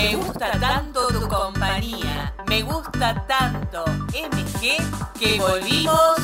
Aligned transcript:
Me 0.00 0.14
gusta 0.14 0.52
tanto 0.60 1.08
tu 1.08 1.26
compañía, 1.26 2.32
me 2.46 2.62
gusta 2.62 3.26
tanto 3.26 3.84
MG 4.14 4.78
que 5.18 5.40
volvimos 5.40 6.18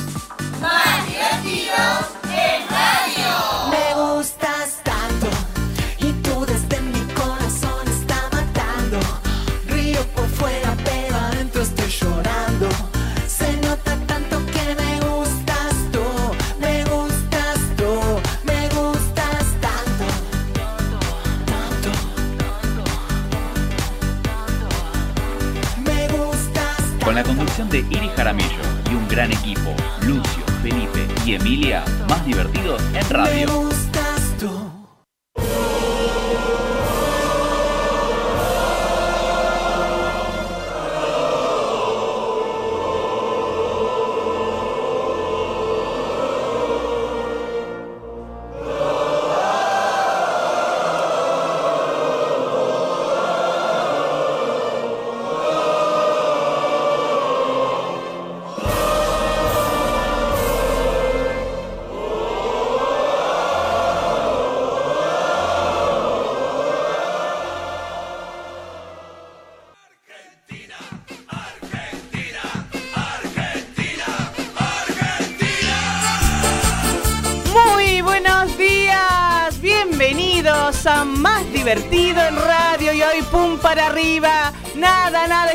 más 0.60 1.06
divertidos 1.08 2.06
en 2.22 2.68
radio. 2.68 3.32
Me 3.72 4.14
gustas 4.14 4.73
de 27.62 27.78
Iri 27.78 28.10
Jaramillo 28.16 28.48
y 28.90 28.94
un 28.96 29.06
gran 29.06 29.30
equipo, 29.30 29.76
Lucio, 30.02 30.44
Felipe 30.60 31.06
y 31.24 31.34
Emilia, 31.34 31.84
más 32.08 32.26
divertidos 32.26 32.82
en 32.92 33.08
radio. 33.08 33.83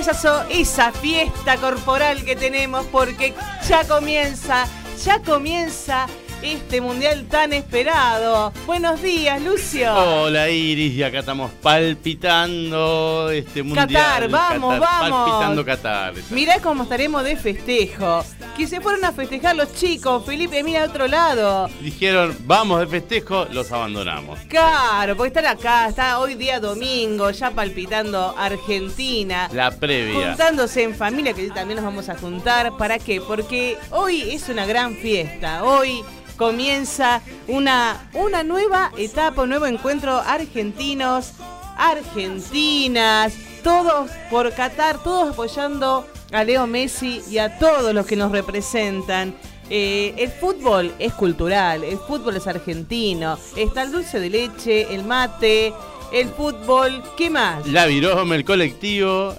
Esa, 0.10 0.92
fiesta 0.92 1.58
corporal 1.58 2.24
que 2.24 2.36
tenemos 2.36 2.84
porque 2.88 3.36
ya 3.68 3.88
comienza, 3.88 4.66
ya 5.06 5.20
comienza 5.20 6.08
este 6.42 6.82
mundial 6.82 7.28
tan 7.30 7.54
esperado. 7.54 8.52
Buenos 8.66 9.04
días, 9.04 9.40
Lucio. 9.40 9.94
Hola 9.94 10.50
Iris, 10.50 10.96
y 10.96 11.04
acá 11.04 11.20
estamos 11.20 11.52
palpitando 11.62 13.30
este 13.30 13.62
mundial. 13.62 13.88
Qatar, 13.88 14.30
vamos, 14.30 14.80
vamos. 14.80 15.28
Palpitando 15.28 15.64
Qatar. 15.64 16.14
Mirá 16.32 16.60
cómo 16.60 16.84
estaremos 16.84 17.23
de 17.23 17.36
festejo. 17.36 18.23
Que 18.60 18.68
se 18.68 18.82
fueron 18.82 19.06
a 19.06 19.14
festejar 19.14 19.56
los 19.56 19.74
chicos. 19.74 20.26
Felipe, 20.26 20.62
mira 20.64 20.84
a 20.84 20.88
otro 20.88 21.08
lado. 21.08 21.70
Dijeron, 21.80 22.36
vamos 22.42 22.82
de 22.82 22.88
festejo, 22.88 23.46
los 23.54 23.72
abandonamos. 23.72 24.38
Claro, 24.50 25.16
porque 25.16 25.30
están 25.30 25.46
acá, 25.46 25.88
está 25.88 26.20
hoy 26.20 26.36
día 26.36 26.60
domingo, 26.60 27.32
ya 27.32 27.52
palpitando 27.52 28.36
Argentina. 28.38 29.50
La 29.54 29.72
previa. 29.72 30.28
Juntándose 30.28 30.84
en 30.84 30.94
familia, 30.94 31.32
que 31.32 31.50
también 31.52 31.78
nos 31.78 31.86
vamos 31.86 32.10
a 32.10 32.18
juntar. 32.18 32.76
¿Para 32.76 33.00
qué? 33.00 33.22
Porque 33.22 33.78
hoy 33.92 34.30
es 34.30 34.50
una 34.50 34.66
gran 34.66 34.94
fiesta. 34.98 35.64
Hoy 35.64 36.04
comienza 36.36 37.22
una, 37.48 38.10
una 38.12 38.44
nueva 38.44 38.92
etapa, 38.98 39.44
un 39.44 39.52
nuevo 39.52 39.67
encuentro 39.67 40.20
argentinos, 40.20 41.32
argentinas, 41.78 43.36
todos 43.64 44.12
por 44.30 44.54
Qatar, 44.54 45.02
todos 45.02 45.32
apoyando 45.32 46.06
a 46.32 46.44
Leo 46.44 46.67
Messi 46.67 47.22
y 47.30 47.38
a 47.38 47.58
todos 47.58 47.94
los 47.94 48.06
que 48.06 48.16
nos 48.16 48.32
representan. 48.32 49.34
Eh, 49.70 50.16
el 50.17 50.32
fútbol 50.32 50.94
es 50.98 51.14
cultural, 51.14 51.84
el 51.84 51.98
fútbol 52.00 52.38
es 52.38 52.48
argentino, 52.48 53.38
está 53.56 53.84
el 53.84 53.92
dulce 53.92 54.20
de 54.20 54.30
leche, 54.30 54.94
el 54.94 55.04
mate, 55.04 55.73
el 56.12 56.28
fútbol, 56.30 57.04
¿qué 57.16 57.30
más? 57.30 57.68
La 57.68 57.86
virome, 57.86 58.36
el 58.36 58.45
colectivo. 58.45 59.36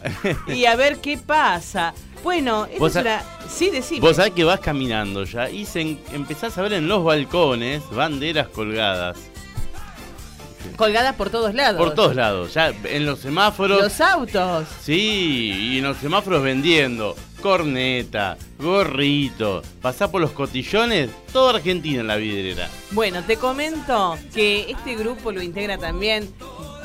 y 0.46 0.66
a 0.66 0.76
ver 0.76 0.98
qué 0.98 1.18
pasa. 1.18 1.94
Bueno, 2.22 2.68
Vos 2.78 2.94
es 2.94 3.02
una... 3.02 3.22
Sí, 3.48 3.70
decime. 3.70 4.00
Vos 4.00 4.16
sabés 4.16 4.32
que 4.32 4.44
vas 4.44 4.60
caminando 4.60 5.24
ya 5.24 5.50
y 5.50 5.66
se 5.66 5.98
empezás 6.12 6.56
a 6.58 6.62
ver 6.62 6.74
en 6.74 6.86
los 6.86 7.02
balcones 7.02 7.82
banderas 7.90 8.48
colgadas. 8.48 9.29
Colgadas 10.76 11.14
por 11.16 11.30
todos 11.30 11.54
lados. 11.54 11.78
Por 11.78 11.94
todos 11.94 12.14
lados. 12.16 12.54
Ya 12.54 12.72
en 12.84 13.06
los 13.06 13.20
semáforos. 13.20 13.80
Los 13.82 14.00
autos. 14.00 14.66
Sí, 14.82 15.52
y 15.74 15.78
en 15.78 15.84
los 15.84 15.96
semáforos 15.98 16.42
vendiendo 16.42 17.16
corneta, 17.40 18.36
gorrito, 18.58 19.62
pasá 19.80 20.10
por 20.10 20.20
los 20.20 20.30
cotillones, 20.32 21.08
todo 21.32 21.50
Argentina 21.50 22.00
en 22.00 22.06
la 22.06 22.16
vidriera. 22.16 22.68
Bueno, 22.90 23.22
te 23.24 23.36
comento 23.36 24.18
que 24.34 24.70
este 24.70 24.94
grupo 24.94 25.32
lo 25.32 25.40
integra 25.42 25.78
también 25.78 26.30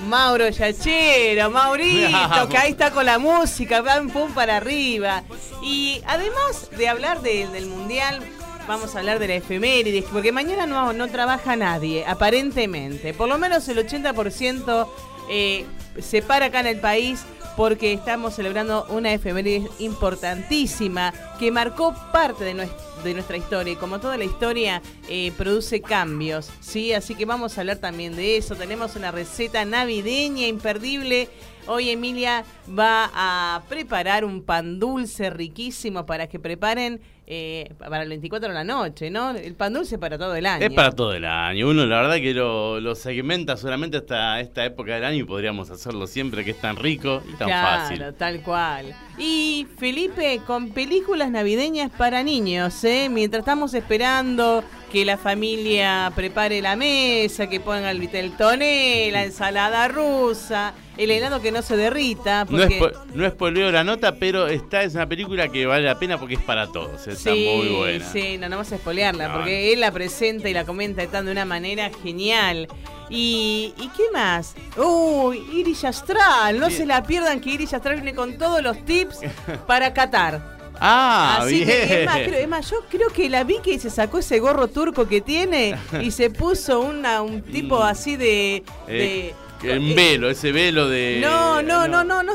Mauro 0.07 0.47
Yachero, 0.49 1.49
Maurito, 1.51 2.47
que 2.49 2.57
ahí 2.57 2.71
está 2.71 2.91
con 2.91 3.05
la 3.05 3.19
música, 3.19 3.81
van 3.81 4.09
pum 4.09 4.31
para 4.33 4.57
arriba. 4.57 5.23
Y 5.61 6.01
además 6.07 6.69
de 6.77 6.87
hablar 6.87 7.21
de- 7.21 7.47
del 7.47 7.65
Mundial, 7.65 8.21
vamos 8.67 8.95
a 8.95 8.99
hablar 8.99 9.19
de 9.19 9.27
la 9.27 9.35
efemérides, 9.35 10.05
porque 10.11 10.31
mañana 10.31 10.65
no, 10.65 11.07
trabaja 11.07 11.55
nadie, 11.55 12.05
aparentemente. 12.05 13.13
Por 13.13 13.29
lo 13.29 13.37
menos 13.37 13.67
el 13.67 13.77
80% 13.77 14.87
eh, 15.29 15.65
se 15.99 16.21
para 16.21 16.47
acá 16.47 16.59
en 16.61 16.67
el 16.67 16.79
país 16.79 17.23
porque 17.55 17.93
estamos 17.93 18.35
celebrando 18.35 18.85
una 18.89 19.13
efeméride 19.13 19.69
importantísima 19.79 21.13
que 21.39 21.51
marcó 21.51 21.95
parte 22.11 22.43
de 22.43 23.13
nuestra 23.13 23.37
historia 23.37 23.73
y 23.73 23.75
como 23.77 23.99
toda 23.99 24.17
la 24.17 24.25
historia 24.25 24.81
eh, 25.07 25.31
produce 25.37 25.81
cambios, 25.81 26.51
¿sí? 26.59 26.91
Así 26.91 27.15
que 27.15 27.25
vamos 27.25 27.57
a 27.57 27.61
hablar 27.61 27.77
también 27.77 28.15
de 28.15 28.37
eso. 28.37 28.55
Tenemos 28.55 28.95
una 28.97 29.11
receta 29.11 29.63
navideña 29.63 30.47
imperdible. 30.47 31.29
Hoy 31.67 31.89
Emilia 31.91 32.43
va 32.77 33.09
a 33.13 33.63
preparar 33.69 34.25
un 34.25 34.43
pan 34.43 34.79
dulce 34.79 35.29
riquísimo 35.29 36.05
para 36.05 36.27
que 36.27 36.39
preparen 36.39 36.99
eh, 37.27 37.73
para 37.79 38.03
el 38.03 38.09
24 38.09 38.49
de 38.49 38.53
la 38.53 38.63
noche, 38.63 39.09
¿no? 39.09 39.31
El 39.31 39.55
pan 39.55 39.73
dulce 39.73 39.97
para 39.97 40.17
todo 40.17 40.35
el 40.35 40.45
año. 40.45 40.65
Es 40.65 40.71
para 40.73 40.91
todo 40.91 41.13
el 41.13 41.25
año. 41.25 41.67
Uno 41.67 41.85
la 41.85 42.01
verdad 42.01 42.15
que 42.17 42.33
lo, 42.33 42.79
lo 42.79 42.93
segmenta 42.93 43.57
solamente 43.57 43.97
hasta 43.97 44.39
esta 44.39 44.63
época 44.63 44.93
del 44.93 45.05
año 45.05 45.17
y 45.17 45.23
podríamos 45.23 45.71
hacerlo 45.71 46.05
siempre 46.05 46.45
que 46.45 46.51
es 46.51 46.61
tan 46.61 46.75
rico 46.75 47.23
y 47.27 47.35
tan 47.35 47.47
claro, 47.47 47.81
fácil. 47.81 48.13
tal 48.17 48.41
cual. 48.41 48.95
Y 49.17 49.65
Felipe, 49.77 50.39
con 50.45 50.69
películas 50.69 51.31
navideñas 51.31 51.89
para 51.91 52.21
niños, 52.21 52.83
¿eh? 52.83 53.09
Mientras 53.09 53.39
estamos 53.39 53.73
esperando 53.73 54.63
que 54.91 55.03
la 55.03 55.17
familia 55.17 56.11
prepare 56.15 56.61
la 56.61 56.75
mesa, 56.75 57.47
que 57.47 57.59
ponga 57.59 57.89
el 57.89 57.99
vitel 57.99 58.37
toné, 58.37 59.09
la 59.11 59.23
ensalada 59.23 59.87
rusa, 59.87 60.73
el 60.97 61.11
helado 61.11 61.41
que 61.41 61.51
no 61.51 61.61
se 61.61 61.75
derrita. 61.77 62.45
No 62.49 62.63
es, 62.63 62.69
no 63.13 63.71
la 63.71 63.83
nota, 63.83 64.15
pero 64.15 64.47
esta 64.47 64.83
es 64.83 64.93
una 64.95 65.07
película 65.07 65.47
que 65.49 65.65
vale 65.65 65.83
la 65.85 65.97
pena 65.99 66.17
porque 66.17 66.35
es 66.35 66.41
para 66.41 66.67
todos. 66.71 67.07
Está 67.07 67.31
muy 67.31 67.67
buena. 67.69 68.11
Sí, 68.11 68.37
no, 68.37 68.49
no 68.49 68.57
vamos 68.57 68.71
a 68.71 68.77
spoilearla, 68.77 69.27
No, 69.27 69.33
porque 69.35 69.73
él 69.73 69.79
la 69.81 69.91
presenta 69.91 70.49
y 70.49 70.53
la 70.53 70.65
comenta 70.65 71.01
de 71.01 71.07
tan- 71.07 71.25
de 71.25 71.31
una 71.31 71.45
manera 71.45 71.89
genial. 72.03 72.67
Y, 73.09 73.73
¿y 73.77 73.87
qué 73.89 74.03
más? 74.13 74.55
Uy, 74.77 75.39
Iris 75.53 75.83
Astral, 75.83 76.59
no 76.59 76.69
se 76.71 76.85
la 76.85 77.03
pierdan 77.03 77.39
que 77.39 77.51
Iris 77.51 77.73
Astral 77.73 77.95
viene 77.95 78.15
con 78.15 78.37
todos 78.37 78.63
los 78.63 78.83
tips 78.83 79.19
para 79.67 79.93
Qatar. 79.93 80.55
Ah, 80.79 81.37
Así 81.41 81.63
bien. 81.63 81.67
que, 81.67 82.01
es 82.01 82.05
más, 82.05 82.17
creo- 82.17 82.39
es 82.39 82.47
más, 82.49 82.69
yo 82.69 82.77
creo 82.89 83.07
que 83.09 83.29
la 83.29 83.43
vi 83.45 83.59
que 83.63 83.79
se 83.79 83.89
sacó 83.89 84.17
ese 84.19 84.39
gorro 84.39 84.67
turco 84.67 85.07
que 85.07 85.21
tiene 85.21 85.77
y 86.01 86.11
se 86.11 86.29
puso 86.29 86.81
una, 86.81 87.21
un 87.21 87.41
tipo 87.43 87.81
así 87.81 88.17
de... 88.17 88.63
de- 88.87 89.33
El 89.63 89.95
velo, 89.95 90.29
ese 90.29 90.51
velo 90.51 90.87
de. 90.89 91.19
no, 91.21 91.61
no, 91.61 91.87
no, 91.87 92.03
no, 92.03 92.23
no. 92.23 92.33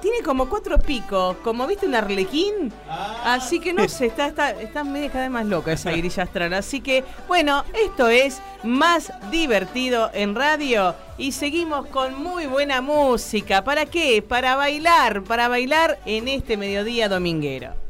Tiene 0.00 0.22
como 0.22 0.48
cuatro 0.48 0.78
picos, 0.78 1.36
como 1.38 1.66
viste 1.66 1.86
un 1.86 1.94
arlequín. 1.94 2.72
Así 3.24 3.60
que 3.60 3.72
no 3.72 3.88
sé, 3.88 4.06
está, 4.06 4.26
está, 4.26 4.50
está 4.50 4.84
media 4.84 5.08
cada 5.10 5.24
vez 5.24 5.30
más 5.30 5.46
loca 5.46 5.72
esa 5.72 5.90
grilla 5.96 6.24
astral. 6.24 6.52
Así 6.54 6.80
que, 6.80 7.04
bueno, 7.28 7.64
esto 7.74 8.08
es 8.08 8.40
más 8.62 9.12
divertido 9.30 10.10
en 10.12 10.34
radio. 10.34 10.94
Y 11.18 11.32
seguimos 11.32 11.86
con 11.86 12.22
muy 12.22 12.46
buena 12.46 12.80
música. 12.80 13.64
¿Para 13.64 13.86
qué? 13.86 14.22
Para 14.22 14.56
bailar, 14.56 15.22
para 15.22 15.48
bailar 15.48 15.98
en 16.06 16.28
este 16.28 16.56
mediodía 16.56 17.08
dominguero. 17.08 17.89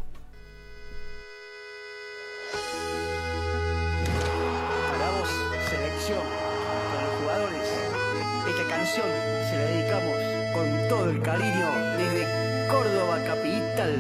El 11.11 11.23
cariño 11.23 11.67
desde 11.99 12.69
Córdoba 12.69 13.19
capital. 13.27 13.93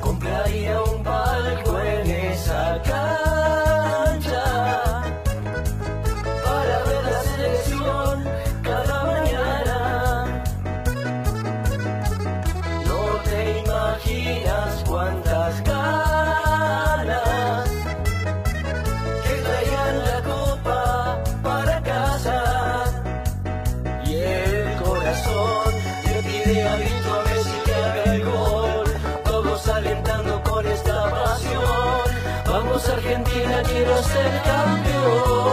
Compraría 0.00 0.80
un 0.82 1.02
palco 1.02 1.80
en 1.80 2.10
esa 2.10 2.80
cancha 2.84 3.31
Argentina, 34.02 34.82
quiero 34.84 35.51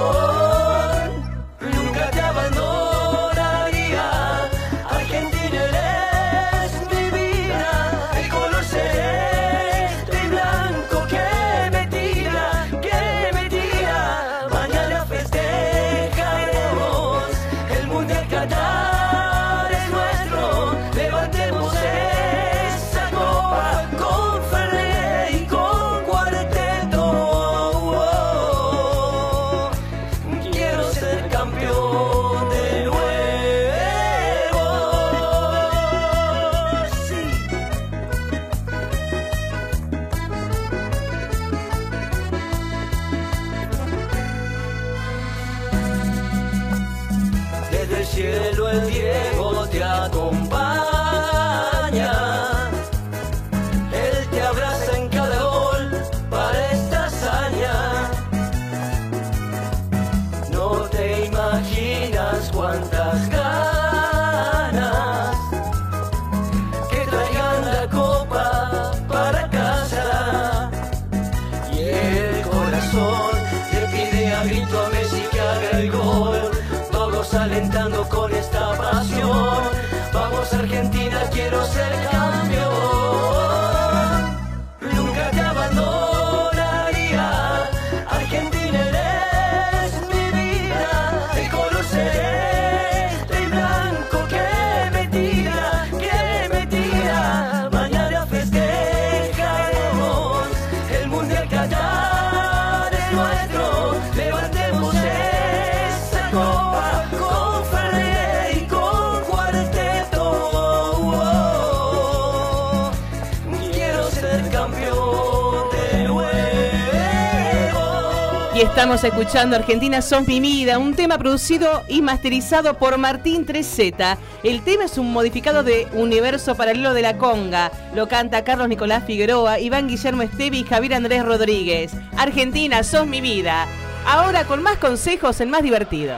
Estamos 118.60 119.06
escuchando 119.06 119.56
Argentina 119.56 120.02
Son 120.02 120.26
mi 120.28 120.42
vida, 120.42 120.80
un 120.80 120.94
tema 120.94 121.18
producido 121.18 121.82
y 121.88 122.02
masterizado 122.02 122.78
por 122.78 122.98
Martín 122.98 123.46
3Z. 123.46 124.18
El 124.44 124.64
tema 124.64 124.84
es 124.84 124.98
un 124.98 125.14
modificado 125.14 125.64
de 125.64 125.88
Universo 125.94 126.56
Paralelo 126.56 126.94
de 126.94 127.02
la 127.02 127.18
Conga. 127.18 127.72
Lo 127.96 128.10
canta 128.10 128.44
Carlos 128.44 128.68
Nicolás 128.68 129.06
Figueroa, 129.06 129.62
Iván 129.62 129.88
Guillermo 129.88 130.24
Estevi 130.24 130.60
y 130.60 130.64
Javier 130.66 130.96
Andrés 130.96 131.24
Rodríguez. 131.24 131.94
Argentina 132.18 132.84
Son 132.84 133.10
mi 133.10 133.22
vida. 133.22 133.66
Ahora 134.06 134.44
con 134.44 134.62
más 134.62 134.78
consejos 134.78 135.40
en 135.40 135.50
más 135.52 135.64
divertido. 135.64 136.18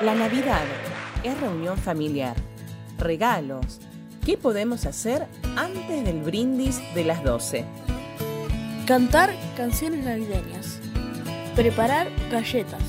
La 0.00 0.14
Navidad 0.14 0.64
es 1.22 1.38
reunión 1.38 1.76
familiar, 1.76 2.34
regalos. 2.96 3.78
¿Qué 4.24 4.38
podemos 4.38 4.86
hacer 4.86 5.26
antes 5.54 6.02
del 6.02 6.22
brindis 6.22 6.80
de 6.94 7.04
las 7.04 7.22
12? 7.22 7.83
Cantar 8.86 9.34
canciones 9.56 10.04
navideñas. 10.04 10.78
Preparar 11.56 12.06
galletas. 12.30 12.82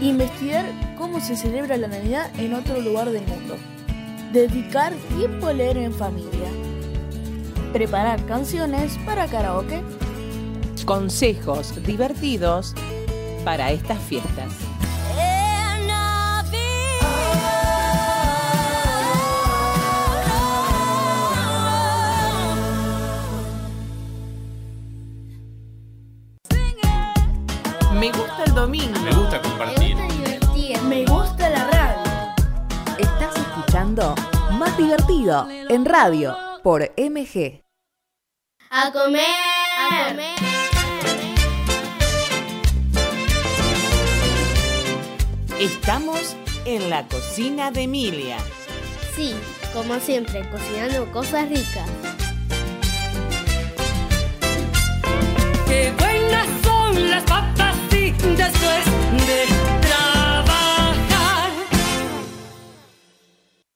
Investigar 0.00 0.64
cómo 0.96 1.20
se 1.20 1.36
celebra 1.36 1.76
la 1.76 1.88
Navidad 1.88 2.30
en 2.38 2.54
otro 2.54 2.80
lugar 2.80 3.10
del 3.10 3.26
mundo. 3.26 3.58
Dedicar 4.32 4.94
tiempo 5.18 5.48
a 5.48 5.52
leer 5.52 5.76
en 5.76 5.92
familia. 5.92 6.48
Preparar 7.74 8.24
canciones 8.24 8.96
para 9.04 9.26
karaoke. 9.26 9.82
Consejos 10.86 11.84
divertidos 11.84 12.74
para 13.44 13.72
estas 13.72 13.98
fiestas. 13.98 14.54
Domingo. 28.74 29.00
Me 29.00 29.12
gusta 29.12 29.40
compartir. 29.40 29.96
Me 30.88 31.04
gusta 31.04 31.48
la 31.50 31.64
radio. 31.64 32.34
Estás 32.98 33.36
escuchando 33.36 34.14
Más 34.52 34.76
Divertido 34.76 35.48
en 35.48 35.84
radio 35.84 36.36
por 36.62 36.82
MG. 36.96 37.62
A 38.70 38.92
comer. 38.92 39.24
A 39.78 40.08
comer. 40.08 40.34
Estamos 45.60 46.36
en 46.64 46.90
la 46.90 47.06
cocina 47.06 47.70
de 47.70 47.82
Emilia. 47.82 48.38
Sí, 49.14 49.34
como 49.72 49.98
siempre, 50.00 50.48
cocinando 50.50 51.10
cosas 51.12 51.48
ricas. 51.48 51.88
Qué 55.66 55.92
buenas 55.98 56.46
son 56.64 57.10
las 57.10 57.22
papas 57.24 57.53
después 58.36 58.84
de 59.26 59.46
trabajar. 59.86 61.50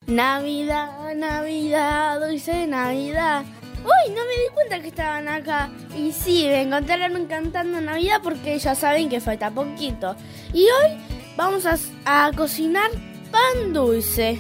Navidad, 0.07 1.15
Navidad, 1.15 2.21
dulce 2.21 2.67
Navidad. 2.67 3.45
Uy, 3.85 4.15
no 4.15 4.23
me 4.25 4.33
di 4.33 4.55
cuenta 4.55 4.81
que 4.81 4.89
estaban 4.89 5.29
acá. 5.29 5.71
Y 5.97 6.13
sí, 6.13 6.45
me 6.47 6.63
encontraron 6.63 7.27
cantando 7.27 7.81
Navidad 7.81 8.21
porque 8.23 8.59
ya 8.59 8.75
saben 8.75 9.09
que 9.09 9.21
falta 9.21 9.51
poquito. 9.51 10.17
Y 10.53 10.63
hoy 10.65 10.99
vamos 11.37 11.67
a, 11.67 11.77
a 12.05 12.33
cocinar 12.33 12.91
pan 13.31 13.73
dulce. 13.73 14.39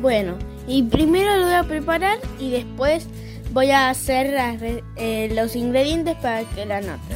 Bueno, 0.00 0.36
y 0.66 0.82
primero 0.82 1.36
lo 1.36 1.44
voy 1.44 1.54
a 1.54 1.62
preparar 1.62 2.18
y 2.38 2.50
después 2.50 3.06
voy 3.52 3.70
a 3.70 3.88
hacer 3.88 4.34
eh, 4.96 5.30
los 5.34 5.56
ingredientes 5.56 6.14
para 6.16 6.42
que 6.44 6.66
la 6.66 6.80
noten. 6.80 7.15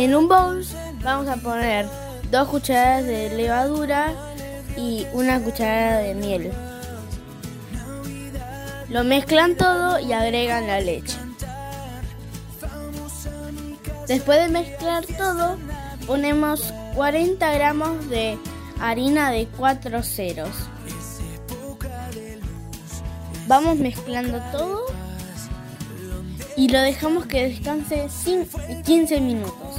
En 0.00 0.14
un 0.14 0.28
bowl 0.28 0.64
vamos 1.02 1.26
a 1.26 1.38
poner 1.38 1.84
dos 2.30 2.46
cucharadas 2.46 3.04
de 3.04 3.30
levadura 3.30 4.12
y 4.76 5.04
una 5.12 5.40
cucharada 5.40 5.98
de 5.98 6.14
miel. 6.14 6.52
Lo 8.90 9.02
mezclan 9.02 9.56
todo 9.56 9.98
y 9.98 10.12
agregan 10.12 10.68
la 10.68 10.80
leche. 10.80 11.16
Después 14.06 14.38
de 14.38 14.48
mezclar 14.50 15.04
todo, 15.04 15.58
ponemos 16.06 16.72
40 16.94 17.52
gramos 17.54 18.08
de 18.08 18.38
harina 18.80 19.32
de 19.32 19.48
4 19.56 20.04
ceros. 20.04 20.54
Vamos 23.48 23.78
mezclando 23.78 24.40
todo 24.52 24.86
y 26.58 26.68
lo 26.68 26.80
dejamos 26.80 27.24
que 27.26 27.48
descanse 27.48 28.08
cin- 28.08 28.82
15 28.84 29.20
minutos. 29.20 29.76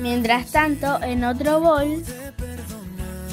Mientras 0.00 0.50
tanto, 0.50 1.00
en 1.02 1.24
otro 1.24 1.60
bol, 1.60 2.02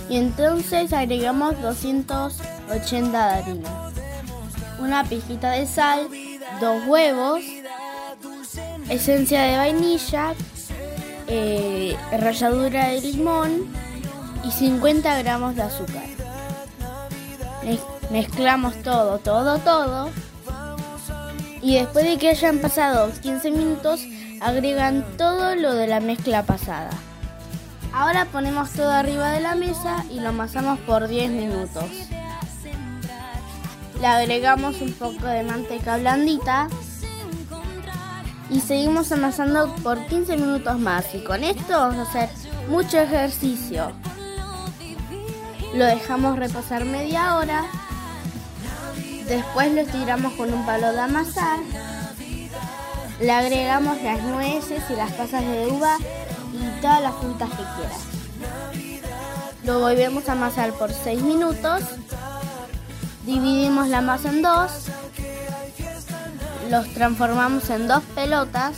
y 0.10 0.18
entonces 0.18 0.94
agregamos 0.94 1.60
280 1.62 3.28
de 3.28 3.34
harina, 3.34 3.92
una 4.80 5.04
pizquita 5.04 5.52
de 5.52 5.66
sal, 5.66 6.08
dos 6.62 6.86
huevos, 6.88 7.42
esencia 8.90 9.42
de 9.44 9.58
vainilla, 9.58 10.34
eh, 11.28 11.96
ralladura 12.20 12.88
de 12.90 13.02
limón 13.02 13.68
y 14.44 14.52
50 14.52 15.18
gramos 15.20 15.56
de 15.56 15.62
azúcar. 15.64 16.04
Mez- 17.64 17.82
Mezclamos 18.12 18.76
todo, 18.84 19.20
todo, 19.20 19.58
todo. 19.60 20.10
Y 21.62 21.76
después 21.76 22.06
de 22.06 22.18
que 22.18 22.30
hayan 22.30 22.60
pasado 22.60 23.12
15 23.22 23.52
minutos, 23.52 24.02
agregan 24.42 25.06
todo 25.18 25.56
lo 25.56 25.74
de 25.74 25.88
la 25.88 26.00
mezcla 26.00 26.44
pasada. 26.44 26.90
Ahora 27.94 28.26
ponemos 28.26 28.72
todo 28.72 28.92
arriba 28.92 29.32
de 29.32 29.42
la 29.42 29.56
mesa 29.56 30.06
y 30.12 30.20
lo 30.20 30.30
amasamos 30.30 30.80
por 30.80 31.08
10 31.08 31.32
minutos. 31.32 31.86
Le 34.00 34.06
agregamos 34.06 34.82
un 34.82 34.94
poco 34.94 35.26
de 35.26 35.44
manteca 35.44 35.98
blandita 35.98 36.68
y 38.50 38.60
seguimos 38.60 39.12
amasando 39.12 39.74
por 39.84 40.06
15 40.06 40.38
minutos 40.38 40.80
más. 40.80 41.14
Y 41.16 41.24
con 41.24 41.44
esto 41.44 41.74
vamos 41.74 41.98
a 41.98 42.10
hacer 42.10 42.30
mucho 42.70 43.00
ejercicio. 43.00 43.92
Lo 45.74 45.86
dejamos 45.86 46.38
reposar 46.38 46.86
media 46.86 47.38
hora. 47.38 47.66
Después 49.28 49.74
lo 49.74 49.82
estiramos 49.82 50.34
con 50.34 50.54
un 50.54 50.66
palo 50.66 50.94
de 50.94 51.02
amasar. 51.02 51.60
Le 53.20 53.32
agregamos 53.32 54.02
las 54.02 54.22
nueces 54.24 54.84
y 54.90 54.96
las 54.96 55.12
pasas 55.12 55.42
de 55.42 55.68
uva 55.68 55.98
y 56.54 56.82
todas 56.82 57.02
las 57.02 57.16
frutas 57.16 57.50
que 57.50 57.64
quieras. 57.76 58.18
Lo 59.64 59.80
volvemos 59.80 60.30
a 60.30 60.32
amasar 60.32 60.72
por 60.74 60.94
6 60.94 61.22
minutos. 61.24 61.82
Dividimos 63.26 63.90
la 63.90 64.02
masa 64.02 64.30
en 64.30 64.42
dos. 64.42 64.86
Los 66.70 66.88
transformamos 66.94 67.70
en 67.70 67.88
dos 67.88 68.04
pelotas 68.16 68.78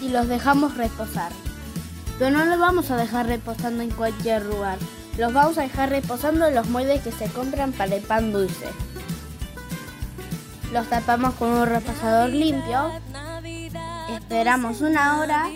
y 0.00 0.08
los 0.10 0.28
dejamos 0.28 0.76
reposar. 0.76 1.32
Pero 2.18 2.30
no 2.30 2.44
los 2.44 2.60
vamos 2.60 2.92
a 2.92 2.96
dejar 2.96 3.26
reposando 3.26 3.82
en 3.82 3.90
cualquier 3.90 4.44
lugar. 4.44 4.78
Los 5.18 5.32
vamos 5.32 5.58
a 5.58 5.62
dejar 5.62 5.90
reposando 5.90 6.46
en 6.46 6.54
los 6.54 6.68
moldes 6.68 7.02
que 7.02 7.10
se 7.10 7.26
compran 7.26 7.72
para 7.72 7.96
el 7.96 8.02
pan 8.02 8.32
dulce. 8.32 8.68
Los 10.72 10.88
tapamos 10.88 11.34
con 11.34 11.48
un 11.48 11.66
repasador 11.66 12.30
limpio. 12.30 12.90
Esperamos 14.10 14.80
una 14.80 15.20
hora. 15.20 15.48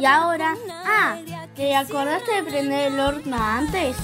Y 0.00 0.04
ahora, 0.04 0.54
ah, 0.86 1.16
¿te 1.56 1.74
acordaste 1.74 2.32
de 2.36 2.42
prender 2.50 2.92
el 2.92 3.00
horno 3.00 3.36
antes? 3.36 3.96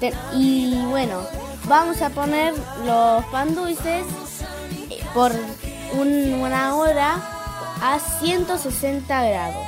Te- 0.00 0.14
y 0.34 0.82
bueno, 0.86 1.20
vamos 1.64 2.00
a 2.02 2.10
poner 2.10 2.54
los 2.84 3.24
pan 3.26 3.54
dulces 3.54 4.04
eh, 4.90 5.02
por 5.14 5.32
un- 5.92 6.34
una 6.40 6.74
hora 6.76 7.16
a 7.82 7.98
160 7.98 9.22
grados. 9.24 9.66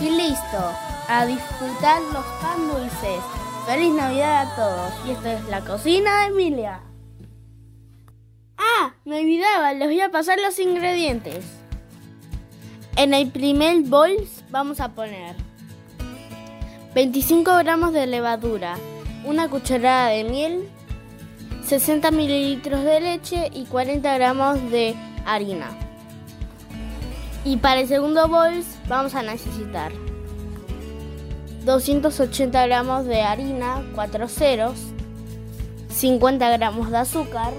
Y 0.00 0.10
listo, 0.10 0.72
a 1.08 1.24
disfrutar 1.26 2.00
los 2.12 2.24
pan 2.42 2.68
dulces. 2.68 3.20
Feliz 3.68 3.92
Navidad 3.92 4.50
a 4.50 4.56
todos. 4.56 4.92
Y 5.06 5.10
esto 5.10 5.28
es 5.28 5.44
la 5.50 5.60
cocina 5.60 6.20
de 6.20 6.26
Emilia. 6.28 6.80
Ah, 8.56 8.94
me 9.04 9.20
olvidaba, 9.20 9.74
les 9.74 9.88
voy 9.88 10.00
a 10.00 10.10
pasar 10.10 10.38
los 10.40 10.58
ingredientes. 10.58 11.44
En 12.96 13.12
el 13.12 13.30
primer 13.30 13.82
bol 13.82 14.26
vamos 14.48 14.80
a 14.80 14.88
poner 14.94 15.36
25 16.94 17.58
gramos 17.58 17.92
de 17.92 18.06
levadura, 18.06 18.78
una 19.26 19.50
cucharada 19.50 20.08
de 20.08 20.24
miel, 20.24 20.66
60 21.66 22.10
mililitros 22.10 22.82
de 22.82 23.00
leche 23.02 23.50
y 23.52 23.66
40 23.66 24.14
gramos 24.14 24.70
de 24.70 24.94
harina. 25.26 25.68
Y 27.44 27.58
para 27.58 27.80
el 27.80 27.88
segundo 27.88 28.28
bol 28.28 28.64
vamos 28.88 29.14
a 29.14 29.22
necesitar 29.22 29.92
280 31.68 32.66
gramos 32.66 33.04
de 33.04 33.20
harina, 33.20 33.84
4 33.94 34.26
ceros, 34.28 34.78
50 35.90 36.48
gramos 36.56 36.90
de 36.90 36.96
azúcar, 36.96 37.52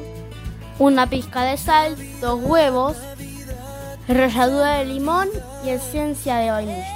una 0.79 1.07
pizca 1.07 1.43
de 1.43 1.57
sal, 1.57 1.95
dos 2.19 2.41
huevos, 2.41 2.97
ralladura 4.07 4.79
de 4.79 4.85
limón 4.85 5.29
y 5.63 5.69
esencia 5.69 6.37
de 6.37 6.49
vainilla. 6.49 6.87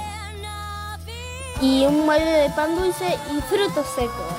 Y 1.60 1.86
un 1.86 2.04
molde 2.04 2.24
de 2.24 2.50
pan 2.50 2.74
dulce 2.74 3.16
y 3.32 3.40
frutos 3.42 3.86
secos. 3.94 4.34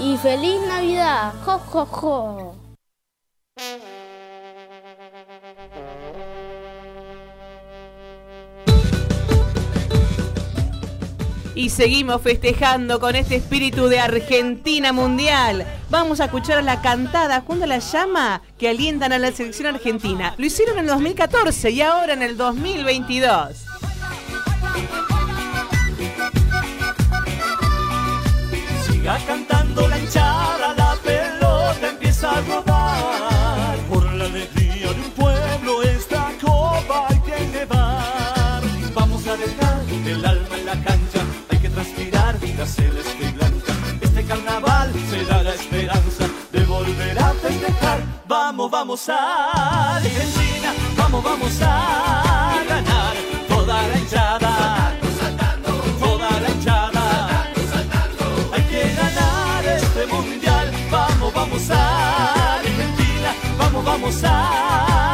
Y 0.00 0.16
feliz 0.16 0.58
Navidad. 0.66 1.34
¡Jo, 1.44 1.58
jo, 1.58 1.84
jo! 1.84 2.54
Y 11.54 11.70
seguimos 11.70 12.20
festejando 12.20 12.98
con 12.98 13.14
este 13.14 13.36
espíritu 13.36 13.86
de 13.86 14.00
Argentina 14.00 14.92
Mundial. 14.92 15.64
Vamos 15.88 16.20
a 16.20 16.24
escuchar 16.24 16.62
la 16.64 16.82
cantada 16.82 17.42
junto 17.42 17.64
a 17.64 17.68
la 17.68 17.78
llama 17.78 18.42
que 18.58 18.68
alientan 18.68 19.12
a 19.12 19.18
la 19.18 19.30
selección 19.30 19.74
argentina. 19.74 20.34
Lo 20.36 20.46
hicieron 20.46 20.78
en 20.78 20.84
el 20.84 20.90
2014 20.90 21.70
y 21.70 21.80
ahora 21.80 22.14
en 22.14 22.22
el 22.22 22.36
2022. 22.36 23.64
Siga 28.86 29.18
cantando 29.26 29.88
la 29.88 29.98
hinchada, 29.98 30.74
Vamos, 48.46 48.70
vamos 48.70 49.08
a 49.08 49.96
Argentina, 49.96 50.74
vamos, 50.98 51.24
vamos 51.24 51.62
a 51.62 52.62
ganar 52.68 53.16
toda 53.48 53.88
la 53.88 53.98
hinchada. 53.98 54.92
Toda 55.98 56.30
la 56.40 56.50
hinchada. 56.50 57.50
Hay 58.52 58.62
que 58.64 58.94
ganar 58.94 59.64
este 59.64 60.06
mundial. 60.08 60.70
Vamos, 60.90 61.32
vamos 61.32 61.70
a 61.70 62.56
Argentina. 62.56 63.34
Vamos, 63.56 63.82
vamos 63.82 64.24
a 64.24 65.13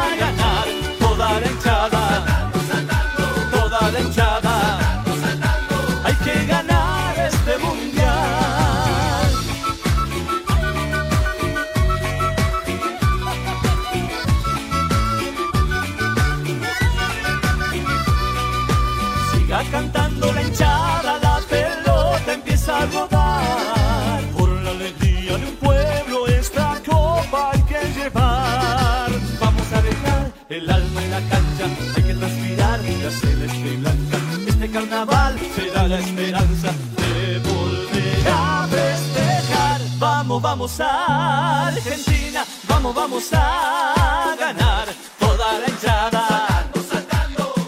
carnaval 34.91 35.39
será 35.55 35.87
la 35.87 35.99
esperanza 35.99 36.73
de 36.97 37.39
volver 37.39 38.27
a 38.27 38.67
festejar. 38.69 39.81
Vamos, 39.97 40.41
vamos 40.41 40.79
a 40.81 41.67
Argentina, 41.67 42.45
vamos, 42.67 42.93
vamos 42.93 43.29
a 43.31 44.35
ganar 44.37 44.87
toda 45.17 45.59
la 45.59 45.69
hinchada. 45.69 46.67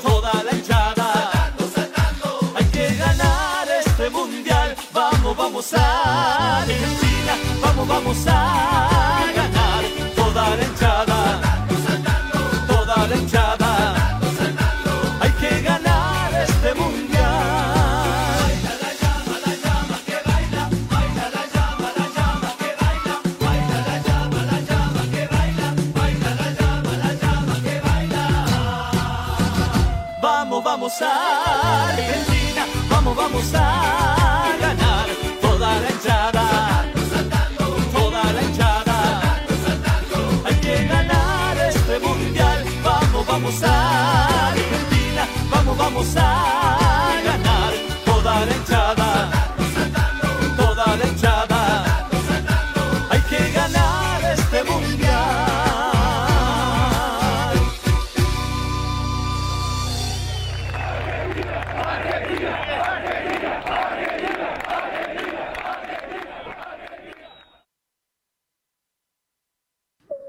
Toda 0.04 0.44
la 0.44 0.52
hinchada. 0.54 1.32
Hay 2.56 2.66
que 2.66 2.96
ganar 2.96 3.68
este 3.86 4.10
mundial. 4.10 4.76
Vamos, 4.94 5.38
vamos 5.38 5.74
a 5.74 6.62
Argentina. 6.62 7.34
Vamos, 7.62 7.88
vamos 7.88 8.18
a 8.28 9.32
ganar. 9.34 9.84
Toda 10.16 10.56
la 10.58 10.64
hinchada. 10.64 11.13
Vamos, 43.54 43.70
a 43.70 44.48
Argentina, 44.50 45.28
vamos, 45.52 45.78
vamos 45.78 46.16
a 46.18 47.22
ganar 47.24 47.74
toda 48.04 48.46
la 48.46 48.56
hinchada. 48.56 49.30
Toda 50.58 50.98
la 50.98 51.06
hinchada. 51.08 51.86
Hay 53.12 53.22
que 53.22 53.52
ganar 53.52 54.24
este 54.34 54.64
mundial. 54.64 55.14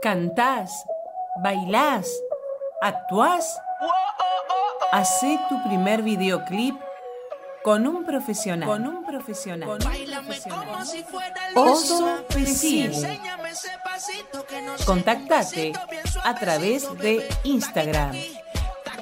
Cantás, 0.02 0.84
bailás, 1.42 2.06
actuás. 2.84 3.60
Hacé 4.92 5.40
tu 5.48 5.62
primer 5.64 6.02
videoclip 6.02 6.76
con 7.62 7.86
un 7.86 8.04
profesional. 8.04 8.68
Con 8.68 8.86
un 8.86 9.04
profesional. 9.04 9.78
Oso 11.54 12.24
Pesile. 12.28 13.20
Contactate 14.86 15.72
a 16.22 16.34
través 16.34 16.96
de 16.98 17.26
Instagram. 17.44 18.12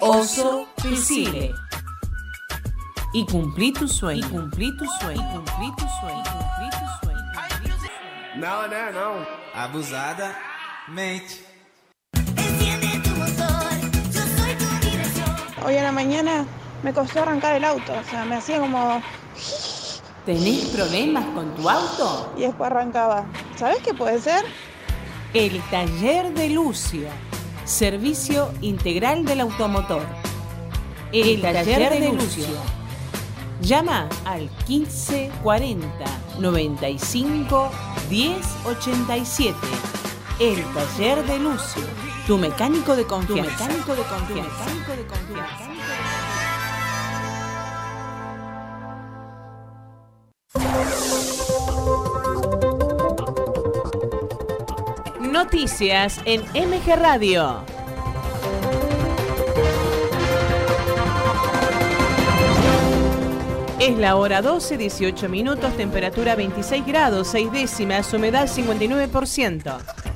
Oso 0.00 0.68
Pesile. 0.82 1.52
Y 3.12 3.26
cumplí 3.26 3.72
tu 3.72 3.86
sueño. 3.88 4.26
Y 4.26 4.30
cumplí 4.30 4.76
tu 4.76 4.86
sueño. 4.86 5.20
Y 5.20 5.34
cumplí 5.34 5.72
tu 5.76 5.86
sueño. 6.00 6.22
Cumplí 6.22 6.70
tu 6.70 6.86
sueño. 7.00 7.22
Não, 8.36 8.66
né, 8.66 8.90
não. 8.92 9.26
Abusada, 9.54 10.34
mente. 10.88 11.51
Hoy 15.64 15.76
a 15.76 15.82
la 15.82 15.92
mañana 15.92 16.44
me 16.82 16.92
costó 16.92 17.22
arrancar 17.22 17.54
el 17.54 17.64
auto, 17.64 17.92
o 17.92 18.10
sea, 18.10 18.24
me 18.24 18.36
hacía 18.36 18.58
como... 18.58 19.00
¿Tenés 20.26 20.66
problemas 20.66 21.24
con 21.34 21.54
tu 21.54 21.68
auto? 21.68 22.32
Y 22.36 22.42
después 22.42 22.70
arrancaba. 22.70 23.24
¿Sabes 23.56 23.78
qué 23.84 23.94
puede 23.94 24.20
ser? 24.20 24.44
El 25.34 25.60
taller 25.70 26.32
de 26.34 26.50
Lucio. 26.50 27.08
Servicio 27.64 28.52
integral 28.60 29.24
del 29.24 29.40
automotor. 29.40 30.04
El, 31.12 31.40
taller, 31.40 32.00
de, 32.00 32.12
Lucio. 32.12 32.46
Llama 33.60 34.08
al 34.24 34.50
1540 34.68 35.88
95 36.38 37.70
1087. 38.10 39.56
El 40.40 40.64
taller 40.74 41.24
de 41.24 41.38
Lucio. 41.38 42.11
Tu 42.26 42.38
mecánico 42.38 42.94
de 42.94 43.04
confianza. 43.04 43.50
Tu 43.56 43.64
mecánico 43.64 43.96
de 43.96 44.02
confianza. 44.02 44.64
Tu 44.64 44.70
mecánico 44.74 44.92
de 44.96 45.06
confianza. 45.06 45.68
Noticias 55.20 56.20
en 56.24 56.42
MG 56.54 56.94
Radio. 56.96 57.64
Es 63.80 63.98
la 63.98 64.14
hora 64.14 64.42
12, 64.42 64.76
18 64.76 65.28
minutos, 65.28 65.76
temperatura 65.76 66.36
26 66.36 66.86
grados, 66.86 67.26
6 67.26 67.50
décimas, 67.50 68.14
humedad 68.14 68.46
59%. 68.46 70.11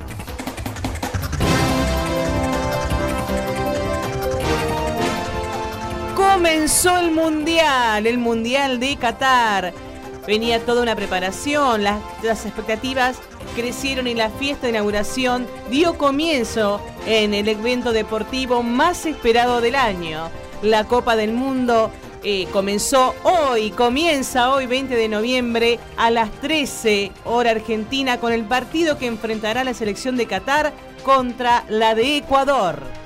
Comenzó 6.37 6.99
el 6.99 7.09
Mundial, 7.09 8.05
el 8.05 8.19
Mundial 8.19 8.79
de 8.79 8.95
Qatar. 8.95 9.73
Venía 10.27 10.63
toda 10.63 10.83
una 10.83 10.95
preparación, 10.95 11.83
las, 11.83 12.45
expectativas 12.45 13.17
crecieron 13.55 14.05
y 14.05 14.13
la 14.13 14.29
fiesta 14.29 14.67
de 14.67 14.73
inauguración 14.73 15.47
dio 15.71 15.97
comienzo 15.97 16.79
en 17.07 17.33
el 17.33 17.47
evento 17.47 17.91
deportivo 17.91 18.61
más 18.61 19.07
esperado 19.07 19.61
del 19.61 19.73
año. 19.73 20.29
La 20.61 20.83
Copa 20.83 21.15
del 21.15 21.33
Mundo 21.33 21.89
eh, 22.23 22.47
comenzó 22.53 23.15
hoy, 23.23 23.71
comienza 23.71 24.51
hoy 24.53 24.67
20 24.67 24.95
de 24.95 25.09
noviembre 25.09 25.79
a 25.97 26.11
las 26.11 26.29
13 26.33 27.13
hora 27.25 27.49
argentina 27.49 28.19
con 28.19 28.31
el 28.31 28.45
partido 28.45 28.99
que 28.99 29.07
enfrentará 29.07 29.63
la 29.63 29.73
selección 29.73 30.15
de 30.15 30.27
Qatar 30.27 30.71
contra 31.03 31.65
la 31.67 31.95
de 31.95 32.17
Ecuador. 32.17 32.96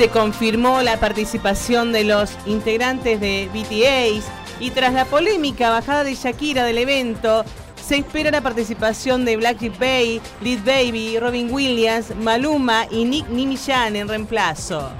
Se 0.00 0.08
confirmó 0.08 0.80
la 0.80 0.98
participación 0.98 1.92
de 1.92 2.04
los 2.04 2.30
integrantes 2.46 3.20
de 3.20 3.50
BTS 3.52 4.24
y 4.58 4.70
tras 4.70 4.94
la 4.94 5.04
polémica 5.04 5.68
bajada 5.68 6.04
de 6.04 6.14
Shakira 6.14 6.64
del 6.64 6.78
evento, 6.78 7.44
se 7.76 7.98
espera 7.98 8.30
la 8.30 8.40
participación 8.40 9.26
de 9.26 9.36
Black 9.36 9.78
Bay, 9.78 10.22
Lil 10.40 10.62
Baby, 10.62 11.18
Robin 11.18 11.52
Williams, 11.52 12.16
Maluma 12.16 12.86
y 12.90 13.04
Nick 13.04 13.28
Nimillan 13.28 13.94
en 13.94 14.08
reemplazo. 14.08 14.90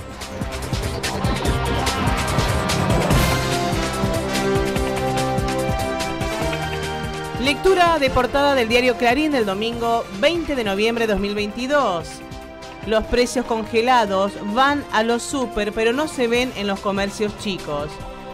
Lectura 7.43 7.99
de 7.99 8.11
portada 8.11 8.55
del 8.55 8.69
diario 8.69 8.99
Clarín 8.99 9.33
del 9.33 9.47
domingo 9.47 10.05
20 10.21 10.55
de 10.55 10.63
noviembre 10.63 11.07
de 11.07 11.15
2022. 11.15 12.30
Los 12.87 13.05
precios 13.05 13.45
congelados 13.45 14.33
van 14.55 14.85
a 14.93 15.03
los 15.03 15.23
super, 15.23 15.73
pero 15.73 15.93
no 15.93 16.09
se 16.09 16.29
ven 16.29 16.53
en 16.57 16.67
los 16.67 16.81
comercios 16.81 17.37
chicos. 17.39 17.91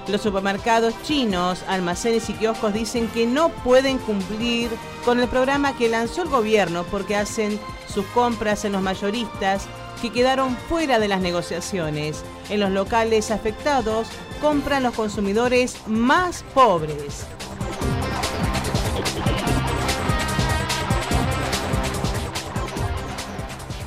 Los 0.07 0.21
supermercados 0.21 0.95
chinos, 1.03 1.65
almacenes 1.67 2.31
y 2.31 2.35
kioscos 2.35 2.73
dicen 2.73 3.09
que 3.09 3.27
no 3.27 3.49
pueden 3.49 3.99
cumplir 3.99 4.71
con 5.05 5.19
el 5.19 5.29
programa 5.29 5.77
que 5.77 5.89
lanzó 5.89 6.23
el 6.23 6.29
gobierno 6.29 6.85
porque 6.85 7.17
hacen 7.17 7.59
sus 7.93 8.07
compras 8.07 8.65
en 8.65 8.73
los 8.73 8.83
mayoristas 8.83 9.67
que 10.01 10.13
quedaron 10.13 10.57
fuera 10.69 11.01
de 11.01 11.09
las 11.09 11.21
negociaciones. 11.21 12.23
En 12.49 12.61
los 12.61 12.71
locales 12.71 13.33
afectados 13.33 14.07
compran 14.41 14.85
los 14.85 14.95
consumidores 14.95 15.77
más 15.89 16.45
pobres. 16.55 17.27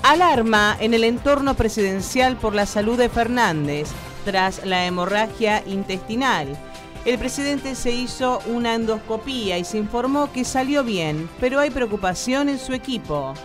Alarma 0.09 0.75
en 0.79 0.95
el 0.95 1.03
entorno 1.03 1.53
presidencial 1.53 2.35
por 2.35 2.55
la 2.55 2.65
salud 2.65 2.97
de 2.97 3.09
Fernández 3.09 3.89
tras 4.25 4.65
la 4.65 4.87
hemorragia 4.87 5.61
intestinal. 5.67 6.47
El 7.05 7.19
presidente 7.19 7.75
se 7.75 7.91
hizo 7.91 8.39
una 8.47 8.73
endoscopía 8.73 9.59
y 9.59 9.63
se 9.63 9.77
informó 9.77 10.31
que 10.31 10.45
salió 10.45 10.83
bien, 10.83 11.29
pero 11.39 11.59
hay 11.59 11.69
preocupación 11.69 12.49
en 12.49 12.57
su 12.57 12.73
equipo. 12.73 13.35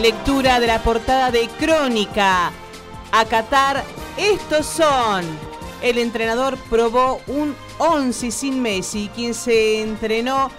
Lectura 0.00 0.60
de 0.60 0.66
la 0.68 0.80
portada 0.84 1.32
de 1.32 1.48
Crónica. 1.58 2.52
A 3.10 3.24
Qatar, 3.24 3.82
estos 4.16 4.66
son. 4.66 5.47
El 5.82 5.98
entrenador 5.98 6.56
probó 6.68 7.20
un 7.28 7.54
11 7.78 8.30
sin 8.32 8.60
Messi, 8.60 9.10
quien 9.14 9.32
se 9.32 9.80
entrenó 9.80 10.50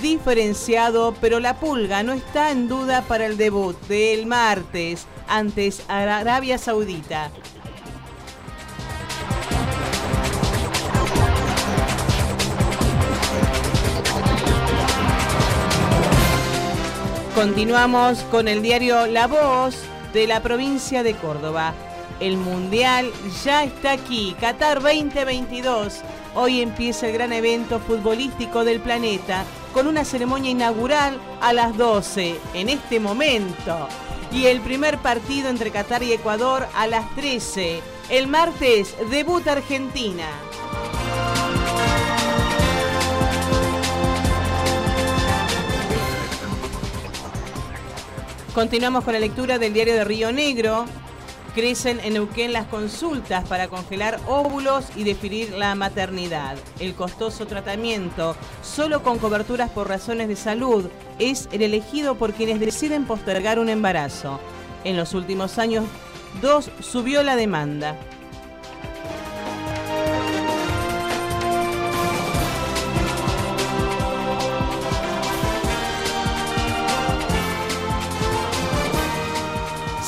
diferenciado, 0.00 1.14
pero 1.20 1.40
la 1.40 1.58
pulga 1.58 2.04
no 2.04 2.12
está 2.12 2.52
en 2.52 2.68
duda 2.68 3.02
para 3.02 3.26
el 3.26 3.36
debut 3.36 3.76
del 3.88 4.26
martes 4.26 5.06
antes 5.26 5.82
Arabia 5.88 6.58
Saudita. 6.58 7.30
Continuamos 17.34 18.20
con 18.30 18.48
el 18.48 18.62
diario 18.62 19.06
La 19.06 19.26
Voz 19.26 19.76
de 20.12 20.26
la 20.26 20.42
provincia 20.42 21.02
de 21.02 21.14
Córdoba. 21.14 21.72
El 22.20 22.36
Mundial 22.36 23.12
ya 23.44 23.62
está 23.62 23.92
aquí, 23.92 24.34
Qatar 24.40 24.82
2022. 24.82 26.00
Hoy 26.34 26.60
empieza 26.60 27.06
el 27.06 27.12
gran 27.12 27.32
evento 27.32 27.78
futbolístico 27.78 28.64
del 28.64 28.80
planeta 28.80 29.44
con 29.72 29.86
una 29.86 30.04
ceremonia 30.04 30.50
inaugural 30.50 31.20
a 31.40 31.52
las 31.52 31.76
12. 31.76 32.36
En 32.54 32.68
este 32.68 32.98
momento, 32.98 33.88
y 34.32 34.46
el 34.46 34.60
primer 34.60 34.98
partido 34.98 35.48
entre 35.48 35.70
Qatar 35.70 36.02
y 36.02 36.12
Ecuador 36.12 36.66
a 36.74 36.88
las 36.88 37.14
13. 37.14 37.80
El 38.10 38.26
martes 38.26 38.96
debuta 39.10 39.52
Argentina. 39.52 40.26
Continuamos 48.54 49.04
con 49.04 49.12
la 49.12 49.20
lectura 49.20 49.56
del 49.58 49.72
diario 49.72 49.94
de 49.94 50.04
Río 50.04 50.32
Negro. 50.32 50.86
Crecen 51.54 51.98
en 52.00 52.14
Neuquén 52.14 52.52
las 52.52 52.66
consultas 52.66 53.48
para 53.48 53.68
congelar 53.68 54.20
óvulos 54.26 54.86
y 54.94 55.04
definir 55.04 55.52
la 55.52 55.74
maternidad. 55.74 56.56
El 56.78 56.94
costoso 56.94 57.46
tratamiento, 57.46 58.36
solo 58.62 59.02
con 59.02 59.18
coberturas 59.18 59.70
por 59.70 59.88
razones 59.88 60.28
de 60.28 60.36
salud, 60.36 60.88
es 61.18 61.48
el 61.50 61.62
elegido 61.62 62.16
por 62.16 62.32
quienes 62.34 62.60
deciden 62.60 63.06
postergar 63.06 63.58
un 63.58 63.68
embarazo. 63.68 64.38
En 64.84 64.96
los 64.96 65.14
últimos 65.14 65.58
años, 65.58 65.84
dos 66.40 66.70
subió 66.80 67.22
la 67.22 67.34
demanda. 67.34 67.96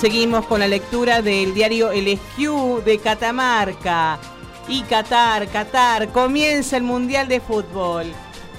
Seguimos 0.01 0.47
con 0.47 0.61
la 0.61 0.67
lectura 0.67 1.21
del 1.21 1.53
diario 1.53 1.93
El 1.93 2.09
Esquiú 2.09 2.81
de 2.83 2.99
Catamarca. 3.01 4.19
Y 4.67 4.81
Qatar, 4.85 5.47
Qatar, 5.49 6.09
comienza 6.09 6.79
el 6.79 6.85
Mundial 6.85 7.29
de 7.29 7.39
Fútbol. 7.39 8.07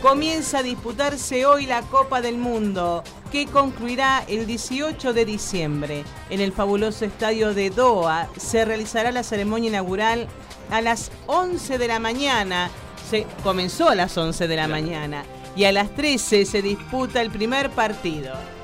Comienza 0.04 0.60
a 0.60 0.64
disputarse 0.64 1.48
hoy 1.48 1.66
la 1.66 1.82
Copa 1.82 2.22
del 2.22 2.38
Mundo, 2.38 3.04
que 3.32 3.48
concluirá 3.48 4.24
el 4.28 4.46
18 4.46 5.14
de 5.14 5.26
diciembre. 5.26 6.04
En 6.30 6.42
el 6.42 6.52
fabuloso 6.52 7.06
estadio 7.06 7.56
de 7.56 7.72
Doha 7.72 8.30
se 8.38 8.64
realizará 8.64 9.12
la 9.12 9.24
ceremonia 9.24 9.70
inaugural 9.70 10.28
a 10.70 10.80
las 10.82 11.12
11 11.26 11.80
de 11.80 11.88
la 11.88 11.98
mañana. 11.98 12.70
Se 13.10 13.26
comenzó 13.42 13.90
a 13.90 13.96
las 13.96 14.16
11 14.16 14.48
de 14.48 14.56
la 14.56 14.68
mañana 14.68 15.24
y 15.56 15.64
a 15.64 15.72
las 15.72 15.90
13 15.96 16.46
se 16.46 16.62
disputa 16.62 17.20
el 17.20 17.32
primer 17.32 17.72
partido. 17.72 18.61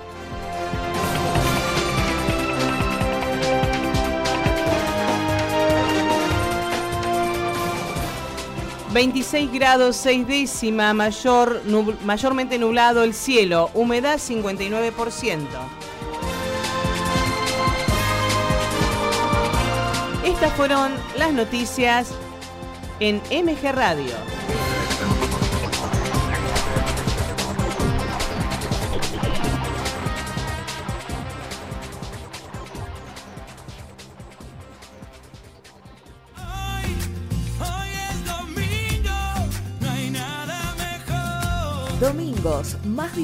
26 8.94 9.52
grados 9.52 9.96
6 9.98 10.28
décima, 10.28 10.94
mayor, 10.94 11.62
mayormente 12.06 12.58
nublado 12.58 13.04
el 13.04 13.14
cielo, 13.14 13.70
humedad 13.74 14.18
59%. 14.18 15.48
Estas 20.24 20.54
fueron 20.54 20.92
las 21.18 21.34
noticias 21.34 22.10
en 23.00 23.22
MG 23.32 23.72
Radio. 23.74 24.14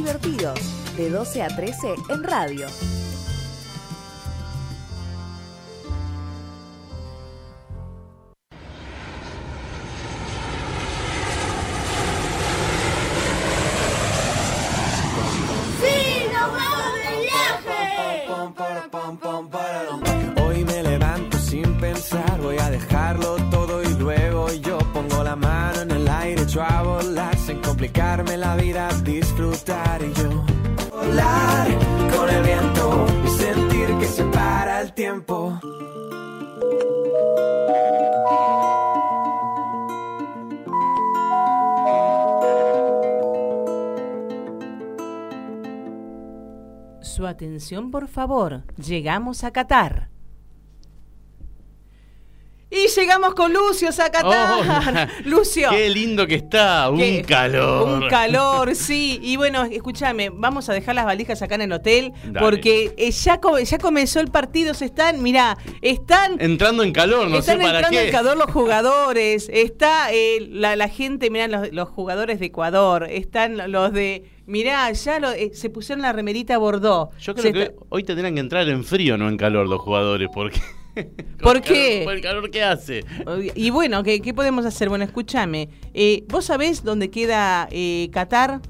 Divertidos, 0.03 0.59
de 0.97 1.09
12 1.09 1.43
a 1.43 1.47
13 1.47 1.95
en 2.09 2.23
radio. 2.23 2.67
Atención, 47.53 47.91
por 47.91 48.07
favor. 48.07 48.63
Llegamos 48.77 49.43
a 49.43 49.51
Qatar. 49.51 50.09
Y 52.71 52.87
llegamos 52.99 53.35
con 53.35 53.53
Lucio 53.53 53.89
a 53.89 54.09
Qatar. 54.09 55.07
Lucio. 55.25 55.69
Qué 55.69 55.87
lindo 55.91 56.25
que 56.25 56.33
está, 56.33 56.89
un 56.89 56.97
Qué- 56.97 57.21
calor. 57.21 58.01
Un 58.01 58.09
calor, 58.09 58.73
sí. 58.73 59.19
Y 59.21 59.37
bueno, 59.37 59.65
escúchame, 59.65 60.31
vamos 60.31 60.67
a 60.69 60.73
dejar 60.73 60.95
las 60.95 61.05
valijas 61.05 61.43
acá 61.43 61.53
en 61.53 61.61
el 61.61 61.71
hotel 61.73 62.11
Dale. 62.23 62.39
porque 62.39 62.95
eh, 62.97 63.11
ya, 63.11 63.39
ya 63.63 63.77
comenzó 63.77 64.19
el 64.19 64.29
partido, 64.29 64.73
se 64.73 64.85
están, 64.85 65.21
mirá, 65.21 65.55
están 65.83 66.37
Entrando 66.41 66.81
en 66.81 66.91
calor, 66.91 67.29
no 67.29 67.37
Están 67.37 67.57
sé 67.59 67.63
para 67.63 67.77
entrando 67.81 67.99
qué. 67.99 68.05
en 68.07 68.11
calor 68.11 68.37
los 68.37 68.49
jugadores, 68.51 69.47
está 69.53 70.11
eh, 70.11 70.39
la, 70.49 70.75
la 70.75 70.87
gente, 70.87 71.29
mirá, 71.29 71.47
los, 71.47 71.71
los 71.71 71.89
jugadores 71.89 72.39
de 72.39 72.47
Ecuador, 72.47 73.05
están 73.07 73.71
los 73.71 73.93
de, 73.93 74.31
mirá, 74.45 74.91
ya 74.91 75.19
lo- 75.19 75.31
eh, 75.31 75.51
se 75.53 75.69
pusieron 75.69 76.01
la 76.01 76.11
remerita 76.13 76.57
Bordeaux. 76.57 77.09
Yo 77.19 77.33
creo 77.33 77.43
Se 77.43 77.53
que 77.53 77.61
está- 77.63 77.75
hoy 77.89 78.03
tendrán 78.03 78.33
que 78.35 78.39
entrar 78.41 78.67
en 78.69 78.83
frío, 78.83 79.17
no 79.17 79.29
en 79.29 79.37
calor 79.37 79.67
los 79.67 79.79
jugadores, 79.81 80.29
porque... 80.33 80.59
¿Por 81.41 81.61
qué? 81.61 82.01
calor- 82.01 82.03
Por 82.05 82.13
el 82.13 82.21
calor 82.21 82.51
que 82.51 82.63
hace. 82.63 83.03
Y 83.55 83.69
bueno, 83.71 84.03
¿qué, 84.03 84.21
qué 84.21 84.33
podemos 84.33 84.65
hacer? 84.65 84.89
Bueno, 84.89 85.03
escúchame, 85.05 85.69
eh, 85.93 86.23
¿vos 86.27 86.45
sabés 86.45 86.83
dónde 86.83 87.09
queda 87.09 87.67
eh, 87.71 88.09
Qatar? 88.11 88.61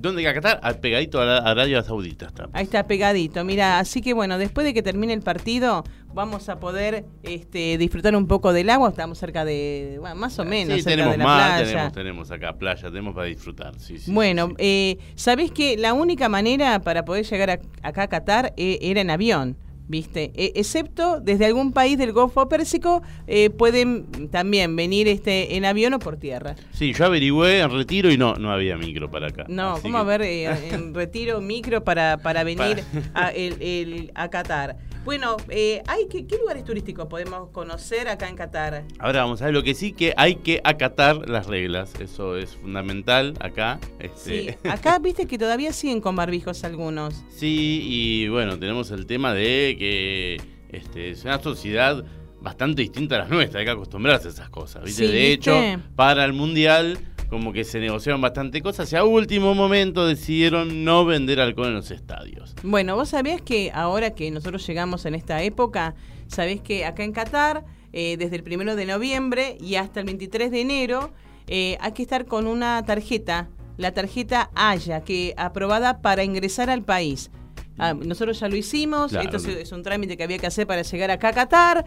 ¿Dónde 0.00 0.22
queda 0.22 0.34
Qatar? 0.34 0.60
Al 0.62 0.78
pegadito 0.78 1.20
a, 1.20 1.24
la- 1.24 1.38
a 1.38 1.50
Arabia 1.50 1.82
Saudita 1.82 2.26
está. 2.26 2.48
Ahí 2.52 2.64
está 2.64 2.86
pegadito, 2.86 3.44
mira, 3.44 3.80
así 3.80 4.00
que 4.00 4.14
bueno, 4.14 4.38
después 4.38 4.64
de 4.64 4.72
que 4.72 4.82
termine 4.82 5.12
el 5.12 5.22
partido 5.22 5.82
vamos 6.14 6.48
a 6.48 6.58
poder 6.60 7.04
este, 7.24 7.76
disfrutar 7.78 8.14
un 8.16 8.26
poco 8.28 8.52
del 8.52 8.70
agua, 8.70 8.88
estamos 8.90 9.18
cerca 9.18 9.44
de, 9.44 9.96
bueno, 10.00 10.14
más 10.16 10.38
o 10.38 10.44
menos, 10.44 10.76
Sí, 10.76 10.82
cerca 10.82 10.90
tenemos 10.96 11.12
de 11.12 11.18
la 11.18 11.24
mar, 11.24 11.50
playa. 11.56 11.66
tenemos, 11.72 11.92
tenemos 11.92 12.30
acá 12.30 12.52
playa, 12.54 12.82
tenemos 12.88 13.14
para 13.14 13.26
disfrutar. 13.26 13.78
Sí, 13.78 13.98
sí, 13.98 14.12
Bueno, 14.12 14.50
eh, 14.58 14.98
¿sabés 15.16 15.50
que 15.50 15.76
la 15.76 15.92
única 15.94 16.28
manera 16.28 16.78
para 16.80 17.04
poder 17.04 17.24
llegar 17.26 17.50
a- 17.50 17.60
acá 17.82 18.02
a 18.04 18.08
Qatar 18.08 18.54
eh, 18.56 18.78
era 18.80 19.00
en 19.00 19.10
avión? 19.10 19.56
¿Viste? 19.90 20.32
Eh, 20.34 20.52
excepto 20.56 21.18
desde 21.18 21.46
algún 21.46 21.72
país 21.72 21.96
del 21.96 22.12
Golfo 22.12 22.46
Pérsico 22.46 23.02
eh, 23.26 23.48
pueden 23.48 24.28
también 24.30 24.76
venir 24.76 25.08
este 25.08 25.56
en 25.56 25.64
avión 25.64 25.94
o 25.94 25.98
por 25.98 26.18
tierra. 26.18 26.56
Sí, 26.72 26.92
yo 26.92 27.06
averigüé 27.06 27.60
en 27.60 27.70
retiro 27.70 28.10
y 28.12 28.18
no, 28.18 28.34
no 28.34 28.50
había 28.52 28.76
micro 28.76 29.10
para 29.10 29.28
acá. 29.28 29.46
No, 29.48 29.72
Así 29.74 29.84
vamos 29.84 30.02
a 30.02 30.04
ver 30.04 30.20
eh, 30.22 30.44
en 30.72 30.92
retiro 30.94 31.40
micro 31.40 31.84
para, 31.84 32.18
para 32.22 32.44
venir 32.44 32.84
a, 33.14 33.30
el- 33.30 33.62
el- 33.62 34.12
a 34.14 34.28
Qatar. 34.28 34.76
Bueno, 35.08 35.38
eh, 35.48 35.82
hay 35.86 36.06
que, 36.06 36.26
¿qué 36.26 36.36
lugares 36.36 36.64
turísticos 36.64 37.06
podemos 37.06 37.48
conocer 37.48 38.08
acá 38.08 38.28
en 38.28 38.36
Qatar? 38.36 38.84
Ahora 38.98 39.22
vamos 39.22 39.40
a 39.40 39.46
ver 39.46 39.54
lo 39.54 39.62
que 39.62 39.72
sí 39.72 39.94
que 39.94 40.12
hay 40.18 40.34
que 40.34 40.60
acatar 40.64 41.30
las 41.30 41.46
reglas. 41.46 41.94
Eso 41.98 42.36
es 42.36 42.56
fundamental 42.56 43.32
acá. 43.40 43.80
Sí, 44.14 44.48
Este, 44.48 44.58
acá 44.68 44.98
viste 44.98 45.26
que 45.26 45.38
todavía 45.38 45.72
siguen 45.72 46.02
con 46.02 46.14
barbijos 46.14 46.62
algunos. 46.62 47.24
Sí, 47.30 47.80
y 47.84 48.28
bueno, 48.28 48.58
tenemos 48.58 48.90
el 48.90 49.06
tema 49.06 49.32
de 49.32 49.76
que 49.78 50.42
este, 50.68 51.12
es 51.12 51.24
una 51.24 51.40
sociedad 51.40 52.04
bastante 52.42 52.82
distinta 52.82 53.16
a 53.16 53.20
la 53.20 53.28
nuestra, 53.28 53.60
hay 53.60 53.64
que 53.64 53.72
acostumbrarse 53.72 54.28
a 54.28 54.32
esas 54.32 54.50
cosas. 54.50 54.84
¿viste? 54.84 55.06
Sí, 55.06 55.10
de 55.10 55.18
¿viste? 55.18 55.32
hecho, 55.32 55.82
para 55.96 56.22
el 56.26 56.34
Mundial, 56.34 56.98
como 57.28 57.52
que 57.52 57.64
se 57.64 57.78
negociaron 57.78 58.20
bastante 58.20 58.62
cosas 58.62 58.92
y 58.92 58.96
a 58.96 59.04
último 59.04 59.54
momento 59.54 60.06
decidieron 60.06 60.84
no 60.84 61.04
vender 61.04 61.40
alcohol 61.40 61.68
en 61.68 61.74
los 61.74 61.90
estadios. 61.90 62.54
Bueno, 62.62 62.96
vos 62.96 63.10
sabías 63.10 63.40
que 63.42 63.70
ahora 63.72 64.14
que 64.14 64.30
nosotros 64.30 64.66
llegamos 64.66 65.04
en 65.06 65.14
esta 65.14 65.42
época, 65.42 65.94
sabés 66.26 66.60
que 66.60 66.84
acá 66.84 67.04
en 67.04 67.12
Qatar, 67.12 67.64
eh, 67.92 68.16
desde 68.16 68.36
el 68.36 68.42
primero 68.42 68.76
de 68.76 68.86
noviembre 68.86 69.56
y 69.60 69.76
hasta 69.76 70.00
el 70.00 70.06
23 70.06 70.50
de 70.50 70.60
enero, 70.60 71.12
eh, 71.46 71.76
hay 71.80 71.92
que 71.92 72.02
estar 72.02 72.26
con 72.26 72.46
una 72.46 72.82
tarjeta, 72.84 73.48
la 73.76 73.92
tarjeta 73.92 74.50
Haya, 74.54 75.02
que 75.02 75.34
aprobada 75.36 76.00
para 76.00 76.24
ingresar 76.24 76.70
al 76.70 76.82
país. 76.82 77.30
Ah, 77.78 77.94
nosotros 77.94 78.40
ya 78.40 78.48
lo 78.48 78.56
hicimos, 78.56 79.12
Claro. 79.12 79.24
esto 79.24 79.36
es, 79.50 79.56
es 79.56 79.72
un 79.72 79.82
trámite 79.82 80.16
que 80.16 80.24
había 80.24 80.38
que 80.38 80.46
hacer 80.48 80.66
para 80.66 80.82
llegar 80.82 81.10
acá 81.10 81.28
a 81.28 81.32
Qatar. 81.32 81.84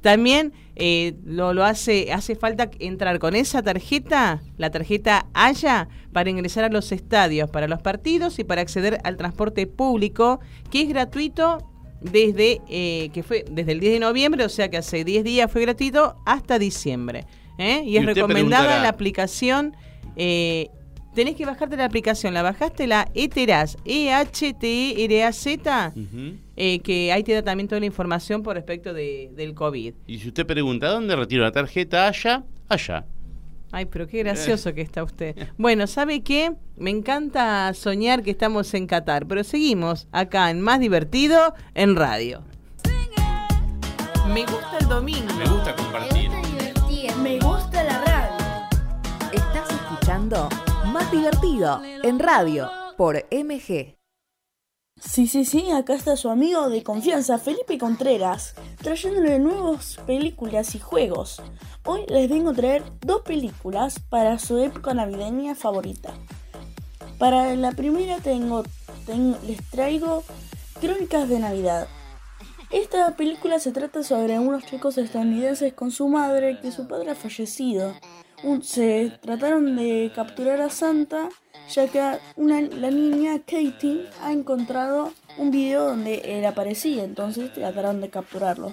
También 0.00 0.52
eh, 0.76 1.14
lo, 1.24 1.52
lo 1.54 1.64
hace, 1.64 2.12
hace 2.12 2.34
falta 2.34 2.70
entrar 2.80 3.18
con 3.18 3.34
esa 3.36 3.62
tarjeta, 3.62 4.42
la 4.56 4.70
tarjeta 4.70 5.26
Haya, 5.34 5.88
para 6.12 6.30
ingresar 6.30 6.64
a 6.64 6.68
los 6.68 6.90
estadios, 6.92 7.50
para 7.50 7.68
los 7.68 7.80
partidos 7.82 8.38
y 8.38 8.44
para 8.44 8.62
acceder 8.62 8.98
al 9.04 9.16
transporte 9.16 9.66
público, 9.66 10.40
que 10.70 10.82
es 10.82 10.88
gratuito 10.88 11.58
desde 12.00 12.60
eh, 12.68 13.10
que 13.12 13.22
fue 13.22 13.44
desde 13.50 13.72
el 13.72 13.80
10 13.80 13.94
de 13.94 13.98
noviembre, 14.00 14.44
o 14.44 14.48
sea 14.48 14.68
que 14.70 14.76
hace 14.76 15.04
10 15.04 15.24
días 15.24 15.50
fue 15.50 15.62
gratuito 15.62 16.16
hasta 16.26 16.58
diciembre. 16.58 17.24
¿eh? 17.58 17.82
Y, 17.84 17.90
Y 17.90 17.96
es 17.98 18.06
recomendada 18.06 18.80
la 18.82 18.88
aplicación. 18.88 19.76
eh, 20.16 20.70
tenés 21.14 21.34
que 21.36 21.44
bajarte 21.46 21.76
la 21.76 21.84
aplicación. 21.84 22.34
¿La 22.34 22.42
bajaste 22.42 22.86
la 22.86 23.08
ETERAS? 23.14 23.76
E 23.84 24.06
E-H-T-E-R-A-Z. 24.08 25.92
Ujú. 25.96 26.36
eh, 26.56 26.80
que 26.80 27.12
ahí 27.12 27.22
te 27.22 27.32
da 27.32 27.42
también 27.42 27.68
toda 27.68 27.80
la 27.80 27.86
información 27.86 28.42
por 28.42 28.54
respecto 28.56 28.92
de, 28.92 29.30
del 29.34 29.54
COVID. 29.54 29.94
Y 30.06 30.18
si 30.18 30.28
usted 30.28 30.46
pregunta 30.46 30.88
dónde 30.88 31.14
retiro 31.16 31.42
la 31.44 31.52
tarjeta, 31.52 32.08
allá, 32.08 32.44
allá. 32.68 33.04
Ay, 33.70 33.84
pero 33.84 34.06
qué 34.06 34.18
gracioso 34.20 34.72
que 34.72 34.80
está 34.80 35.04
usted. 35.04 35.36
Bueno, 35.58 35.86
¿sabe 35.86 36.22
qué? 36.22 36.52
Me 36.76 36.90
encanta 36.90 37.72
soñar 37.74 38.22
que 38.22 38.30
estamos 38.30 38.72
en 38.72 38.86
Qatar, 38.86 39.26
pero 39.26 39.44
seguimos 39.44 40.08
acá 40.10 40.50
en 40.50 40.60
Más 40.62 40.80
Divertido 40.80 41.54
en 41.74 41.94
radio. 41.94 42.42
Me 44.32 44.42
gusta 44.46 44.78
el 44.80 44.88
domingo. 44.88 45.34
Me 45.34 45.46
gusta 45.46 45.74
compartir. 45.76 46.30
Me 47.22 47.38
gusta 47.40 47.84
la 47.84 47.98
radio. 48.04 48.68
Estás 49.32 49.70
escuchando 49.70 50.48
Divertido 51.10 51.80
en 52.02 52.18
radio 52.18 52.70
por 52.96 53.16
MG. 53.30 53.96
Sí, 55.00 55.26
sí, 55.28 55.44
sí, 55.44 55.70
acá 55.70 55.94
está 55.94 56.16
su 56.16 56.28
amigo 56.28 56.68
de 56.68 56.82
confianza, 56.82 57.38
Felipe 57.38 57.78
Contreras, 57.78 58.54
trayéndole 58.82 59.38
nuevas 59.38 59.98
películas 60.06 60.74
y 60.74 60.80
juegos. 60.80 61.40
Hoy 61.84 62.04
les 62.08 62.28
vengo 62.28 62.50
a 62.50 62.54
traer 62.54 62.82
dos 63.00 63.22
películas 63.22 64.00
para 64.10 64.38
su 64.38 64.58
época 64.58 64.92
navideña 64.94 65.54
favorita. 65.54 66.12
Para 67.18 67.54
la 67.56 67.72
primera 67.72 68.16
tengo, 68.18 68.64
ten- 69.06 69.36
les 69.46 69.62
traigo 69.70 70.24
Crónicas 70.80 71.28
de 71.28 71.38
Navidad. 71.38 71.88
Esta 72.70 73.16
película 73.16 73.58
se 73.60 73.72
trata 73.72 74.02
sobre 74.02 74.38
unos 74.38 74.64
chicos 74.66 74.98
estadounidenses 74.98 75.72
con 75.72 75.90
su 75.90 76.08
madre 76.08 76.58
que 76.60 76.70
su 76.72 76.86
padre 76.86 77.12
ha 77.12 77.14
fallecido. 77.14 77.94
Se 78.62 79.12
trataron 79.20 79.76
de 79.76 80.12
capturar 80.14 80.60
a 80.60 80.70
Santa 80.70 81.28
ya 81.68 81.86
que 81.88 82.18
una, 82.36 82.60
la 82.62 82.90
niña 82.90 83.38
Katie 83.40 84.08
ha 84.22 84.32
encontrado 84.32 85.12
un 85.36 85.50
video 85.50 85.84
donde 85.88 86.38
él 86.38 86.44
aparecía, 86.46 87.04
entonces 87.04 87.52
trataron 87.52 88.00
de 88.00 88.10
capturarlo. 88.10 88.72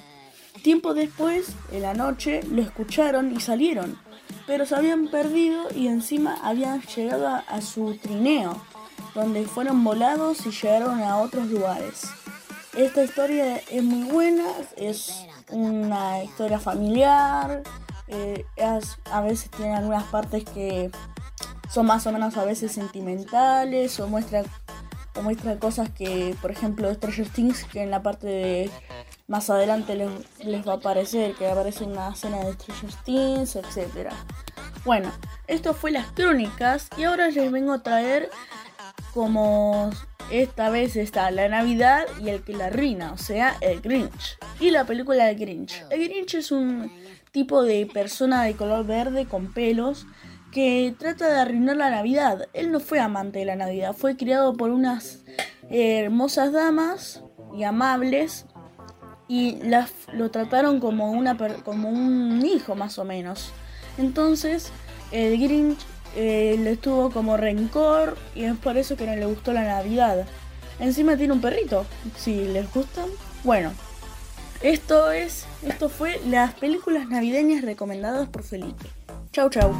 Tiempo 0.61 0.93
después, 0.93 1.47
en 1.71 1.81
la 1.81 1.93
noche, 1.93 2.41
lo 2.49 2.61
escucharon 2.61 3.35
y 3.35 3.41
salieron, 3.41 3.99
pero 4.47 4.65
se 4.65 4.75
habían 4.75 5.09
perdido 5.09 5.67
y 5.75 5.87
encima 5.87 6.39
habían 6.41 6.81
llegado 6.81 7.27
a, 7.27 7.39
a 7.39 7.61
su 7.61 7.95
trineo, 7.95 8.61
donde 9.13 9.45
fueron 9.45 9.83
volados 9.83 10.45
y 10.45 10.51
llegaron 10.51 11.01
a 11.01 11.17
otros 11.17 11.47
lugares. 11.47 12.03
Esta 12.77 13.03
historia 13.03 13.57
es 13.69 13.83
muy 13.83 14.09
buena, 14.09 14.45
es 14.77 15.25
una 15.49 16.23
historia 16.23 16.59
familiar, 16.59 17.63
eh, 18.07 18.45
a 19.11 19.21
veces 19.21 19.49
tiene 19.51 19.75
algunas 19.75 20.03
partes 20.05 20.43
que 20.45 20.91
son 21.69 21.85
más 21.85 22.05
o 22.07 22.11
menos 22.11 22.37
a 22.37 22.45
veces 22.45 22.71
sentimentales 22.71 23.99
o 23.99 24.07
muestra, 24.07 24.43
o 25.15 25.21
muestra 25.21 25.57
cosas 25.57 25.89
que, 25.89 26.35
por 26.41 26.51
ejemplo, 26.51 26.93
Stranger 26.93 27.29
Things, 27.29 27.63
que 27.65 27.81
en 27.81 27.91
la 27.91 28.01
parte 28.03 28.27
de 28.27 28.71
más 29.27 29.49
adelante 29.49 29.95
les, 29.95 30.67
va 30.67 30.73
a 30.73 30.75
aparecer, 30.75 31.33
que 31.33 31.47
aparece 31.47 31.83
una 31.83 32.09
escena 32.09 32.43
de 32.43 32.53
Stranger 32.53 32.93
Things, 33.03 33.55
etc. 33.55 34.11
Bueno, 34.83 35.11
esto 35.47 35.73
fue 35.73 35.91
las 35.91 36.07
crónicas 36.11 36.89
y 36.97 37.03
ahora 37.03 37.29
les 37.29 37.51
vengo 37.51 37.73
a 37.73 37.81
traer 37.81 38.29
como 39.13 39.89
esta 40.31 40.69
vez 40.69 40.95
está 40.95 41.31
la 41.31 41.47
Navidad 41.47 42.05
y 42.21 42.29
el 42.29 42.43
que 42.43 42.53
la 42.53 42.67
arruina, 42.67 43.13
o 43.13 43.17
sea, 43.17 43.57
el 43.61 43.81
Grinch. 43.81 44.37
Y 44.59 44.71
la 44.71 44.85
película 44.85 45.25
del 45.25 45.37
Grinch. 45.37 45.83
El 45.89 46.07
Grinch 46.07 46.35
es 46.35 46.51
un 46.51 46.91
tipo 47.35 47.63
de 47.63 47.85
persona 47.85 48.43
de 48.43 48.55
color 48.55 48.85
verde 48.85 49.25
con 49.25 49.51
pelos 49.51 50.07
que 50.53 50.95
trata 50.97 51.27
de 51.27 51.41
arruinar 51.41 51.75
la 51.75 51.89
Navidad. 51.89 52.47
Él 52.53 52.71
no 52.71 52.79
fue 52.79 53.01
amante 53.01 53.39
de 53.39 53.45
la 53.45 53.57
Navidad, 53.57 53.93
fue 53.93 54.15
criado 54.15 54.53
por 54.53 54.69
unas 54.69 55.25
hermosas 55.69 56.53
damas 56.53 57.23
y 57.53 57.65
amables 57.65 58.45
y 59.27 59.57
las, 59.63 59.91
lo 60.13 60.31
trataron 60.31 60.79
como, 60.79 61.11
una, 61.11 61.35
como 61.65 61.89
un 61.89 62.41
hijo 62.45 62.73
más 62.73 62.97
o 62.99 63.03
menos. 63.03 63.51
Entonces 63.97 64.71
el 65.11 65.37
Grinch 65.37 65.79
eh, 66.15 66.55
le 66.57 66.77
tuvo 66.77 67.11
como 67.11 67.35
rencor 67.35 68.17
y 68.33 68.45
es 68.45 68.55
por 68.55 68.77
eso 68.77 68.95
que 68.95 69.07
no 69.07 69.15
le 69.17 69.25
gustó 69.25 69.51
la 69.51 69.65
Navidad. 69.65 70.25
Encima 70.79 71.17
tiene 71.17 71.33
un 71.33 71.41
perrito, 71.41 71.85
si 72.15 72.45
les 72.45 72.73
gustan. 72.73 73.09
Bueno, 73.43 73.73
esto 74.69 75.11
es, 75.11 75.45
esto 75.67 75.89
fue 75.89 76.19
las 76.27 76.53
películas 76.55 77.07
navideñas 77.07 77.61
recomendadas 77.63 78.27
por 78.29 78.43
Felipe. 78.43 78.85
Chau 79.31 79.49
chau. 79.49 79.71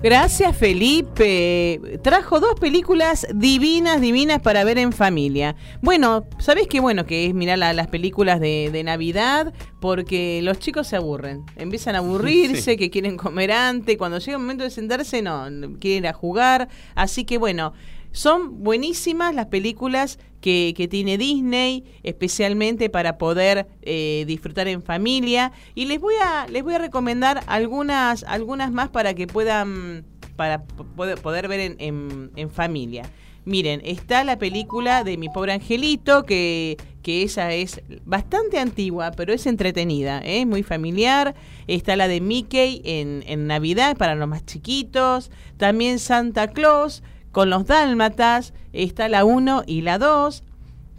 Gracias 0.00 0.56
Felipe. 0.56 1.98
Trajo 2.04 2.38
dos 2.38 2.54
películas 2.60 3.26
divinas, 3.34 4.00
divinas 4.00 4.40
para 4.40 4.62
ver 4.62 4.78
en 4.78 4.92
familia. 4.92 5.56
Bueno, 5.82 6.24
¿sabés 6.38 6.68
qué 6.68 6.78
bueno 6.78 7.04
que 7.04 7.26
es 7.26 7.34
mirar 7.34 7.58
la- 7.58 7.72
las 7.72 7.88
películas 7.88 8.38
de, 8.38 8.70
de 8.72 8.84
Navidad? 8.84 9.52
Porque 9.80 10.38
los 10.44 10.60
chicos 10.60 10.86
se 10.86 10.94
aburren. 10.94 11.44
Empiezan 11.56 11.96
a 11.96 11.98
aburrirse, 11.98 12.62
Sí. 12.72 12.76
que 12.76 12.90
quieren 12.90 13.16
comer 13.16 13.50
antes. 13.50 13.98
Cuando 13.98 14.18
llega 14.18 14.34
el 14.36 14.38
momento 14.42 14.62
de 14.62 14.70
sentarse, 14.70 15.20
no, 15.20 15.50
no, 15.50 15.76
quieren 15.80 16.04
ir 16.04 16.08
a 16.08 16.12
jugar. 16.12 16.68
Así 16.94 17.24
que 17.24 17.36
bueno, 17.36 17.72
son 18.12 18.62
buenísimas 18.62 19.34
las 19.34 19.46
películas 19.46 20.20
que, 20.40 20.74
que 20.76 20.88
tiene 20.88 21.18
Disney, 21.18 21.84
especialmente 22.02 22.90
para 22.90 23.18
poder 23.18 23.66
eh, 23.82 24.24
disfrutar 24.26 24.68
en 24.68 24.82
familia. 24.82 25.52
Y 25.74 25.86
les 25.86 26.00
voy 26.00 26.14
a, 26.22 26.46
les 26.48 26.62
voy 26.62 26.74
a 26.74 26.78
recomendar 26.78 27.42
algunas, 27.46 28.24
algunas 28.24 28.70
más 28.72 28.88
para 28.88 29.14
que 29.14 29.26
puedan 29.26 30.04
para 30.36 30.62
po- 30.64 30.84
poder, 31.16 31.48
ver 31.48 31.60
en, 31.78 32.30
en- 32.36 32.50
familia. 32.50 33.10
Miren, 33.44 33.80
está 33.82 34.24
la 34.24 34.38
película 34.38 35.04
de 35.04 35.16
Mi 35.16 35.28
Pobre 35.30 35.54
Angelito, 35.54 36.24
que, 36.24 36.76
que 37.02 37.22
esa 37.22 37.52
es 37.54 37.80
bastante 38.04 38.58
antigua, 38.58 39.10
pero 39.16 39.32
es 39.32 39.46
entretenida, 39.46 40.20
¿eh? 40.22 40.44
muy 40.44 40.62
familiar. 40.62 41.34
Está 41.66 41.96
la 41.96 42.08
de 42.08 42.20
Mickey 42.20 42.82
en, 42.84 43.24
en 43.26 43.46
Navidad 43.46 43.96
para 43.96 44.14
los 44.14 44.28
más 44.28 44.44
chiquitos. 44.44 45.30
También 45.56 45.98
Santa 45.98 46.48
Claus 46.48 47.02
con 47.32 47.50
los 47.50 47.66
Dálmatas. 47.66 48.52
Está 48.72 49.08
la 49.08 49.24
1 49.24 49.64
y 49.66 49.82
la 49.82 49.98
2. 49.98 50.42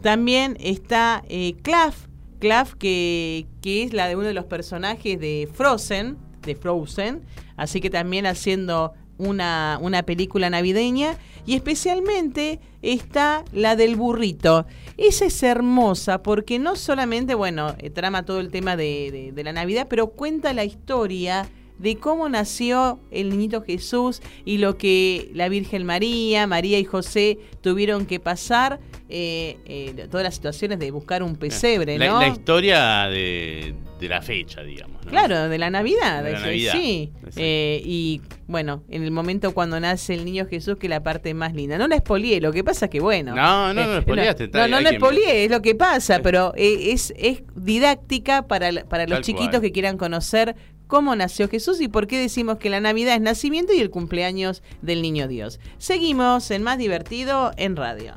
También 0.02 0.56
está 0.60 1.22
eh, 1.28 1.54
Claff, 1.62 2.06
Claff 2.38 2.74
que, 2.74 3.46
que 3.60 3.82
es 3.82 3.92
la 3.92 4.08
de 4.08 4.16
uno 4.16 4.26
de 4.26 4.34
los 4.34 4.46
personajes 4.46 5.20
de 5.20 5.48
Frozen, 5.52 6.16
de 6.42 6.54
Frozen, 6.56 7.22
así 7.56 7.80
que 7.82 7.90
también 7.90 8.24
haciendo 8.24 8.92
una, 9.18 9.78
una 9.82 10.02
película 10.04 10.48
navideña 10.48 11.16
y 11.44 11.54
especialmente 11.54 12.60
está 12.80 13.44
la 13.52 13.76
del 13.76 13.96
burrito. 13.96 14.64
Esa 14.96 15.26
es 15.26 15.42
hermosa 15.42 16.22
porque 16.22 16.58
no 16.58 16.76
solamente, 16.76 17.34
bueno, 17.34 17.74
eh, 17.78 17.90
trama 17.90 18.24
todo 18.24 18.40
el 18.40 18.50
tema 18.50 18.76
de- 18.76 19.32
de 19.34 19.44
la 19.44 19.52
Navidad, 19.52 19.86
pero 19.90 20.06
cuenta 20.08 20.54
la 20.54 20.64
historia 20.64 21.46
de 21.80 21.96
cómo 21.96 22.28
nació 22.28 23.00
el 23.10 23.30
niñito 23.30 23.62
Jesús 23.62 24.20
y 24.44 24.58
lo 24.58 24.76
que 24.76 25.30
la 25.34 25.48
Virgen 25.48 25.84
María, 25.86 26.46
María 26.46 26.78
y 26.78 26.84
José 26.84 27.38
tuvieron 27.62 28.04
que 28.06 28.20
pasar, 28.20 28.80
eh, 29.08 29.56
eh, 29.64 30.06
todas 30.10 30.24
las 30.24 30.34
situaciones 30.34 30.78
de 30.78 30.90
buscar 30.90 31.22
un 31.22 31.36
pesebre, 31.36 31.98
la, 31.98 32.06
¿no? 32.06 32.20
la 32.20 32.28
historia 32.28 33.06
de, 33.08 33.74
de 33.98 34.08
la 34.08 34.20
fecha, 34.22 34.62
digamos. 34.62 35.04
¿no? 35.04 35.10
Claro, 35.10 35.48
de 35.48 35.58
la 35.58 35.70
Navidad. 35.70 36.22
De 36.22 36.32
la 36.32 36.38
sí, 36.38 36.44
Navidad, 36.44 36.72
Sí. 36.74 37.12
Eh, 37.36 37.82
y 37.84 38.20
bueno, 38.46 38.82
en 38.88 39.02
el 39.02 39.10
momento 39.10 39.52
cuando 39.54 39.80
nace 39.80 40.14
el 40.14 40.24
niño 40.24 40.46
Jesús, 40.46 40.76
que 40.76 40.86
es 40.86 40.90
la 40.90 41.02
parte 41.02 41.32
más 41.34 41.54
linda. 41.54 41.78
No 41.78 41.88
la 41.88 41.96
espolié, 41.96 42.40
lo 42.40 42.52
que 42.52 42.62
pasa 42.62 42.84
es 42.86 42.90
que 42.90 43.00
bueno. 43.00 43.34
No, 43.34 43.72
no, 43.72 43.84
no 43.86 43.94
eh, 43.94 43.98
espoliaste, 43.98 44.48
No, 44.52 44.68
no, 44.68 44.78
que- 44.80 44.94
espolié, 44.96 45.44
es 45.46 45.50
lo 45.50 45.62
que 45.62 45.74
pasa, 45.74 46.20
pero 46.22 46.52
eh, 46.56 46.92
es, 46.92 47.12
es 47.16 47.42
didáctica 47.56 48.46
para, 48.46 48.70
la- 48.70 48.84
para 48.84 49.04
los 49.04 49.16
Tal 49.18 49.24
chiquitos 49.24 49.48
cual. 49.50 49.62
que 49.62 49.72
quieran 49.72 49.96
conocer 49.96 50.54
cómo 50.90 51.16
nació 51.16 51.48
Jesús 51.48 51.80
y 51.80 51.88
por 51.88 52.06
qué 52.06 52.20
decimos 52.20 52.58
que 52.58 52.68
la 52.68 52.80
Navidad 52.80 53.14
es 53.14 53.22
nacimiento 53.22 53.72
y 53.72 53.80
el 53.80 53.88
cumpleaños 53.88 54.62
del 54.82 55.00
niño 55.00 55.28
Dios. 55.28 55.60
Seguimos 55.78 56.50
en 56.50 56.62
Más 56.62 56.76
Divertido 56.76 57.52
en 57.56 57.76
Radio. 57.76 58.16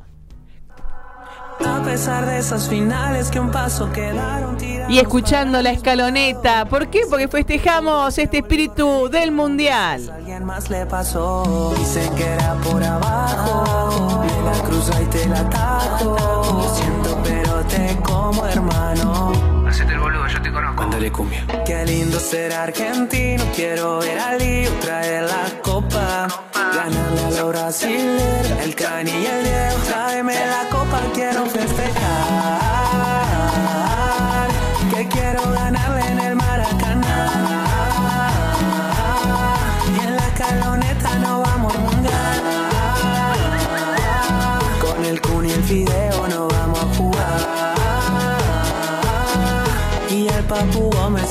A 1.64 1.82
pesar 1.84 2.26
de 2.26 2.38
esas 2.38 2.68
finales 2.68 3.30
que 3.30 3.38
un 3.38 3.50
paso 3.50 3.90
quedaron 3.92 4.56
tirados. 4.56 4.92
Y 4.92 4.98
escuchando 4.98 5.62
la 5.62 5.70
escaloneta. 5.70 6.64
¿Por 6.64 6.88
qué? 6.88 7.02
Porque 7.08 7.28
festejamos 7.28 8.18
este 8.18 8.38
espíritu 8.38 9.08
del 9.08 9.30
mundial. 9.30 10.10
Alguien 10.10 10.44
más 10.44 10.68
le 10.68 10.84
pasó. 10.84 11.72
Dicen 11.78 12.12
que 12.16 12.24
era 12.24 12.54
por 12.54 12.82
abajo. 12.82 14.24
La 14.44 14.62
cruzo 14.64 14.92
y 15.00 15.06
te 15.06 15.28
la 15.28 15.48
tajo. 15.48 16.16
Lo 16.16 16.74
siento, 16.74 17.22
pero 17.22 17.64
te 17.66 18.02
como 18.02 18.44
hermano. 18.46 19.53
Hacete 19.74 19.92
el 19.92 19.98
boludo, 19.98 20.28
yo 20.28 20.40
te 20.40 20.52
conozco. 20.52 20.82
Mándale 20.82 21.10
cumbia. 21.10 21.44
Qué 21.66 21.84
lindo 21.84 22.20
ser 22.20 22.52
argentino. 22.52 23.42
Quiero 23.56 23.98
ver 23.98 24.20
al 24.20 24.38
lío 24.38 24.70
traer 24.80 25.24
la 25.24 25.60
copa. 25.62 26.28
Ganarle 26.54 27.20
a 27.20 27.30
los 27.30 27.48
brasileños. 27.48 28.50
El 28.62 28.76
cani 28.76 29.10
y 29.10 29.26
el 29.26 29.46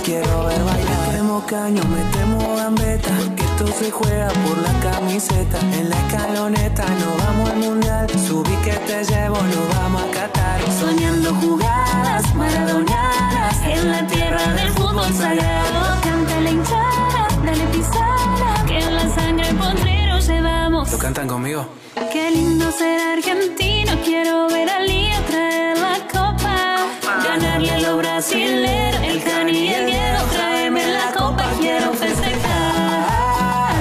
quiero 0.03 0.45
ver 0.45 0.63
bailar. 0.63 1.07
Metemos 1.07 1.43
caño, 1.45 1.81
metemos 1.83 2.57
gambeta. 2.57 3.09
Que 3.35 3.43
esto 3.43 3.67
se 3.79 3.91
juega 3.91 4.27
por 4.45 4.57
la 4.57 4.73
camiseta. 4.79 5.59
En 5.79 5.89
la 5.89 5.95
escaloneta 5.95 6.85
no 7.01 7.25
vamos 7.25 7.49
al 7.49 7.57
mundial. 7.57 8.07
Subí 8.27 8.55
que 8.57 8.73
te 8.87 9.03
llevo, 9.03 9.37
no 9.37 9.61
vamos 9.75 10.01
a 10.03 10.11
catar. 10.11 10.61
Soñando 10.79 11.33
jugadas 11.35 12.35
maradonadas 12.35 13.55
en 13.65 13.91
la 13.91 14.07
tierra 14.07 14.53
del 14.53 14.69
fútbol 14.71 15.13
sagrado. 15.13 16.01
Canta 16.03 16.39
la 16.41 16.49
hinchada, 16.51 17.27
dale 17.45 17.65
pisada, 17.67 18.65
que 18.67 18.77
en 18.79 18.95
la 18.95 19.15
sangre 19.15 19.53
potrero 19.53 20.19
llevamos. 20.19 20.91
¿Lo 20.91 20.97
cantan 20.97 21.27
conmigo? 21.27 21.65
Qué 22.11 22.29
lindo 22.31 22.71
ser 22.71 22.99
argentino, 23.17 23.93
quiero 24.03 24.47
ver 24.47 24.69
a 24.69 24.79
Lío 24.81 25.19
traer 25.27 25.77
la 25.77 25.95
copa. 26.11 26.77
Ganarle 27.23 27.71
a 27.71 27.79
los 27.79 27.97
brasileros, 27.97 28.92
el 29.13 29.23
Cani 29.23 29.51
y 29.51 29.67
el 29.73 29.85
Diego, 29.85 30.23
tráeme 30.31 30.87
la 30.87 31.11
copa, 31.15 31.45
quiero 31.59 31.93
festejar. 31.93 33.71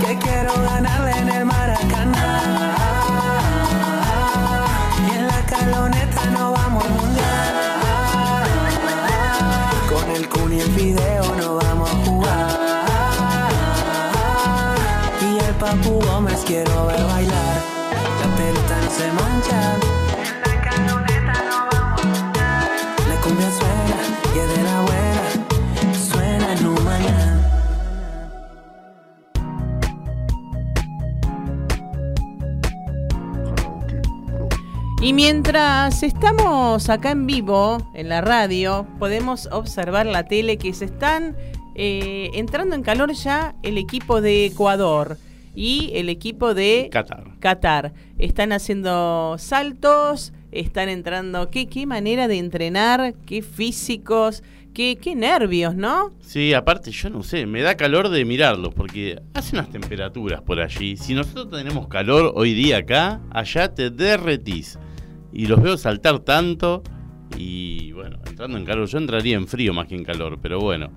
Que 0.00 0.18
quiero 0.18 0.52
ganarle 0.62 1.10
en 1.10 1.28
el 1.28 1.44
Maracaná. 1.44 2.74
Y 5.06 5.14
en 5.14 5.26
la 5.26 5.40
caloneta 5.46 6.24
no 6.30 6.52
vamos 6.52 6.84
al 6.84 6.90
mundial. 6.90 7.54
Con 9.90 10.10
el 10.10 10.28
Kun 10.28 10.52
y 10.54 10.60
el 10.60 10.70
Fideo 10.72 11.36
no 11.36 11.56
vamos 11.56 11.90
a 11.90 11.94
jugar. 12.06 12.58
Y 15.20 15.38
el 15.44 15.54
Papu 15.56 16.00
Gómez 16.00 16.42
quiero 16.46 16.85
Y 35.06 35.12
mientras 35.12 36.02
estamos 36.02 36.90
acá 36.90 37.12
en 37.12 37.28
vivo, 37.28 37.78
en 37.94 38.08
la 38.08 38.22
radio, 38.22 38.88
podemos 38.98 39.48
observar 39.52 40.04
la 40.04 40.24
tele 40.24 40.56
que 40.56 40.72
se 40.72 40.86
están 40.86 41.36
eh, 41.76 42.30
entrando 42.34 42.74
en 42.74 42.82
calor 42.82 43.12
ya 43.12 43.54
el 43.62 43.78
equipo 43.78 44.20
de 44.20 44.46
Ecuador 44.46 45.16
y 45.54 45.92
el 45.94 46.08
equipo 46.08 46.54
de 46.54 46.88
Qatar. 46.90 47.38
Qatar. 47.38 47.92
Están 48.18 48.50
haciendo 48.50 49.36
saltos, 49.38 50.32
están 50.50 50.88
entrando. 50.88 51.50
¿Qué, 51.50 51.68
qué 51.68 51.86
manera 51.86 52.26
de 52.26 52.38
entrenar? 52.38 53.14
¿Qué 53.26 53.42
físicos? 53.42 54.42
¿Qué, 54.74 54.96
qué 54.96 55.14
nervios, 55.14 55.76
no? 55.76 56.14
Sí, 56.20 56.52
aparte 56.52 56.90
yo 56.90 57.10
no 57.10 57.22
sé, 57.22 57.46
me 57.46 57.62
da 57.62 57.76
calor 57.76 58.08
de 58.08 58.24
mirarlos 58.24 58.74
porque 58.74 59.22
hace 59.34 59.54
unas 59.54 59.70
temperaturas 59.70 60.42
por 60.42 60.58
allí. 60.58 60.96
Si 60.96 61.14
nosotros 61.14 61.48
tenemos 61.48 61.86
calor 61.86 62.32
hoy 62.34 62.54
día 62.54 62.78
acá, 62.78 63.20
allá 63.30 63.72
te 63.72 63.90
derretís. 63.90 64.80
Y 65.38 65.46
los 65.46 65.60
veo 65.60 65.76
saltar 65.76 66.20
tanto 66.20 66.82
y 67.36 67.92
bueno, 67.92 68.18
entrando 68.26 68.56
en 68.56 68.64
calor, 68.64 68.86
yo 68.88 68.98
entraría 68.98 69.36
en 69.36 69.46
frío 69.46 69.74
más 69.74 69.86
que 69.86 69.94
en 69.94 70.04
calor, 70.04 70.38
pero 70.40 70.58
bueno. 70.60 70.90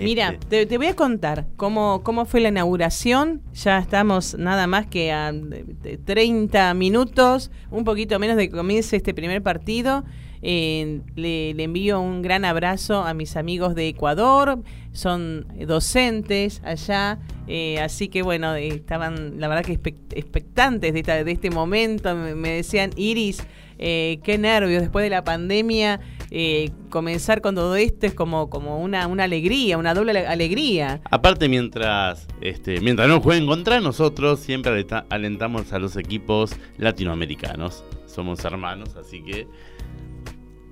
Mira, 0.00 0.30
Este, 0.30 0.46
te, 0.46 0.66
te 0.66 0.78
voy 0.78 0.86
a 0.86 0.96
contar 0.96 1.46
cómo, 1.56 2.00
cómo 2.02 2.24
fue 2.24 2.40
la 2.40 2.48
inauguración. 2.48 3.42
Ya 3.52 3.78
estamos 3.78 4.34
nada 4.38 4.66
más 4.66 4.86
que 4.86 5.12
a 5.12 5.30
de- 5.30 5.64
de 5.64 5.98
30 5.98 6.72
minutos, 6.74 7.50
un 7.70 7.84
poquito 7.84 8.18
menos 8.18 8.36
de 8.36 8.48
que 8.48 8.56
comience 8.56 8.96
este 8.96 9.12
primer 9.12 9.42
partido. 9.42 10.04
Eh, 10.42 11.00
le, 11.16 11.52
le 11.54 11.62
envío 11.64 12.00
un 12.00 12.22
gran 12.22 12.44
abrazo 12.46 13.02
a 13.02 13.12
mis 13.12 13.36
amigos 13.36 13.74
de 13.74 13.88
Ecuador, 13.88 14.62
son 14.92 15.46
docentes 15.66 16.62
allá, 16.64 17.18
eh, 17.46 17.78
así 17.80 18.08
que 18.08 18.22
bueno, 18.22 18.54
eh, 18.54 18.68
estaban 18.68 19.38
la 19.38 19.48
verdad 19.48 19.64
que 19.64 19.78
expect- 19.78 20.14
expectantes 20.14 20.92
de, 20.94 21.00
esta- 21.00 21.22
de 21.24 21.30
este 21.32 21.50
momento, 21.50 22.14
me, 22.16 22.50
decían, 22.50 22.90
Iris, 22.96 23.46
eh, 23.78 24.18
qué 24.24 24.38
nervios 24.38 24.80
después 24.82 25.02
de 25.04 25.10
la 25.10 25.24
pandemia, 25.24 26.00
eh, 26.30 26.70
comenzar 26.90 27.40
con 27.40 27.54
todo 27.54 27.76
esto 27.76 28.06
es 28.06 28.14
como, 28.14 28.48
como 28.50 28.78
una, 28.80 29.06
una 29.08 29.24
alegría, 29.24 29.76
una 29.78 29.94
doble 29.94 30.12
ale- 30.12 30.26
alegría. 30.26 31.00
Aparte, 31.10 31.48
mientras, 31.48 32.26
este, 32.40 32.80
mientras 32.80 33.08
no 33.08 33.20
jueguen 33.20 33.46
contra 33.46 33.80
nosotros, 33.80 34.40
siempre 34.40 34.70
alenta- 34.72 35.06
alentamos 35.10 35.72
a 35.72 35.78
los 35.78 35.96
equipos 35.96 36.52
latinoamericanos. 36.78 37.84
Somos 38.06 38.44
hermanos, 38.44 38.96
así 38.96 39.22
que 39.22 39.46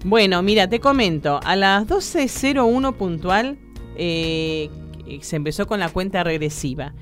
Bueno, 0.04 0.42
mira, 0.42 0.68
te 0.68 0.78
comento, 0.78 1.40
a 1.42 1.56
las 1.56 1.86
12.01 1.88 2.94
puntual 2.94 3.58
eh, 3.96 4.70
se 5.22 5.36
empezó 5.36 5.66
con 5.66 5.80
la 5.80 5.88
cuenta 5.88 6.22
regresiva. 6.22 6.94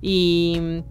Y 0.00 0.82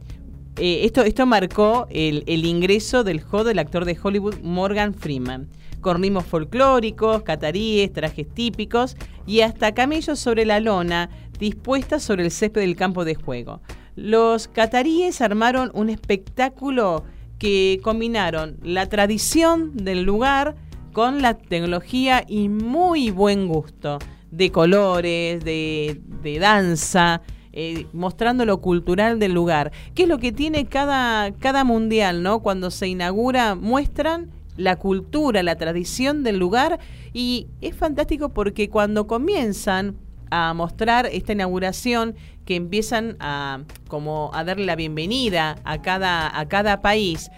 eh, 0.57 0.81
esto, 0.83 1.03
esto 1.03 1.25
marcó 1.25 1.87
el, 1.89 2.45
ingreso 2.45 3.05
del 3.05 3.21
juego 3.21 3.45
del 3.45 3.59
actor 3.59 3.85
de 3.85 3.97
Hollywood 4.01 4.39
Morgan 4.41 4.93
Freeman. 4.93 5.47
Con 5.79 6.03
folclóricos, 6.21 7.23
cataríes, 7.23 7.91
trajes 7.91 8.27
típicos 8.33 8.97
y 9.25 9.41
hasta 9.41 9.73
camellos 9.73 10.19
sobre 10.19 10.45
la 10.45 10.59
lona 10.59 11.09
dispuestas 11.39 12.03
sobre 12.03 12.23
el 12.23 12.31
césped 12.31 12.61
del 12.61 12.75
campo 12.75 13.05
de 13.05 13.15
juego. 13.15 13.61
Los 13.95 14.47
cataríes 14.47 15.21
armaron 15.21 15.71
un 15.73 15.89
espectáculo 15.89 17.03
que 17.37 17.79
combinaron 17.83 18.57
la 18.63 18.87
tradición 18.87 19.75
del 19.75 20.03
lugar 20.03 20.55
con 20.93 21.21
la 21.21 21.33
tecnología 21.33 22.23
y 22.27 22.47
muy 22.49 23.11
buen 23.11 23.47
gusto 23.47 23.99
de 24.31 24.51
colores, 24.51 25.43
de, 25.43 25.99
de 26.21 26.39
danza, 26.39 27.21
eh, 27.51 27.85
mostrando 27.93 28.45
lo 28.45 28.61
cultural 28.61 29.19
del 29.19 29.33
lugar. 29.33 29.71
¿Qué 29.93 30.03
es 30.03 30.09
lo 30.09 30.17
que 30.19 30.31
tiene 30.31 30.65
cada, 30.65 31.31
cada 31.33 31.63
mundial, 31.63 32.23
¿no? 32.23 32.39
Cuando 32.39 32.71
se 32.71 32.87
inaugura, 32.87 33.55
muestran 33.55 34.31
la 34.55 34.75
cultura, 34.77 35.43
la 35.43 35.55
tradición 35.55 36.23
del 36.23 36.37
lugar 36.37 36.79
y 37.11 37.47
es 37.61 37.75
fantástico 37.75 38.29
porque 38.29 38.69
cuando 38.69 39.07
comienzan 39.07 39.97
a 40.29 40.53
mostrar 40.53 41.05
esta 41.07 41.33
inauguración 41.33 42.15
que 42.45 42.55
empiezan 42.55 43.17
a 43.19 43.61
como 43.87 44.31
a 44.33 44.43
darle 44.43 44.65
la 44.65 44.75
bienvenida 44.75 45.57
a 45.63 45.81
cada 45.81 46.39
a 46.39 46.47
cada 46.47 46.81
país 46.81 47.29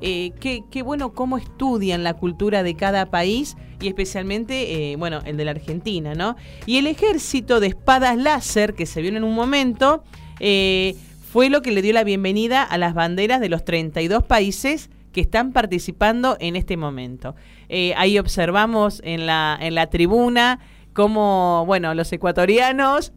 eh, 0.00 0.32
qué, 0.40 0.82
bueno 0.82 1.12
cómo 1.12 1.36
estudian 1.36 2.02
la 2.02 2.14
cultura 2.14 2.62
de 2.62 2.74
cada 2.74 3.06
país 3.06 3.56
y 3.80 3.88
especialmente, 3.88 4.92
eh, 4.92 4.96
bueno, 4.96 5.20
el 5.24 5.36
de 5.36 5.44
la 5.44 5.52
Argentina, 5.52 6.14
¿no? 6.14 6.36
Y 6.66 6.78
el 6.78 6.86
ejército 6.86 7.60
de 7.60 7.68
espadas 7.68 8.16
láser 8.16 8.74
que 8.74 8.86
se 8.86 9.00
vio 9.02 9.10
en 9.16 9.24
un 9.24 9.34
momento 9.34 10.04
eh, 10.38 10.96
fue 11.30 11.48
lo 11.48 11.62
que 11.62 11.70
le 11.70 11.82
dio 11.82 11.92
la 11.92 12.04
bienvenida 12.04 12.62
a 12.62 12.76
las 12.76 12.94
banderas 12.94 13.40
de 13.40 13.48
los 13.48 13.64
32 13.64 14.24
países 14.24 14.90
que 15.12 15.20
están 15.20 15.52
participando 15.52 16.36
en 16.40 16.56
este 16.56 16.76
momento. 16.76 17.34
Eh, 17.68 17.94
ahí 17.96 18.18
observamos 18.18 19.00
en 19.04 19.26
la, 19.26 19.56
en 19.60 19.74
la 19.74 19.88
tribuna 19.88 20.60
cómo, 20.92 21.64
bueno, 21.66 21.94
los 21.94 22.12
ecuatorianos, 22.12 23.12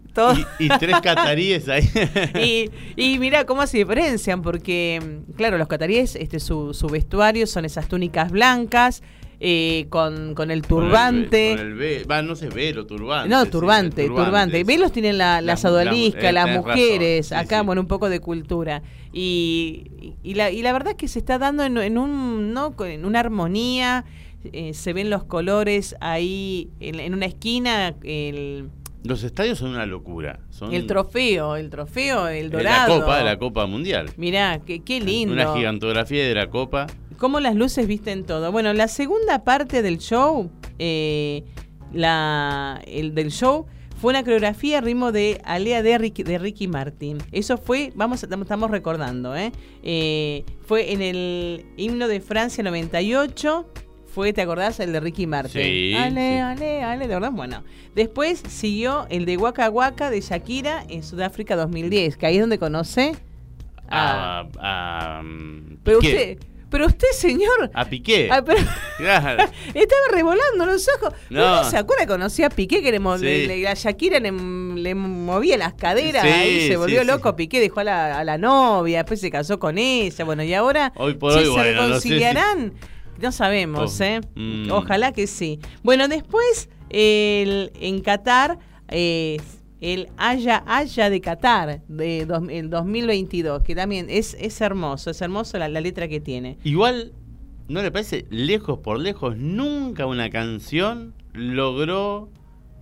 y 0.59 0.67
tres 0.69 1.01
cataríes 1.01 1.67
ahí. 1.69 1.89
y, 2.35 2.69
y 2.95 3.19
mira 3.19 3.45
cómo 3.45 3.65
se 3.67 3.77
diferencian, 3.77 4.41
porque, 4.41 5.01
mm, 5.27 5.33
claro, 5.33 5.57
los 5.57 5.67
cataríes, 5.67 6.15
este, 6.15 6.39
su, 6.39 6.73
su 6.73 6.87
vestuario 6.87 7.47
son 7.47 7.65
esas 7.65 7.87
túnicas 7.87 8.31
blancas, 8.31 9.01
eh, 9.45 9.87
con, 9.89 10.35
con 10.35 10.51
el 10.51 10.61
turbante. 10.61 11.55
Con 11.57 11.65
el 11.67 11.73
ve- 11.73 12.05
va, 12.09 12.21
no 12.21 12.35
sé, 12.35 12.47
velo, 12.47 12.85
turbante. 12.85 13.27
No, 13.29 13.43
sí, 13.43 13.49
turbante, 13.51 14.05
turbante. 14.07 14.63
Velos 14.63 14.91
tienen 14.93 15.17
la, 15.17 15.41
las 15.41 15.63
La- 15.63 15.69
eh, 16.29 16.31
las 16.33 16.45
mujeres, 16.57 17.27
sí, 17.27 17.33
acá, 17.35 17.59
sí. 17.59 17.65
bueno, 17.65 17.81
un 17.81 17.87
poco 17.87 18.09
de 18.09 18.19
cultura. 18.21 18.81
Y, 19.11 20.13
y, 20.23 20.35
la, 20.35 20.49
y 20.51 20.61
la 20.61 20.71
verdad 20.73 20.91
es 20.91 20.97
que 20.97 21.07
se 21.07 21.19
está 21.19 21.37
dando 21.39 21.63
en, 21.63 21.77
en 21.77 21.97
un, 21.97 22.53
¿no? 22.53 22.75
Con- 22.75 22.87
en 22.87 23.03
una 23.05 23.19
armonía, 23.19 24.05
eh, 24.51 24.73
se 24.73 24.93
ven 24.93 25.09
los 25.09 25.23
colores 25.25 25.95
ahí 25.99 26.69
en, 26.79 26.99
en 26.99 27.13
una 27.13 27.25
esquina, 27.25 27.95
el, 28.03 28.69
Los 29.03 29.23
estadios 29.23 29.59
son 29.59 29.71
una 29.71 29.85
locura. 29.85 30.39
Son 30.49 30.73
el 30.73 30.87
trofeo, 30.87 31.57
el 31.57 31.69
trofeo, 31.69 32.27
el 32.29 32.49
dorado. 32.49 32.99
La 32.99 33.01
Copa, 33.01 33.23
la 33.23 33.37
Copa 33.37 33.65
Mundial. 33.65 34.09
Mirá, 34.15 34.61
qué, 34.65 34.79
qué 34.81 35.01
lindo. 35.01 35.33
Una 35.33 35.53
gigantografía 35.53 36.25
de 36.25 36.33
la 36.33 36.49
Copa. 36.49 36.87
Cómo 37.17 37.41
las 37.41 37.55
luces 37.55 37.85
visten 37.85 38.23
todo. 38.23 38.51
Bueno, 38.51 38.71
la 38.73 38.87
segunda 38.87 39.43
parte 39.43 39.81
del 39.81 39.97
show, 39.97 40.49
eh, 40.79 41.43
la, 41.91 42.81
el 42.87 43.13
del 43.13 43.31
show, 43.31 43.65
fue 44.03 44.11
una 44.11 44.23
coreografía 44.23 44.79
a 44.79 44.81
ritmo 44.81 45.11
de 45.11 45.39
Alea 45.45 45.81
de 45.81 45.97
Ricky, 45.97 46.23
de 46.23 46.37
Ricky 46.37 46.67
Martin. 46.67 47.19
Eso 47.31 47.57
fue, 47.57 47.91
vamos, 47.95 48.23
estamos 48.23 48.71
recordando, 48.71 49.35
¿eh? 49.35 49.51
Eh, 49.81 50.43
fue 50.65 50.91
en 50.91 51.01
el 51.01 51.65
himno 51.77 52.07
de 52.07 52.19
Francia 52.19 52.63
98. 52.63 53.65
Fue, 54.13 54.31
¿te 54.33 54.41
acordás? 54.41 54.79
El 54.79 54.93
de 54.93 54.99
Ricky 54.99 55.25
Martin. 55.27 55.61
Sí, 55.61 55.93
Ale, 55.97 56.33
sí. 56.33 56.37
ale, 56.39 56.83
ale, 56.83 57.07
de 57.07 57.13
verdad. 57.15 57.31
Bueno, 57.31 57.63
después 57.95 58.43
siguió 58.47 59.07
el 59.09 59.25
de 59.25 59.37
Waka 59.37 59.69
Waka 59.69 60.09
de 60.11 60.21
Shakira 60.21 60.83
en 60.87 61.01
Sudáfrica 61.03 61.55
2010, 61.55 62.17
que 62.17 62.25
ahí 62.27 62.35
es 62.35 62.41
donde 62.41 62.59
conoce 62.59 63.13
A, 63.89 64.45
a, 64.59 65.21
mm, 65.23 65.77
Pero 65.83 65.99
usted, 65.99 66.37
pero 66.69 66.85
usted, 66.87 67.07
señor. 67.13 67.69
A 67.73 67.85
Piqué. 67.85 68.29
Ah, 68.31 68.43
pero- 68.45 68.59
Claro. 68.97 69.43
estaba 69.73 70.01
revolando 70.11 70.65
los 70.65 70.87
ojos. 70.97 71.13
No. 71.29 71.63
No. 71.63 71.69
se 71.69 71.77
acuerda 71.77 72.03
que 72.03 72.07
conocía 72.11 72.47
a 72.47 72.49
Piqué 72.49 72.81
que 72.81 72.91
le, 72.91 72.97
Sí. 72.99 73.23
le- 73.23 73.47
le- 73.47 73.67
a 73.67 73.73
Shakira 73.73 74.19
le, 74.19 74.31
le 74.31 74.95
movía 74.95 75.57
las 75.57 75.73
caderas 75.73 76.23
Sí, 76.23 76.29
ahí 76.29 76.67
se 76.67 76.77
volvió 76.77 77.01
sí, 77.01 77.07
loco. 77.07 77.35
Piqué 77.35 77.59
dejó 77.59 77.79
a 77.81 77.83
la, 77.83 78.19
a 78.19 78.23
la 78.23 78.37
novia, 78.37 78.99
después 78.99 79.19
se 79.21 79.29
casó 79.31 79.57
con 79.59 79.77
ella. 79.77 80.23
Bueno, 80.23 80.43
y 80.43 80.53
ahora 80.53 80.93
Hoy 80.95 81.15
por 81.15 81.31
hoy, 81.33 81.43
se 81.45 81.49
bueno, 81.49 81.87
no 81.87 81.95
sé 81.95 82.01
si- 82.01 82.09
reconciliarán. 82.09 82.73
No 83.21 83.31
sabemos, 83.31 83.99
Oh, 83.99 84.03
¿eh? 84.03 84.21
mm. 84.35 84.71
Ojalá 84.71 85.11
que 85.11 85.27
sí. 85.27 85.59
Bueno, 85.83 86.07
después 86.07 86.69
el, 86.89 87.71
en 87.79 88.01
Qatar, 88.01 88.59
eh, 88.89 89.37
el 89.81 90.09
Haya 90.17 90.63
Haya 90.67 91.09
de 91.09 91.21
Qatar, 91.21 91.81
de 91.87 92.25
dos- 92.25 92.47
el 92.49 92.69
2022, 92.69 93.63
que 93.63 93.75
también 93.75 94.07
es, 94.09 94.35
es 94.39 94.59
hermoso, 94.61 95.09
es 95.11 95.21
hermoso 95.21 95.57
la, 95.57 95.67
la 95.69 95.81
letra 95.81 96.07
que 96.07 96.19
tiene. 96.19 96.57
Igual, 96.63 97.13
¿no 97.67 97.81
le 97.81 97.91
parece? 97.91 98.25
Lejos 98.29 98.79
por 98.79 98.99
lejos, 98.99 99.37
nunca 99.37 100.05
una 100.05 100.29
canción 100.29 101.13
logró 101.33 102.29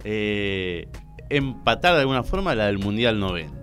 eh, 0.04 0.88
empatar 1.30 1.94
de 1.96 2.02
alguna 2.02 2.24
forma 2.24 2.56
la 2.56 2.68
del 2.68 2.80
Mundial 2.80 3.20
90. 3.20 3.54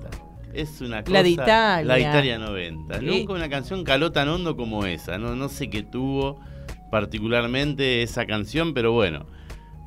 Es 0.55 0.81
una 0.81 1.03
cosa. 1.05 1.13
La 1.13 1.23
de 1.23 1.29
Italia. 1.31 1.85
La 1.85 1.95
de 1.95 2.01
Italia 2.01 2.39
90. 2.39 3.01
Sí. 3.01 3.05
Nunca 3.07 3.33
una 3.35 3.49
canción 3.49 3.85
caló 3.85 4.13
tan 4.13 4.29
hondo 4.29 4.57
como 4.57 4.85
esa. 4.87 5.19
No, 5.19 5.37
no 5.37 5.49
sé 5.49 5.69
qué 5.71 5.83
tuvo 5.83 6.41
particularmente 6.91 8.03
esa 8.03 8.27
canción, 8.27 8.75
pero 8.75 8.93
bueno. 8.93 9.27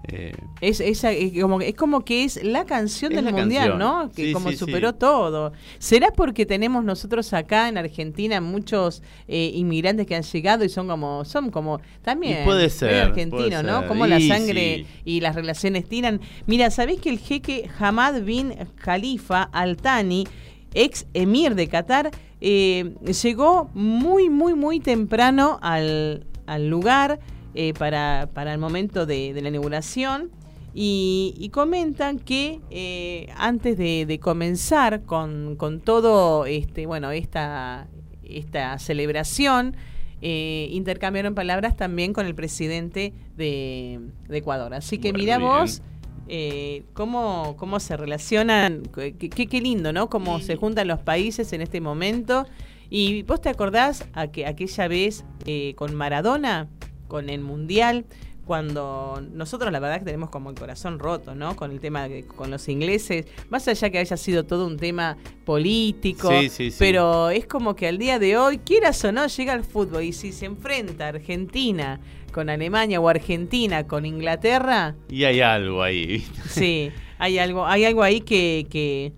eh, 0.08 0.32
Es, 0.62 0.80
esa- 0.80 1.12
es 1.12 1.40
como, 1.40 1.62
es 1.62 1.76
como 1.76 2.04
que 2.04 2.24
es 2.24 2.44
la 2.44 2.66
canción 2.66 3.12
Es 3.12 3.18
del 3.18 3.26
la 3.26 3.32
mundial, 3.32 3.70
canción. 3.70 3.80
¿no? 3.80 4.12
Que 4.12 4.26
Sí, 4.28 4.34
como 4.34 4.50
sí, 4.50 4.58
superó 4.58 4.90
sí. 4.92 4.96
todo. 5.00 5.54
¿Será 5.78 6.10
porque 6.12 6.48
tenemos 6.48 6.84
nosotros 6.84 7.32
acá 7.34 7.70
en 7.70 7.78
Argentina 7.78 8.42
muchos 8.42 9.04
eh, 9.28 9.52
inmigrantes 9.54 10.08
que 10.08 10.16
han 10.16 10.24
llegado 10.24 10.64
y 10.66 10.70
son 10.70 10.88
como, 10.88 11.24
son 11.24 11.52
como 11.52 11.82
también 12.02 12.42
Y 12.42 12.46
puede 12.46 12.70
ser, 12.72 12.96
argentinos, 13.10 13.50
puede 13.50 13.64
¿no? 13.64 13.80
ser. 13.82 13.88
Como 13.88 14.08
la 14.08 14.20
sangre 14.20 14.88
y 15.06 15.20
las 15.22 15.36
relaciones 15.36 15.88
tiran. 15.88 16.20
Mira, 16.48 16.72
¿sabés 16.72 17.00
que 17.00 17.10
el 17.12 17.20
jeque 17.20 17.70
Hamad 17.80 18.24
bin 18.24 18.56
Khalifa 18.84 19.44
Al 19.54 19.78
Thani, 19.78 20.28
ex 20.74 21.06
emir 21.14 21.54
de 21.54 21.68
Qatar, 21.68 22.10
eh, 22.44 22.96
llegó 23.24 23.70
muy, 23.76 24.30
muy, 24.32 24.56
muy 24.56 24.80
temprano 24.80 25.60
al, 25.62 26.26
al 26.54 26.70
lugar 26.70 27.20
eh, 27.54 27.74
para, 27.78 28.30
para 28.34 28.54
el 28.54 28.60
momento 28.60 29.06
de, 29.06 29.34
de 29.34 29.42
la 29.42 29.50
inauguración? 29.50 30.30
Y, 30.74 31.34
y 31.38 31.50
comentan 31.50 32.18
que 32.18 32.62
eh, 32.70 33.28
antes 33.36 33.78
de, 33.78 34.06
de 34.06 34.20
comenzar 34.20 35.02
con, 35.04 35.58
con 35.58 35.82
todo 35.82 36.46
este 36.46 36.86
bueno 36.86 37.12
esta 37.12 37.88
esta 38.24 38.80
celebración 38.80 39.76
eh, 40.22 40.70
intercambiaron 40.72 41.36
palabras 41.36 41.76
también 41.76 42.14
con 42.14 42.26
el 42.26 42.36
presidente 42.36 43.12
de, 43.36 44.00
de 44.30 44.38
Ecuador 44.38 44.74
así 44.74 44.98
que 44.98 45.12
Bueno, 45.12 45.24
mira 45.24 45.38
bien. 45.40 45.50
vos 45.50 45.82
eh, 46.30 46.84
cómo, 46.94 47.56
cómo 47.58 47.82
se 47.82 47.98
relacionan 47.98 48.84
qué, 48.96 49.14
qué- 49.18 49.48
qué 49.48 49.60
lindo 49.60 49.92
no 49.92 50.10
cómo 50.10 50.40
se 50.40 50.56
juntan 50.56 50.88
los 50.88 51.00
países 51.00 51.52
en 51.52 51.60
este 51.62 51.82
momento 51.82 52.46
y 52.92 53.24
vos 53.24 53.42
te 53.42 53.50
acordás 53.50 54.06
a 54.14 54.28
que 54.28 54.46
aquella 54.46 54.88
vez 54.88 55.26
eh, 55.46 55.74
con 55.76 55.96
Maradona 55.96 56.68
con 57.08 57.30
el 57.30 57.42
mundial 57.42 58.06
cuando 58.46 59.22
nosotros 59.34 59.72
la 59.72 59.80
verdad 59.80 60.00
que 60.00 60.06
tenemos 60.06 60.30
como 60.30 60.50
el 60.50 60.56
corazón 60.58 61.00
roto, 61.00 61.36
¿no? 61.36 61.56
Con 61.56 61.72
el 61.72 61.80
tema 61.80 62.10
de, 62.10 62.26
con 62.26 62.52
los 62.52 62.68
ingleses, 62.68 63.26
más 63.50 63.68
allá 63.68 63.90
que 63.90 64.00
haya 64.00 64.18
sido 64.18 64.44
todo 64.46 64.68
un 64.68 64.78
tema 64.78 65.16
político, 65.46 66.30
Sí, 66.40 66.50
sí, 66.50 66.72
sí. 66.72 66.78
pero 66.80 67.30
es 67.30 67.46
como 67.46 67.76
que 67.76 67.88
al 67.88 67.98
día 67.98 68.20
de 68.20 68.38
hoy, 68.38 68.58
quieras 68.58 69.04
o 69.06 69.12
no, 69.12 69.28
llega 69.28 69.54
el 69.54 69.64
fútbol 69.64 70.04
y 70.04 70.12
si 70.12 70.32
se 70.34 70.48
enfrenta 70.48 71.08
Argentina 71.10 72.00
con 72.34 72.50
Alemania 72.50 73.00
o 73.00 73.08
Argentina 73.08 73.88
con 73.88 74.06
Inglaterra, 74.06 74.96
y 75.10 75.24
hay 75.24 75.40
algo 75.42 75.84
ahí, 75.84 76.08
¿viste? 76.18 76.50
sí, 76.50 76.92
hay 77.20 77.38
algo, 77.38 77.66
hay 77.66 77.86
algo 77.86 78.04
ahí 78.04 78.22
que, 78.22 78.66
que 78.70 79.14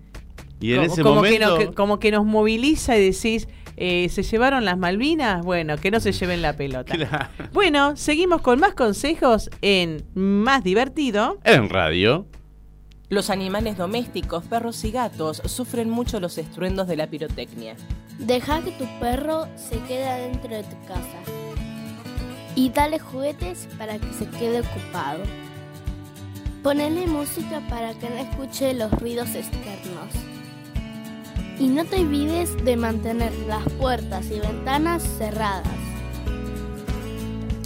Y 0.60 0.72
en 0.74 0.80
como, 0.80 0.92
ese 0.92 1.02
como 1.02 1.14
momento. 1.16 1.38
que 1.38 1.44
no- 1.44 1.58
que- 1.70 1.74
como 1.74 1.98
que 1.98 2.10
nos 2.10 2.24
moviliza 2.26 2.96
y 2.98 3.10
decís, 3.10 3.48
eh, 3.76 4.08
¿se 4.08 4.22
llevaron 4.22 4.64
las 4.64 4.78
Malvinas? 4.78 5.44
Bueno, 5.44 5.76
que 5.76 5.90
no 5.90 6.00
se 6.00 6.12
lleven 6.12 6.42
la 6.42 6.54
pelota. 6.54 6.94
Claro. 6.94 7.28
Bueno, 7.52 7.96
seguimos 7.96 8.40
con 8.40 8.60
más 8.60 8.74
consejos 8.74 9.50
en 9.62 10.04
Más 10.14 10.62
Divertido. 10.64 11.38
En 11.44 11.68
radio. 11.68 12.26
Los 13.10 13.30
animales 13.30 13.76
domésticos, 13.76 14.44
perros 14.44 14.82
y 14.84 14.90
gatos, 14.90 15.42
sufren 15.44 15.90
mucho 15.90 16.20
los 16.20 16.38
estruendos 16.38 16.88
de 16.88 16.96
la 16.96 17.06
pirotecnia. 17.06 17.76
Deja 18.18 18.62
que 18.62 18.72
tu 18.72 18.86
perro 18.98 19.46
se 19.56 19.78
quede 19.80 20.08
adentro 20.08 20.50
de 20.50 20.62
tu 20.62 20.76
casa. 20.86 21.18
Y 22.56 22.70
dale 22.70 22.98
juguetes 22.98 23.68
para 23.78 23.98
que 23.98 24.12
se 24.12 24.26
quede 24.26 24.60
ocupado. 24.60 25.22
Ponele 26.62 27.06
música 27.06 27.60
para 27.68 27.92
que 27.94 28.08
no 28.08 28.16
escuche 28.16 28.72
los 28.72 28.90
ruidos 28.92 29.34
externos. 29.34 30.33
Y 31.58 31.68
no 31.68 31.84
te 31.84 32.00
olvides 32.00 32.64
de 32.64 32.76
mantener 32.76 33.32
las 33.46 33.62
puertas 33.74 34.26
y 34.26 34.40
ventanas 34.40 35.02
cerradas. 35.02 35.68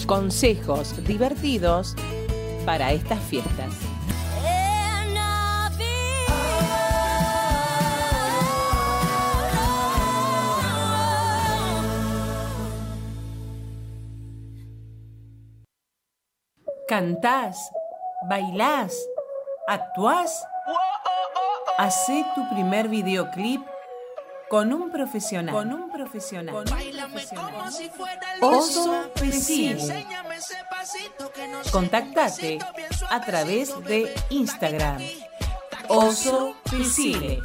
Consejos 0.06 0.94
divertidos 1.06 1.96
para 2.66 2.92
estas 2.92 3.20
fiestas. 3.20 3.74
¿Cantás? 16.86 17.70
¿Bailás? 18.28 18.94
¿Actuás? 19.66 20.46
Hacé 21.78 22.24
tu 22.34 22.48
primer 22.50 22.88
videoclip 22.88 23.60
con 24.48 24.72
un 24.72 24.90
profesional. 24.90 25.54
Con 25.54 25.72
un 25.72 25.90
profesional. 25.90 26.64
Oso 28.40 29.10
Pesile. 29.14 30.06
Contactate 31.70 32.58
a 33.10 33.20
través 33.20 33.72
de 33.84 34.14
Instagram. 34.30 34.98
Oso 35.88 36.54
Pesile. 36.70 37.42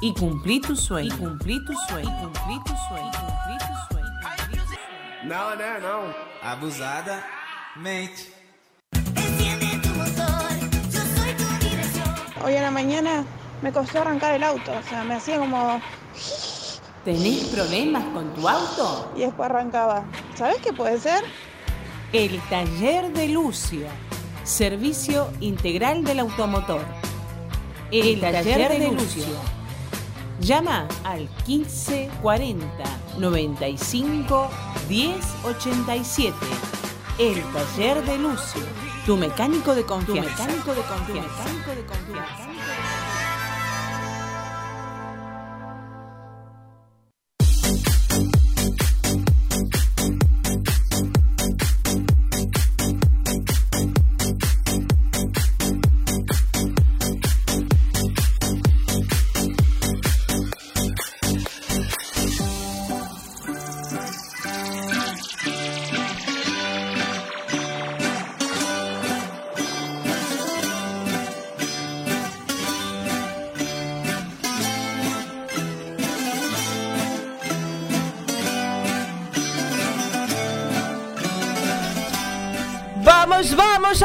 Y 0.00 0.14
cumplí 0.14 0.60
tu 0.60 0.76
sueño. 0.76 1.14
Y 1.14 1.18
cumplí 1.18 1.64
tu 1.64 1.74
sueño. 1.88 2.08
Y 2.08 2.22
cumplí 2.22 2.60
tu 2.64 2.74
sueño. 2.88 3.10
y 3.10 3.16
cumplí 3.16 3.58
tu 3.58 3.94
sueño. 3.94 4.08
Não, 5.24 5.56
né, 5.56 5.80
não. 5.80 6.14
Abusada, 6.42 7.24
mente. 7.76 8.32
Hoy 12.40 12.54
en 12.54 12.62
la 12.62 12.70
mañana 12.70 13.24
me 13.62 13.72
costó 13.72 14.00
arrancar 14.00 14.34
el 14.34 14.42
auto, 14.42 14.72
o 14.72 14.88
sea, 14.88 15.04
me 15.04 15.14
hacía 15.14 15.38
como... 15.38 15.80
¿Tenés 17.04 17.44
problemas 17.44 18.04
con 18.12 18.34
tu 18.34 18.48
auto? 18.48 19.12
Y 19.16 19.20
después 19.20 19.48
arrancaba. 19.48 20.04
¿Sabes 20.34 20.56
qué 20.58 20.72
puede 20.72 20.98
ser? 21.00 21.24
El 22.12 22.40
taller 22.48 23.12
de 23.12 23.28
Lucio. 23.28 23.86
Servicio 24.44 25.30
integral 25.40 26.04
del 26.04 26.20
automotor. 26.20 26.82
El, 27.90 28.20
taller, 28.20 28.78
de 28.78 28.90
Lucio. 28.90 29.24
Llama 30.40 30.86
al 31.04 31.28
1540 31.46 32.66
95 33.18 34.50
1087. 34.88 36.34
El 37.18 37.42
taller 37.52 38.04
de 38.04 38.18
Lucio. 38.18 38.62
Tu 39.06 39.16
mecánico 39.16 39.74
de 39.74 39.84
confianza. 39.84 40.30
Tu 40.30 40.42
mecánico 40.42 40.74
de 40.74 40.82
confianza. 40.82 41.44
Tu 41.44 41.48
mecánico 41.48 41.70
de 41.70 41.86
confianza. 41.86 42.48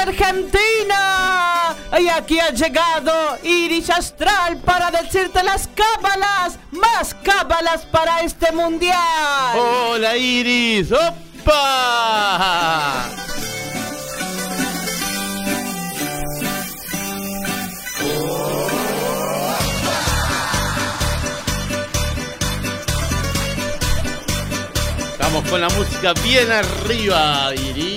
Argentina. 0.04 1.76
Y 1.99 2.08
aquí 2.10 2.39
ha 2.39 2.49
llegado 2.49 3.38
Iris 3.43 3.89
Astral 3.89 4.58
para 4.58 4.91
decirte 4.91 5.41
las 5.43 5.68
cábalas, 5.68 6.60
más 6.72 7.16
cábalas 7.24 7.86
para 7.86 8.22
este 8.22 8.51
mundial. 8.51 9.58
Hola 9.58 10.18
Iris, 10.18 10.91
¡opa! 10.91 12.24
Estamos 25.12 25.49
con 25.49 25.62
la 25.62 25.70
música 25.70 26.14
bien 26.24 26.51
arriba, 26.51 27.54
Iris. 27.56 27.93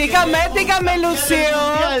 Dígame, 0.00 0.38
dígame, 0.54 0.98
Lucio. 0.98 1.36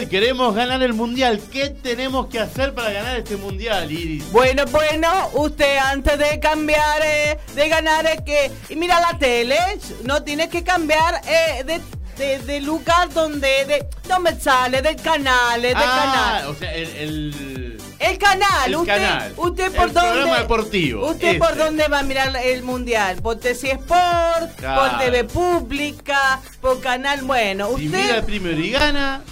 Queremos 0.08 0.54
ganar 0.54 0.82
el 0.82 0.94
mundial. 0.94 1.40
¿Qué 1.52 1.70
tenemos 1.70 2.26
que 2.26 2.40
hacer 2.40 2.74
para 2.74 2.90
ganar 2.90 3.18
este 3.18 3.36
mundial, 3.36 3.90
Iris? 3.90 4.30
Bueno, 4.32 4.64
bueno, 4.70 5.28
usted 5.34 5.76
antes 5.76 6.18
de 6.18 6.40
cambiar, 6.40 7.02
eh, 7.04 7.38
de 7.54 7.68
ganar, 7.68 8.06
es 8.06 8.22
que. 8.22 8.50
Y 8.70 8.76
mira 8.76 9.00
la 9.00 9.18
tele, 9.18 9.58
no 10.04 10.22
tiene 10.22 10.48
que 10.48 10.64
cambiar 10.64 11.20
eh, 11.26 11.62
de, 11.64 11.80
de, 12.16 12.38
de 12.38 12.60
lugar 12.60 13.12
donde. 13.12 13.64
De, 13.66 13.86
no 14.08 14.20
me 14.20 14.38
sale, 14.38 14.80
del 14.80 14.96
canal, 14.96 15.62
eh, 15.64 15.68
del 15.68 15.76
ah, 15.76 16.40
canal. 16.40 16.46
o 16.48 16.54
sea, 16.54 16.74
el, 16.74 16.88
el, 16.96 17.59
El 18.00 18.16
canal, 18.18 18.66
el 18.68 18.76
usted, 18.76 18.94
canal. 18.94 19.34
usted 19.36 19.72
por 19.72 19.88
el 19.88 19.92
dónde. 19.94 20.10
programa 20.10 20.38
deportivo. 20.38 21.06
¿Usted 21.10 21.38
por 21.38 21.50
ese. 21.52 21.58
dónde 21.58 21.86
va 21.88 21.98
a 21.98 22.02
mirar 22.02 22.34
el 22.42 22.62
mundial? 22.62 23.20
¿Por 23.22 23.36
TC 23.38 23.64
Sport? 23.72 24.56
Claro. 24.56 24.80
¿Por 24.90 24.98
TV 25.00 25.24
Pública? 25.24 26.40
¿Por 26.62 26.80
Canal? 26.80 27.22
Bueno, 27.22 27.68
Si 27.76 27.86
usted. 27.86 28.02
mira 28.02 28.22
primero 28.22 28.58
y 28.58 28.70
gana. 28.70 29.22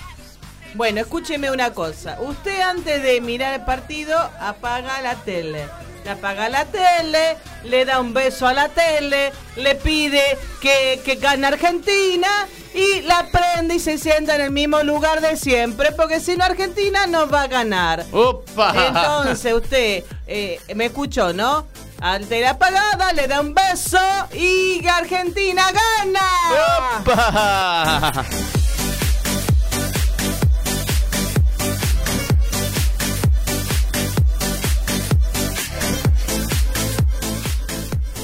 Bueno, 0.74 1.00
escúcheme 1.00 1.50
una 1.50 1.72
cosa. 1.72 2.18
Usted 2.20 2.60
antes 2.60 3.02
de 3.02 3.20
mirar 3.22 3.54
el 3.54 3.64
partido 3.64 4.18
apaga 4.38 5.00
la 5.00 5.14
tele. 5.14 5.64
Le 6.04 6.10
apaga 6.10 6.48
la 6.48 6.64
tele, 6.64 7.36
le 7.64 7.84
da 7.84 8.00
un 8.00 8.14
beso 8.14 8.46
a 8.46 8.52
la 8.52 8.68
tele, 8.68 9.32
le 9.56 9.74
pide 9.74 10.38
que, 10.60 11.00
que 11.04 11.16
gane 11.16 11.46
Argentina 11.46 12.28
y 12.74 13.02
la 13.02 13.26
prende 13.30 13.74
y 13.74 13.80
se 13.80 13.98
sienta 13.98 14.36
en 14.36 14.42
el 14.42 14.50
mismo 14.50 14.82
lugar 14.82 15.20
de 15.20 15.36
siempre, 15.36 15.92
porque 15.92 16.20
si 16.20 16.36
no 16.36 16.44
Argentina 16.44 17.06
no 17.06 17.28
va 17.28 17.42
a 17.42 17.46
ganar. 17.46 18.04
¡Opa! 18.12 18.74
Entonces 18.86 19.52
usted 19.52 20.04
eh, 20.26 20.60
me 20.74 20.86
escuchó, 20.86 21.32
¿no? 21.32 21.66
Al 22.00 22.26
tele 22.26 22.46
apagada, 22.46 23.12
le 23.12 23.26
da 23.26 23.40
un 23.40 23.54
beso 23.54 23.98
y 24.32 24.86
Argentina 24.86 25.64
gana. 25.72 27.00
¡Opa! 27.00 28.24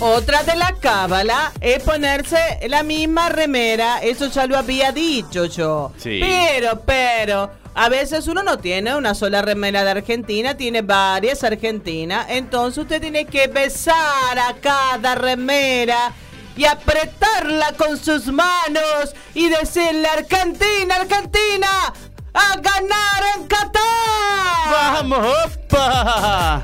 Otra 0.07 0.43
de 0.43 0.55
la 0.55 0.75
cábala 0.75 1.51
es 1.63 1.83
ponerse 1.83 2.37
la 2.69 2.83
misma 2.83 3.31
remera. 3.31 4.03
Eso 4.03 4.27
ya 4.27 4.47
lo 4.47 4.59
había 4.59 4.93
dicho 4.93 5.47
yo. 5.47 5.93
Sí. 5.97 6.21
Pero, 6.21 6.83
pero, 6.85 7.51
a 7.75 7.89
veces 7.89 8.29
uno 8.29 8.43
no 8.43 8.59
tiene 8.59 8.95
una 8.95 9.15
sola 9.15 9.41
remera 9.41 9.83
de 9.83 9.93
Argentina, 9.93 10.59
tiene 10.59 10.83
varias 10.83 11.43
Argentinas. 11.43 12.27
Entonces 12.29 12.83
usted 12.83 13.01
tiene 13.01 13.25
que 13.25 13.47
besar 13.47 14.39
a 14.39 14.53
cada 14.61 15.15
remera 15.15 16.13
y 16.55 16.67
apretarla 16.67 17.73
con 17.73 17.97
sus 17.97 18.27
manos 18.27 19.15
y 19.33 19.49
decirle 19.49 20.07
Argentina, 20.07 20.97
Argentina, 20.97 21.95
a 22.35 22.57
ganar 22.57 23.23
en 23.39 23.47
Qatar. 23.47 25.01
¡Vamos, 25.01 25.27
opa! 25.47 26.61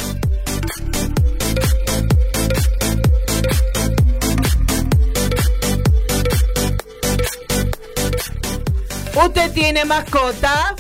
¿Usted 9.15 9.53
tiene 9.53 9.85
mascota? 9.85 10.75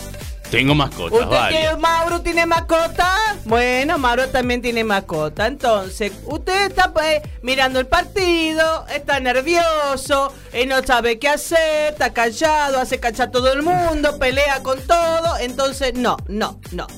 Tengo 0.51 0.75
mascotas, 0.75 1.21
¿Usted 1.21 1.31
varias. 1.31 1.63
tiene, 1.63 1.77
Mauro 1.77 2.21
tiene 2.23 2.47
mascota? 2.47 3.15
Bueno, 3.45 3.99
Mauro 3.99 4.29
también 4.31 4.61
tiene 4.61 4.83
mascota. 4.83 5.47
Entonces, 5.47 6.13
usted 6.25 6.71
está 6.71 6.93
pues, 6.93 7.23
mirando 7.43 7.79
el 7.79 7.87
partido, 7.87 8.85
está 8.93 9.21
nervioso, 9.21 10.33
eh, 10.53 10.67
no 10.67 10.83
sabe 10.83 11.19
qué 11.21 11.29
hacer, 11.29 11.93
está 11.93 12.13
callado, 12.13 12.81
hace 12.81 12.99
cachar 12.99 13.29
a 13.29 13.31
todo 13.31 13.53
el 13.53 13.63
mundo, 13.63 14.19
pelea 14.19 14.61
con 14.63 14.81
todo. 14.81 15.39
Entonces, 15.39 15.95
no, 15.95 16.17
no, 16.27 16.61
no. 16.73 16.89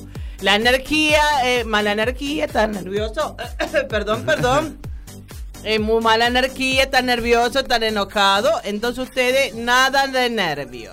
La 0.41 0.55
energía, 0.55 1.21
eh, 1.43 1.63
mala 1.63 1.91
energía, 1.91 2.45
está 2.45 2.65
nervioso. 2.65 3.37
perdón, 3.89 4.25
perdón. 4.25 4.79
Es 5.63 5.79
muy 5.79 6.01
mala 6.01 6.27
energía, 6.27 6.83
está 6.83 7.01
nervioso, 7.01 7.59
está 7.59 7.77
enojado. 7.77 8.51
Entonces 8.65 9.07
ustedes 9.07 9.55
nada 9.55 10.07
de 10.07 10.29
nervio. 10.29 10.91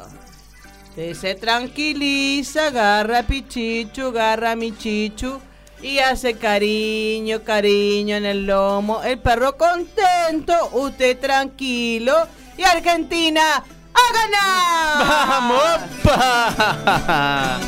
Se 0.95 1.35
tranquiliza, 1.35 2.67
agarra 2.67 3.21
a 3.21 3.23
Pichichu, 3.23 4.09
agarra 4.09 4.53
a 4.53 4.57
Michichu 4.57 5.41
y 5.83 5.99
hace 5.99 6.35
cariño, 6.35 7.43
cariño 7.43 8.17
en 8.17 8.27
el 8.27 8.47
lomo. 8.47 9.03
El 9.03 9.19
perro 9.19 9.57
contento, 9.57 10.55
usted 10.73 11.19
tranquilo 11.19 12.15
y 12.57 12.63
Argentina 12.63 13.65
a 13.95 14.13
ganar. 14.13 15.09
¡Vamos, 15.09 15.63
opa! 16.05 17.61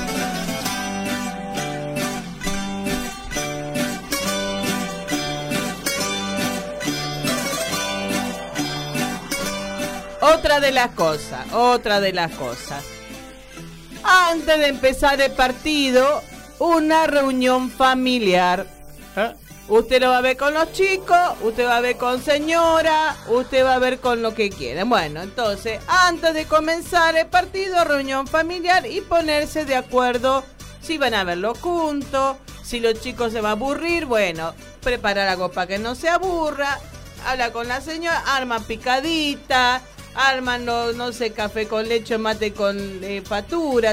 Otra 10.20 10.61
de 10.61 10.70
las 10.70 10.91
cosas, 10.91 11.53
otra 11.53 12.01
de 12.01 12.12
las 12.12 12.31
cosas. 12.33 12.85
Antes 14.05 14.59
de 14.59 14.67
empezar 14.69 15.21
el 15.21 15.33
partido, 15.33 16.23
una 16.59 17.07
reunión 17.07 17.71
familiar. 17.71 18.67
¿Eh? 19.17 19.35
Usted 19.69 20.03
lo 20.03 20.11
va 20.11 20.19
a 20.19 20.23
ver 20.23 20.37
con 20.37 20.55
los 20.55 20.73
chicos, 20.73 21.19
usted 21.41 21.65
va 21.65 21.77
a 21.77 21.81
ver 21.81 21.97
con 21.97 22.23
señora, 22.23 23.17
usted 23.29 23.65
va 23.65 23.75
a 23.75 23.79
ver 23.79 24.01
con 24.01 24.21
lo 24.21 24.35
que 24.35 24.51
quiera. 24.51 24.85
Bueno, 24.85 25.23
entonces, 25.23 25.81
antes 25.87 26.35
de 26.35 26.47
comenzar 26.47 27.17
el 27.17 27.27
partido, 27.27 27.85
reunión 27.85 28.27
familiar 28.27 28.87
y 28.87 29.01
ponerse 29.01 29.65
de 29.65 29.77
acuerdo 29.77 30.45
si 30.83 30.99
van 30.99 31.15
a 31.15 31.25
verlo 31.25 31.55
juntos, 31.55 32.37
si 32.65 32.81
los 32.81 33.01
chicos 33.01 33.33
se 33.33 33.41
van 33.41 33.51
a 33.51 33.53
aburrir, 33.53 34.07
bueno, 34.07 34.53
preparar 34.83 35.29
algo 35.29 35.53
para 35.53 35.69
que 35.69 35.79
no 35.79 35.95
se 35.95 36.09
aburra, 36.09 36.79
habla 37.27 37.53
con 37.53 37.69
la 37.69 37.81
señora, 37.81 38.23
arma 38.27 38.61
picadita, 38.61 39.81
arman, 40.15 40.65
no, 40.65 40.93
no 40.93 41.13
sé, 41.13 41.33
café 41.33 41.67
con 41.67 41.89
leche, 41.89 42.19
mate 42.19 42.53
con 42.53 42.77
eh, 43.03 43.23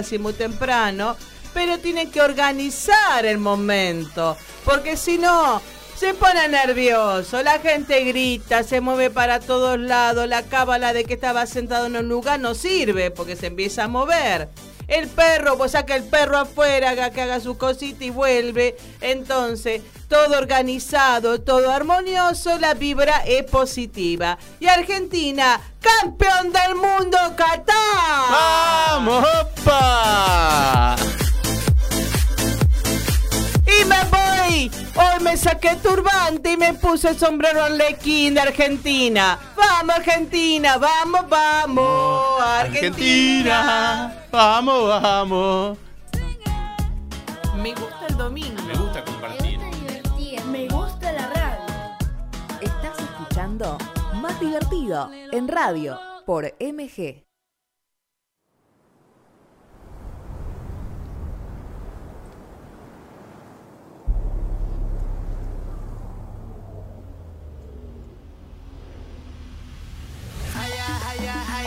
si 0.03 0.17
muy 0.17 0.33
temprano, 0.33 1.15
pero 1.53 1.77
tienen 1.79 2.11
que 2.11 2.21
organizar 2.21 3.25
el 3.25 3.37
momento, 3.37 4.37
porque 4.65 4.97
si 4.97 5.17
no, 5.17 5.61
se 5.95 6.13
pone 6.13 6.47
nervioso, 6.47 7.43
la 7.43 7.59
gente 7.59 8.03
grita, 8.05 8.63
se 8.63 8.79
mueve 8.81 9.09
para 9.09 9.39
todos 9.39 9.79
lados, 9.79 10.27
la 10.27 10.43
cábala 10.43 10.93
de 10.93 11.03
que 11.03 11.15
estaba 11.15 11.45
sentado 11.45 11.87
en 11.87 11.97
un 11.97 12.07
lugar 12.07 12.39
no 12.39 12.55
sirve, 12.55 13.11
porque 13.11 13.35
se 13.35 13.47
empieza 13.47 13.83
a 13.83 13.87
mover. 13.87 14.47
El 14.89 15.07
perro, 15.07 15.57
pues 15.57 15.73
saca 15.73 15.95
el 15.95 16.03
perro 16.03 16.37
afuera, 16.37 16.89
haga 16.89 17.11
que 17.11 17.21
haga 17.21 17.39
su 17.39 17.57
cosita 17.57 18.03
y 18.03 18.09
vuelve. 18.09 18.75
Entonces, 19.01 19.83
todo 20.07 20.37
organizado, 20.37 21.41
todo 21.41 21.71
armonioso, 21.71 22.57
la 22.57 22.73
vibra 22.73 23.21
es 23.25 23.43
positiva. 23.43 24.39
Y 24.59 24.67
Argentina, 24.67 25.61
campeón 25.79 26.51
del 26.51 26.75
mundo, 26.75 27.17
Qatar. 27.37 28.31
¡Vamos, 28.31 29.23
opa! 29.43 30.95
Me 33.89 34.03
voy. 34.09 34.71
Hoy 34.95 35.23
me 35.23 35.35
saqué 35.35 35.75
turbante 35.77 36.53
y 36.53 36.57
me 36.57 36.73
puse 36.75 37.09
el 37.09 37.19
sombrero 37.19 37.63
arlequín 37.63 38.35
de 38.35 38.41
Argentina. 38.41 39.39
Vamos, 39.55 39.95
Argentina, 39.95 40.77
vamos, 40.77 41.27
vamos, 41.27 42.41
Argentina. 42.41 44.13
Vamos, 44.31 44.87
vamos. 45.01 45.77
Me 47.57 47.73
gusta 47.73 48.05
el 48.07 48.17
domingo. 48.17 48.61
Me 48.63 48.75
gusta 48.75 49.03
compartir. 49.03 49.59
Me 50.51 50.67
gusta 50.67 51.11
la 51.11 51.27
radio. 51.27 51.65
Estás 52.61 52.99
escuchando 52.99 53.77
Más 54.15 54.39
Divertido 54.39 55.09
en 55.31 55.47
radio 55.47 55.99
por 56.25 56.53
MG. 56.59 57.28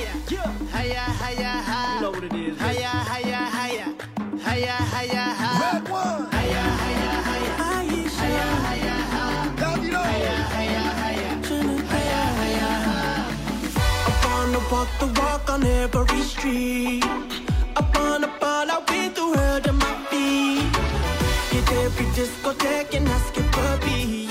Hiya, 0.02 1.04
hiya, 1.22 1.52
hi. 1.62 1.94
You 1.94 2.00
know 2.02 2.10
what 2.10 2.24
it 2.24 2.34
is. 2.34 2.58
Hiya, 2.58 2.92
hiya, 3.10 3.40
hiya. 3.56 3.86
Hiya, 4.46 4.76
hiya, 4.94 5.24
hi. 5.40 5.54
Red 5.62 5.88
one. 5.88 6.26
Hiya, 6.34 6.64
hiya, 6.82 7.12
hiya. 7.28 7.54
Hiya, 8.18 8.48
hiya, 8.66 8.96
hi. 9.14 9.46
Hiya, 9.62 10.36
hiya, 10.54 10.84
hiya. 11.06 11.32
Hiya, 11.92 12.22
I 14.06 14.12
wanna 14.26 14.60
walk 14.72 14.90
the 14.98 15.06
walk 15.20 15.50
on 15.54 15.62
every 15.64 16.22
street. 16.22 17.04
I 17.76 17.82
wanna 17.94 18.28
fall 18.40 18.70
out 18.70 18.90
with 18.90 19.14
the 19.14 19.26
world 19.34 19.68
on 19.68 19.76
my 19.78 19.94
feet. 20.10 20.74
Hit 21.52 21.70
every 21.84 22.06
discotheque 22.18 22.94
and 22.96 23.06
ask 23.08 23.36
it 23.38 23.46
for 23.54 23.78
beat. 23.86 24.21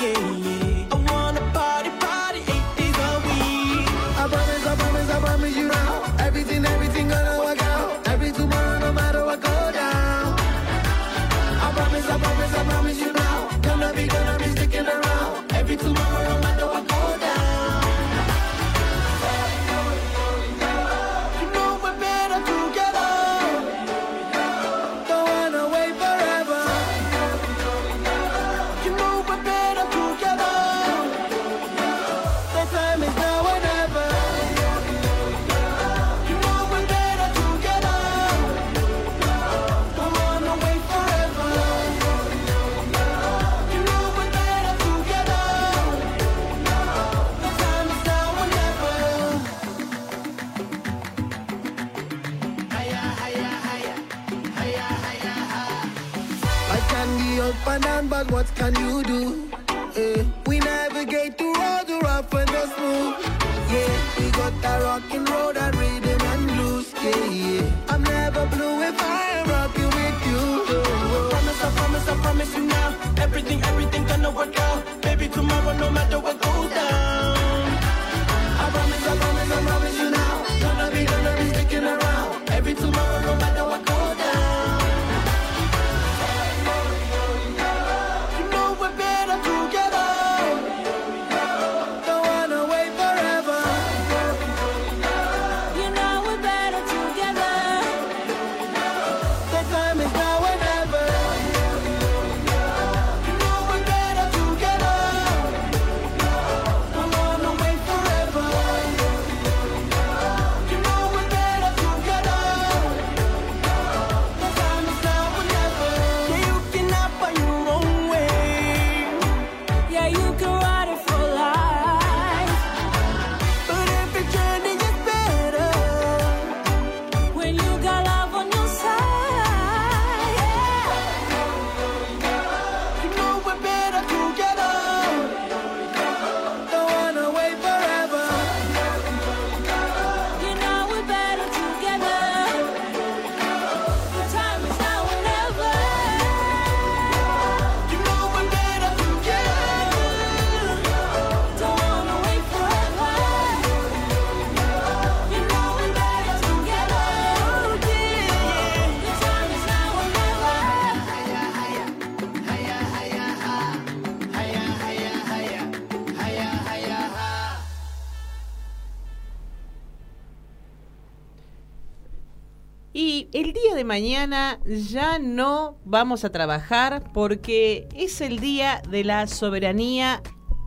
Mañana 174.27 174.59
ya 174.65 175.17
no 175.17 175.79
vamos 175.83 176.23
a 176.25 176.31
trabajar 176.31 177.01
porque 177.11 177.87
es 177.95 178.21
el 178.21 178.39
día 178.39 178.79
de 178.87 179.03
la 179.03 179.25
soberanía 179.25 180.21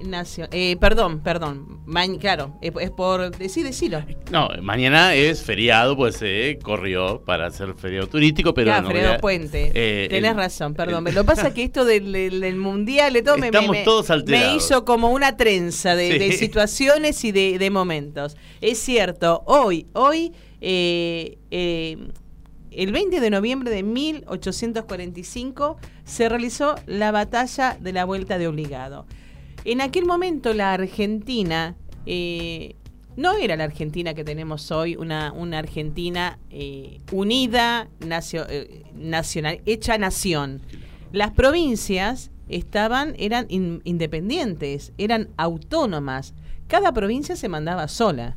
nacional. 0.05 0.51
Eh, 0.53 0.77
perdón, 0.81 1.21
perdón. 1.21 1.81
Ma- 1.87 2.03
claro, 2.19 2.59
es, 2.61 2.73
es 2.81 2.91
por 2.91 3.31
decir, 3.37 3.65
decirlo. 3.65 4.03
No, 4.33 4.49
mañana 4.61 5.15
es 5.15 5.41
feriado, 5.45 5.97
pues 5.97 6.17
se 6.17 6.59
corrió 6.65 7.23
para 7.25 7.47
hacer 7.47 7.75
feriado 7.75 8.09
turístico, 8.09 8.53
pero 8.55 8.73
Claro, 8.73 8.89
no 8.93 9.13
a- 9.13 9.19
Puente. 9.19 9.71
eh, 9.73 10.09
Tenés 10.11 10.33
el- 10.33 10.37
razón, 10.37 10.75
perdón. 10.75 11.05
Lo 11.05 11.13
que 11.23 11.25
pasa 11.25 11.49
es 11.49 11.55
que 11.55 11.63
esto 11.63 11.85
del, 11.85 12.11
del- 12.11 12.41
del 12.41 12.57
mundial 12.57 13.13
de 13.13 13.23
todo 13.23 13.37
me- 13.37 13.43
me, 13.43 13.47
Estamos 13.47 13.71
me- 13.71 13.85
todos 13.85 14.09
me 14.27 14.57
hizo 14.57 14.85
como 14.85 15.11
una 15.11 15.37
trenza 15.37 15.95
de, 15.95 16.11
Sí. 16.11 16.19
de 16.19 16.33
situaciones 16.33 17.25
y 17.25 17.31
de, 17.31 17.59
de 17.61 17.71
momentos. 17.71 18.37
Es 18.61 18.81
cierto, 18.81 19.45
hoy, 19.47 19.87
hoy, 19.93 20.33
eh, 20.61 21.39
eh, 21.53 21.99
el 22.77 22.93
20 22.93 23.20
de 23.20 23.31
noviembre 23.31 23.70
de 23.70 23.83
1845 23.83 25.77
se 26.05 26.29
realizó 26.29 26.75
la 26.87 27.11
batalla 27.11 27.77
de 27.81 27.93
la 27.93 28.05
Vuelta 28.05 28.39
de 28.39 28.49
Obligado. 28.49 29.07
En 29.64 29.81
aquel 29.81 30.05
momento 30.07 30.53
la 30.53 30.72
Argentina 30.75 31.77
eh, 32.07 32.77
no 33.16 33.33
era 33.35 33.57
la 33.57 33.64
Argentina 33.64 34.12
que 34.14 34.25
tenemos 34.25 34.70
hoy, 34.70 34.97
una, 34.97 35.33
Argentina 35.59 36.39
eh, 36.51 37.01
unida, 37.12 37.89
nacio- 38.01 38.47
eh, 38.49 38.83
nacional, 38.95 39.61
hecha 39.66 39.97
nación. 39.99 40.61
Las 41.12 41.31
provincias 41.31 42.31
estaban, 42.49 43.14
eran 43.18 43.47
in- 43.49 43.81
independientes, 43.85 44.93
eran 44.99 45.29
autónomas. 45.37 46.35
Cada 46.66 46.93
provincia 46.93 47.37
se 47.37 47.49
mandaba 47.49 47.89
sola. 47.89 48.37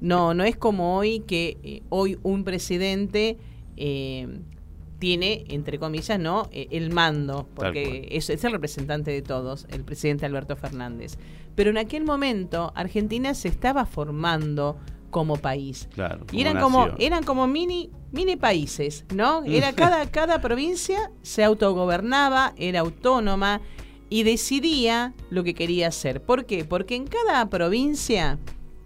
No, 0.00 0.34
no 0.34 0.42
es 0.44 0.56
como 0.56 0.96
hoy 0.96 1.20
que 1.20 1.82
hoy 1.88 2.18
un 2.22 2.44
presidente 2.44 3.38
eh, 3.76 4.26
tiene, 4.98 5.44
entre 5.48 5.78
comillas, 5.78 6.18
no 6.18 6.48
Eh, 6.52 6.68
el 6.70 6.90
mando, 6.92 7.48
porque 7.54 8.08
es, 8.12 8.30
es 8.30 8.44
el 8.44 8.52
representante 8.52 9.10
de 9.10 9.22
todos, 9.22 9.66
el 9.70 9.82
presidente 9.82 10.26
Alberto 10.26 10.56
Fernández. 10.56 11.18
Pero 11.54 11.70
en 11.70 11.78
aquel 11.78 12.04
momento 12.04 12.72
Argentina 12.74 13.34
se 13.34 13.48
estaba 13.48 13.84
formando 13.84 14.78
como 15.10 15.36
país. 15.36 15.88
Claro, 15.94 16.24
Y 16.32 16.40
eran 16.40 16.54
nación. 16.54 16.72
como, 16.72 16.94
eran 16.98 17.22
como 17.22 17.46
mini, 17.46 17.90
mini 18.12 18.36
países, 18.36 19.04
¿no? 19.14 19.44
Era 19.44 19.72
cada, 19.74 20.10
cada 20.10 20.40
provincia 20.40 21.10
se 21.22 21.44
autogobernaba, 21.44 22.54
era 22.56 22.80
autónoma 22.80 23.60
y 24.08 24.24
decidía 24.24 25.14
lo 25.30 25.44
que 25.44 25.54
quería 25.54 25.88
hacer. 25.88 26.22
¿Por 26.22 26.44
qué? 26.46 26.64
Porque 26.64 26.96
en 26.96 27.06
cada 27.06 27.48
provincia 27.48 28.38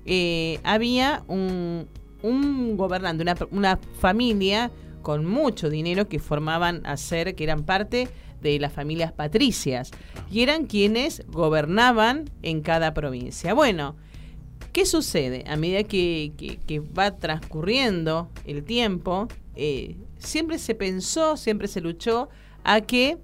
eh, 0.04 0.60
había 0.62 1.24
un, 1.26 1.88
un 2.22 2.76
gobernante, 2.76 3.22
una, 3.22 3.34
una 3.50 3.78
familia 4.00 4.70
con 5.02 5.24
mucho 5.24 5.70
dinero 5.70 6.08
que 6.08 6.18
formaban 6.18 6.84
a 6.84 6.96
ser, 6.96 7.34
que 7.34 7.44
eran 7.44 7.64
parte 7.64 8.08
de 8.42 8.58
las 8.58 8.72
familias 8.72 9.12
patricias 9.12 9.90
y 10.30 10.42
eran 10.42 10.66
quienes 10.66 11.24
gobernaban 11.28 12.30
en 12.42 12.60
cada 12.60 12.92
provincia. 12.94 13.54
Bueno, 13.54 13.96
¿qué 14.72 14.84
sucede? 14.84 15.44
A 15.48 15.56
medida 15.56 15.84
que, 15.84 16.32
que- 16.66 16.80
va 16.80 17.16
transcurriendo 17.16 18.28
el 18.46 18.62
tiempo, 18.64 19.28
eh, 19.54 19.96
siempre 20.18 20.58
se 20.58 20.74
pensó, 20.74 21.36
siempre 21.36 21.68
se 21.68 21.80
luchó 21.80 22.28
a 22.64 22.80
que 22.82 23.18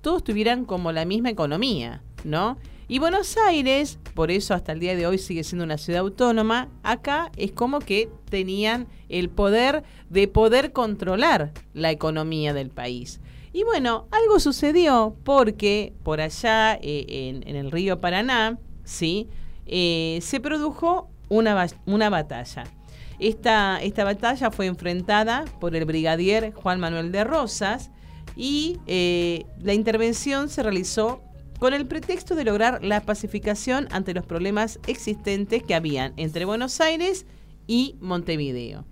todos 0.00 0.22
tuvieran 0.24 0.64
como 0.64 0.92
la 0.92 1.04
misma 1.04 1.30
economía, 1.30 2.02
¿no? 2.24 2.58
Y 2.90 3.00
Buenos 3.00 3.36
Aires, 3.36 3.98
por 4.14 4.30
eso 4.30 4.54
hasta 4.54 4.72
el 4.72 4.80
día 4.80 4.96
de 4.96 5.06
hoy 5.06 5.18
sigue 5.18 5.44
siendo 5.44 5.62
una 5.66 5.76
ciudad 5.76 6.00
autónoma, 6.00 6.68
acá 6.82 7.30
es 7.36 7.52
como 7.52 7.80
que 7.80 8.08
tenían 8.30 8.86
el 9.10 9.28
poder 9.28 9.82
de 10.08 10.26
poder 10.26 10.72
controlar 10.72 11.52
la 11.74 11.90
economía 11.90 12.54
del 12.54 12.70
país. 12.70 13.20
Y 13.52 13.62
bueno, 13.64 14.08
algo 14.10 14.40
sucedió 14.40 15.14
porque 15.22 15.92
por 16.02 16.22
allá 16.22 16.78
eh, 16.80 17.42
en, 17.44 17.56
el 17.56 17.70
río 17.70 18.00
Paraná, 18.00 18.58
¿sí? 18.84 19.28
Eh, 19.66 20.20
se 20.22 20.40
produjo 20.40 21.10
una, 21.28 21.66
una 21.84 22.08
batalla. 22.08 22.64
Esta, 23.18 23.82
esta 23.82 24.04
batalla 24.04 24.50
fue 24.50 24.64
enfrentada 24.64 25.44
por 25.60 25.76
el 25.76 25.84
brigadier 25.84 26.54
Juan 26.54 26.80
Manuel 26.80 27.12
de 27.12 27.24
Rosas 27.24 27.90
y 28.34 28.78
eh, 28.86 29.44
la 29.60 29.74
intervención 29.74 30.48
se 30.48 30.62
realizó 30.62 31.20
con 31.58 31.74
el 31.74 31.86
pretexto 31.86 32.34
de 32.34 32.44
lograr 32.44 32.84
la 32.84 33.00
pacificación 33.02 33.88
ante 33.90 34.14
los 34.14 34.24
problemas 34.24 34.78
existentes 34.86 35.62
que 35.62 35.74
habían 35.74 36.12
entre 36.16 36.44
Buenos 36.44 36.80
Aires 36.80 37.26
y 37.66 37.96
Montevideo. 38.00 38.84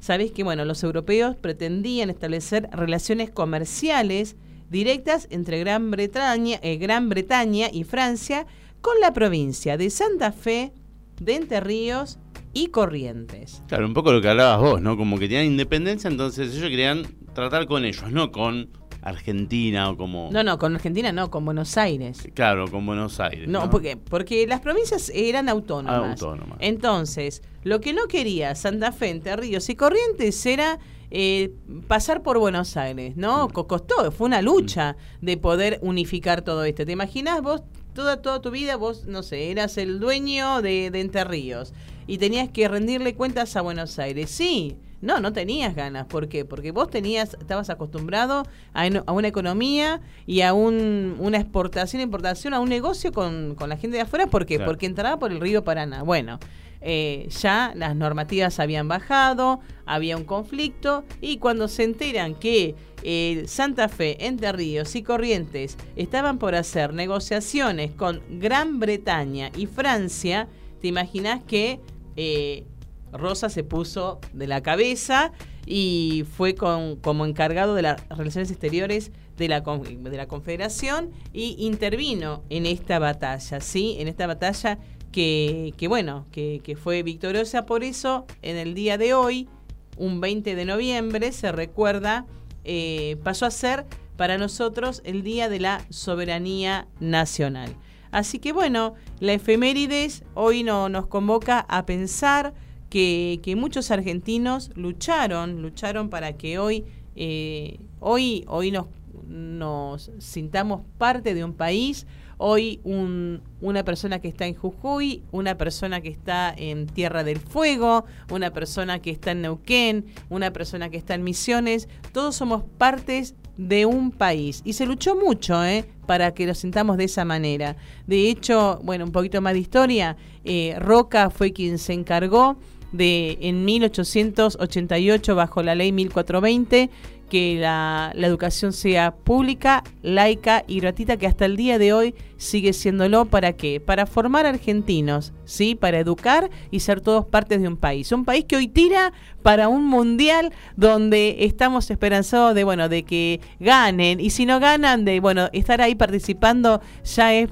Sabés 0.00 0.32
que 0.32 0.42
bueno, 0.42 0.64
los 0.64 0.82
europeos 0.82 1.36
pretendían 1.36 2.10
establecer 2.10 2.68
relaciones 2.72 3.30
comerciales 3.30 4.36
directas 4.68 5.28
entre 5.30 5.60
Gran 5.60 5.90
Bretaña, 5.90 6.58
eh, 6.62 6.76
Gran 6.76 7.08
Bretaña 7.08 7.68
y 7.72 7.84
Francia 7.84 8.46
con 8.80 8.98
la 9.00 9.12
provincia 9.12 9.76
de 9.76 9.90
Santa 9.90 10.32
Fe, 10.32 10.72
de 11.20 11.36
Entre 11.36 11.60
Ríos 11.60 12.18
y 12.52 12.68
Corrientes. 12.68 13.62
Claro, 13.68 13.86
un 13.86 13.94
poco 13.94 14.12
lo 14.12 14.20
que 14.20 14.28
hablabas 14.28 14.60
vos, 14.60 14.82
¿no? 14.82 14.96
Como 14.96 15.18
que 15.18 15.28
tenían 15.28 15.46
independencia, 15.46 16.08
entonces 16.08 16.54
ellos 16.54 16.68
querían 16.68 17.06
tratar 17.34 17.66
con 17.66 17.84
ellos, 17.84 18.10
no 18.10 18.32
con 18.32 18.70
Argentina 19.02 19.90
o 19.90 19.96
como... 19.96 20.30
No, 20.32 20.42
no, 20.42 20.58
con 20.58 20.74
Argentina 20.74 21.12
no, 21.12 21.30
con 21.30 21.44
Buenos 21.44 21.76
Aires. 21.76 22.26
Claro, 22.34 22.70
con 22.70 22.86
Buenos 22.86 23.20
Aires. 23.20 23.48
No, 23.48 23.64
No, 23.64 23.70
porque, 23.70 23.96
porque 23.96 24.46
las 24.46 24.60
provincias 24.60 25.10
eran 25.14 25.48
autónomas. 25.48 26.22
Autónomas. 26.22 26.58
Entonces, 26.60 27.42
lo 27.64 27.80
que 27.80 27.92
no 27.92 28.06
quería 28.06 28.54
Santa 28.54 28.92
Fe, 28.92 29.10
Entre 29.10 29.36
Ríos 29.36 29.68
y 29.68 29.74
Corrientes 29.76 30.44
era 30.46 30.78
eh, 31.10 31.52
pasar 31.88 32.22
por 32.22 32.38
Buenos 32.38 32.76
Aires, 32.76 33.16
¿no? 33.16 33.48
Co- 33.48 33.66
Costó, 33.66 34.10
fue 34.12 34.26
una 34.28 34.40
lucha 34.40 34.96
de 35.20 35.36
poder 35.36 35.78
unificar 35.82 36.42
todo 36.42 36.64
esto. 36.64 36.86
¿Te 36.86 36.92
imaginas 36.92 37.42
vos 37.42 37.62
toda, 37.94 38.22
toda 38.22 38.40
tu 38.40 38.50
vida, 38.50 38.76
vos, 38.76 39.04
no 39.06 39.22
sé, 39.22 39.50
eras 39.50 39.76
el 39.76 40.00
dueño 40.00 40.62
de, 40.62 40.90
de 40.90 41.00
Entre 41.00 41.24
Ríos 41.24 41.74
y 42.06 42.16
tenías 42.18 42.48
que 42.48 42.66
rendirle 42.68 43.14
cuentas 43.14 43.56
a 43.56 43.60
Buenos 43.60 43.98
Aires? 43.98 44.30
Sí. 44.30 44.76
No, 45.02 45.20
no 45.20 45.32
tenías 45.32 45.74
ganas. 45.74 46.06
¿Por 46.06 46.28
qué? 46.28 46.44
Porque 46.44 46.70
vos 46.70 46.88
tenías, 46.88 47.34
estabas 47.34 47.68
acostumbrado 47.68 48.44
a, 48.72 49.12
una 49.12 49.28
economía 49.28 50.00
y 50.26 50.40
a 50.40 50.54
un, 50.54 51.16
una 51.18 51.38
exportación, 51.38 52.00
importación, 52.00 52.54
a 52.54 52.60
un 52.60 52.68
negocio 52.68 53.12
con, 53.12 53.54
con 53.56 53.68
la 53.68 53.76
gente 53.76 53.96
de 53.96 54.02
afuera. 54.04 54.28
¿Por 54.28 54.46
qué? 54.46 54.56
Claro. 54.56 54.70
Porque 54.70 54.86
entraba 54.86 55.18
por 55.18 55.32
el 55.32 55.40
río 55.40 55.64
Paraná. 55.64 56.04
Bueno, 56.04 56.38
eh, 56.84 57.28
ya 57.40 57.72
las 57.76 57.94
normativas 57.94 58.58
habían 58.58 58.88
bajado, 58.88 59.60
había 59.86 60.16
un 60.16 60.24
conflicto 60.24 61.04
y 61.20 61.38
cuando 61.38 61.68
se 61.68 61.84
enteran 61.84 62.34
que 62.34 62.74
eh, 63.04 63.44
Santa 63.46 63.88
Fe, 63.88 64.26
Entre 64.26 64.50
Ríos 64.50 64.94
y 64.96 65.02
Corrientes 65.02 65.76
estaban 65.94 66.38
por 66.38 66.56
hacer 66.56 66.92
negociaciones 66.92 67.92
con 67.92 68.20
Gran 68.30 68.80
Bretaña 68.80 69.50
y 69.56 69.66
Francia, 69.66 70.48
te 70.80 70.88
imaginas 70.88 71.42
que 71.44 71.78
eh, 72.16 72.64
Rosa 73.12 73.48
se 73.48 73.64
puso 73.64 74.20
de 74.32 74.46
la 74.46 74.62
cabeza 74.62 75.32
y 75.66 76.24
fue 76.36 76.54
con- 76.54 76.96
como 76.96 77.24
encargado 77.26 77.74
de 77.74 77.82
las 77.82 78.08
relaciones 78.08 78.50
exteriores 78.50 79.12
de 79.36 79.48
la, 79.48 79.60
de 79.60 80.16
la 80.16 80.26
Confederación 80.26 81.10
y 81.32 81.56
intervino 81.58 82.42
en 82.50 82.66
esta 82.66 82.98
batalla, 82.98 83.60
¿sí? 83.60 83.96
En 83.98 84.08
esta 84.08 84.26
batalla 84.26 84.78
que, 85.12 85.72
que 85.76 85.88
bueno, 85.88 86.26
que, 86.32 86.60
que 86.64 86.74
fue 86.76 87.02
victoriosa. 87.02 87.66
Por 87.66 87.84
eso, 87.84 88.26
en 88.42 88.56
el 88.56 88.74
día 88.74 88.98
de 88.98 89.14
hoy, 89.14 89.48
un 89.96 90.20
20 90.20 90.54
de 90.54 90.64
noviembre, 90.64 91.32
se 91.32 91.52
recuerda, 91.52 92.26
eh, 92.64 93.16
pasó 93.22 93.46
a 93.46 93.50
ser 93.50 93.84
para 94.16 94.38
nosotros 94.38 95.02
el 95.04 95.22
Día 95.22 95.48
de 95.48 95.60
la 95.60 95.84
Soberanía 95.90 96.86
Nacional. 97.00 97.74
Así 98.10 98.38
que 98.38 98.52
bueno, 98.52 98.94
la 99.20 99.32
efemérides 99.32 100.22
hoy 100.34 100.62
no, 100.62 100.88
nos 100.88 101.06
convoca 101.06 101.60
a 101.68 101.86
pensar 101.86 102.52
que, 102.92 103.40
que 103.42 103.56
muchos 103.56 103.90
argentinos 103.90 104.70
lucharon, 104.74 105.62
lucharon 105.62 106.10
para 106.10 106.34
que 106.36 106.58
hoy, 106.58 106.84
eh, 107.16 107.78
hoy, 108.00 108.44
hoy 108.48 108.70
nos, 108.70 108.86
nos 109.26 110.10
sintamos 110.18 110.82
parte 110.98 111.32
de 111.32 111.42
un 111.42 111.54
país. 111.54 112.06
Hoy 112.36 112.80
un- 112.84 113.40
una 113.62 113.82
persona 113.82 114.18
que 114.20 114.28
está 114.28 114.44
en 114.46 114.54
Jujuy, 114.54 115.22
una 115.32 115.56
persona 115.56 116.02
que 116.02 116.10
está 116.10 116.52
en 116.54 116.86
Tierra 116.86 117.24
del 117.24 117.38
Fuego, 117.38 118.04
una 118.30 118.50
persona 118.52 118.98
que 118.98 119.10
está 119.10 119.30
en 119.30 119.40
Neuquén, 119.40 120.04
una 120.28 120.52
persona 120.52 120.90
que 120.90 120.98
está 120.98 121.14
en 121.14 121.24
Misiones, 121.24 121.88
todos 122.12 122.36
somos 122.36 122.62
partes 122.76 123.34
de 123.56 123.86
un 123.86 124.10
país. 124.10 124.60
Y 124.66 124.74
se 124.74 124.84
luchó 124.84 125.16
mucho 125.16 125.64
¿eh? 125.64 125.86
para 126.06 126.34
que 126.34 126.46
lo 126.46 126.54
sintamos 126.54 126.98
de 126.98 127.04
esa 127.04 127.24
manera. 127.24 127.76
De 128.06 128.28
hecho, 128.28 128.80
bueno, 128.82 129.04
un 129.06 129.12
poquito 129.12 129.40
más 129.40 129.54
de 129.54 129.60
historia, 129.60 130.16
eh, 130.44 130.74
Roca 130.78 131.30
fue 131.30 131.52
quien 131.52 131.78
se 131.78 131.92
encargó 131.94 132.58
de 132.92 133.38
en 133.40 133.64
1888 133.64 135.34
bajo 135.34 135.62
la 135.62 135.74
ley 135.74 135.92
1420 135.92 136.90
que 137.32 137.56
la, 137.58 138.12
la 138.14 138.26
educación 138.26 138.74
sea 138.74 139.14
pública, 139.14 139.84
laica 140.02 140.64
y 140.66 140.80
gratuita, 140.80 141.16
que 141.16 141.26
hasta 141.26 141.46
el 141.46 141.56
día 141.56 141.78
de 141.78 141.94
hoy 141.94 142.14
sigue 142.36 142.74
siéndolo. 142.74 143.24
¿Para 143.24 143.54
qué? 143.54 143.80
Para 143.80 144.04
formar 144.04 144.44
argentinos, 144.44 145.32
¿sí? 145.46 145.74
Para 145.74 145.98
educar 145.98 146.50
y 146.70 146.80
ser 146.80 147.00
todos 147.00 147.24
partes 147.24 147.62
de 147.62 147.68
un 147.68 147.78
país. 147.78 148.12
Un 148.12 148.26
país 148.26 148.44
que 148.44 148.56
hoy 148.56 148.68
tira 148.68 149.14
para 149.42 149.68
un 149.68 149.86
mundial 149.86 150.52
donde 150.76 151.36
estamos 151.46 151.90
esperanzados 151.90 152.54
de, 152.54 152.64
bueno, 152.64 152.90
de 152.90 153.04
que 153.04 153.40
ganen. 153.60 154.20
Y 154.20 154.28
si 154.28 154.44
no 154.44 154.60
ganan, 154.60 155.06
de, 155.06 155.18
bueno, 155.20 155.48
estar 155.54 155.80
ahí 155.80 155.94
participando 155.94 156.82
ya 157.02 157.32
es 157.32 157.48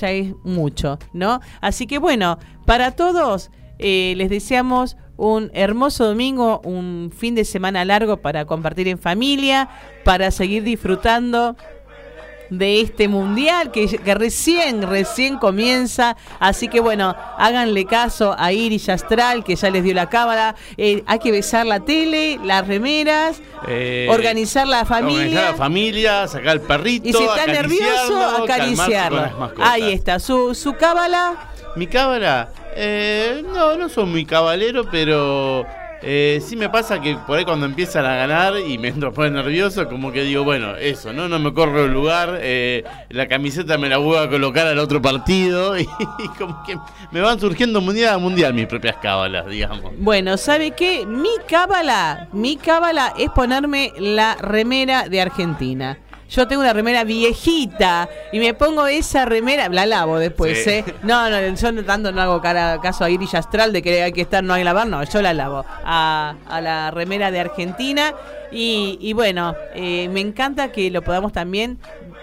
ya 0.00 0.10
es 0.10 0.34
mucho, 0.44 0.98
¿no? 1.12 1.40
Así 1.60 1.86
que 1.86 1.98
bueno, 1.98 2.38
para 2.66 2.92
todos 2.92 3.50
eh, 3.78 4.14
les 4.16 4.30
deseamos 4.30 4.96
un 5.16 5.50
hermoso 5.52 6.06
domingo, 6.06 6.60
un 6.64 7.12
fin 7.16 7.34
de 7.34 7.44
semana 7.44 7.84
largo 7.84 8.18
para 8.18 8.44
compartir 8.44 8.86
en 8.88 8.98
familia, 8.98 9.68
para 10.04 10.30
seguir 10.30 10.62
disfrutando 10.62 11.56
de 12.50 12.80
este 12.80 13.08
mundial 13.08 13.70
que, 13.70 13.86
que 13.88 14.14
recién, 14.14 14.82
recién 14.82 15.36
comienza. 15.38 16.16
Así 16.38 16.68
que 16.68 16.80
bueno, 16.80 17.14
háganle 17.36 17.84
caso 17.84 18.34
a 18.38 18.52
Iris 18.52 18.88
Astral, 18.88 19.44
que 19.44 19.54
ya 19.56 19.68
les 19.70 19.84
dio 19.84 19.92
la 19.92 20.08
cámara. 20.08 20.54
Eh, 20.76 21.02
hay 21.06 21.18
que 21.18 21.30
besar 21.30 21.66
la 21.66 21.80
tele, 21.80 22.38
las 22.44 22.66
remeras, 22.66 23.42
Eh, 23.66 24.06
organizar 24.10 24.66
la 24.66 24.84
familia. 24.84 25.18
Organizar 25.18 25.50
la 25.50 25.56
familia, 25.56 26.28
sacar 26.28 26.56
el 26.56 26.60
perrito. 26.62 27.08
y 27.08 27.12
si 27.12 27.22
está 27.22 27.46
nervioso, 27.46 28.18
acariciarlo. 28.44 29.52
Ahí 29.60 29.92
está, 29.92 30.18
su, 30.18 30.54
su 30.54 30.74
cábala. 30.74 31.50
Mi 31.76 31.86
cábala, 31.86 32.48
eh, 32.80 33.44
no, 33.52 33.76
no 33.76 33.88
soy 33.88 34.06
muy 34.06 34.24
cabalero, 34.24 34.88
pero 34.90 35.66
eh, 36.00 36.40
sí 36.46 36.54
me 36.54 36.68
pasa 36.68 37.00
que 37.00 37.16
por 37.26 37.38
ahí 37.38 37.44
cuando 37.44 37.66
empiezan 37.66 38.06
a 38.06 38.14
ganar 38.14 38.54
y 38.60 38.78
me 38.78 38.88
entro 38.88 39.12
poner 39.12 39.32
nervioso, 39.32 39.88
como 39.88 40.12
que 40.12 40.22
digo, 40.22 40.44
bueno, 40.44 40.76
eso, 40.76 41.12
¿no? 41.12 41.28
No 41.28 41.40
me 41.40 41.52
corro 41.52 41.86
el 41.86 41.92
lugar, 41.92 42.38
eh, 42.40 42.84
la 43.10 43.26
camiseta 43.26 43.78
me 43.78 43.88
la 43.88 43.98
voy 43.98 44.16
a 44.16 44.28
colocar 44.28 44.66
al 44.68 44.78
otro 44.78 45.02
partido 45.02 45.76
y, 45.78 45.86
como 46.38 46.62
que 46.62 46.76
me 47.10 47.20
van 47.20 47.40
surgiendo 47.40 47.80
mundial 47.80 48.14
a 48.14 48.18
mundial 48.18 48.54
mis 48.54 48.66
propias 48.66 48.96
cábalas, 48.96 49.46
digamos. 49.46 49.92
Bueno, 49.98 50.36
¿sabe 50.36 50.70
qué? 50.70 51.04
Mi 51.04 51.30
cábala, 51.48 52.28
mi 52.32 52.56
cábala 52.56 53.12
es 53.18 53.30
ponerme 53.30 53.92
la 53.98 54.36
remera 54.36 55.08
de 55.08 55.20
Argentina. 55.20 55.98
Yo 56.28 56.46
tengo 56.46 56.60
una 56.62 56.72
remera 56.74 57.04
viejita 57.04 58.08
y 58.32 58.38
me 58.38 58.52
pongo 58.54 58.86
esa 58.86 59.24
remera, 59.24 59.68
la 59.70 59.86
lavo 59.86 60.18
después, 60.18 60.62
Sí. 60.62 60.70
¿eh? 60.70 60.84
No, 61.02 61.30
no, 61.30 61.40
yo 61.54 61.72
no 61.72 61.82
tanto 61.84 62.12
no 62.12 62.20
hago 62.20 62.40
cara- 62.42 62.78
caso 62.82 63.04
a 63.04 63.10
Iris 63.10 63.34
Astral 63.34 63.72
de 63.72 63.80
que 63.82 64.02
hay 64.02 64.12
que 64.12 64.20
estar, 64.20 64.44
no 64.44 64.52
hay 64.54 64.60
que 64.60 64.64
lavar, 64.66 64.86
no, 64.86 65.02
yo 65.04 65.22
la 65.22 65.32
lavo 65.32 65.64
a, 65.84 66.34
a 66.48 66.60
la 66.60 66.90
remera 66.90 67.30
de 67.30 67.40
Argentina 67.40 68.12
y, 68.52 68.98
y 69.00 69.12
bueno, 69.14 69.54
eh, 69.74 70.08
me 70.12 70.20
encanta 70.20 70.70
que 70.70 70.90
lo 70.90 71.02
podamos 71.02 71.32
también 71.32 71.78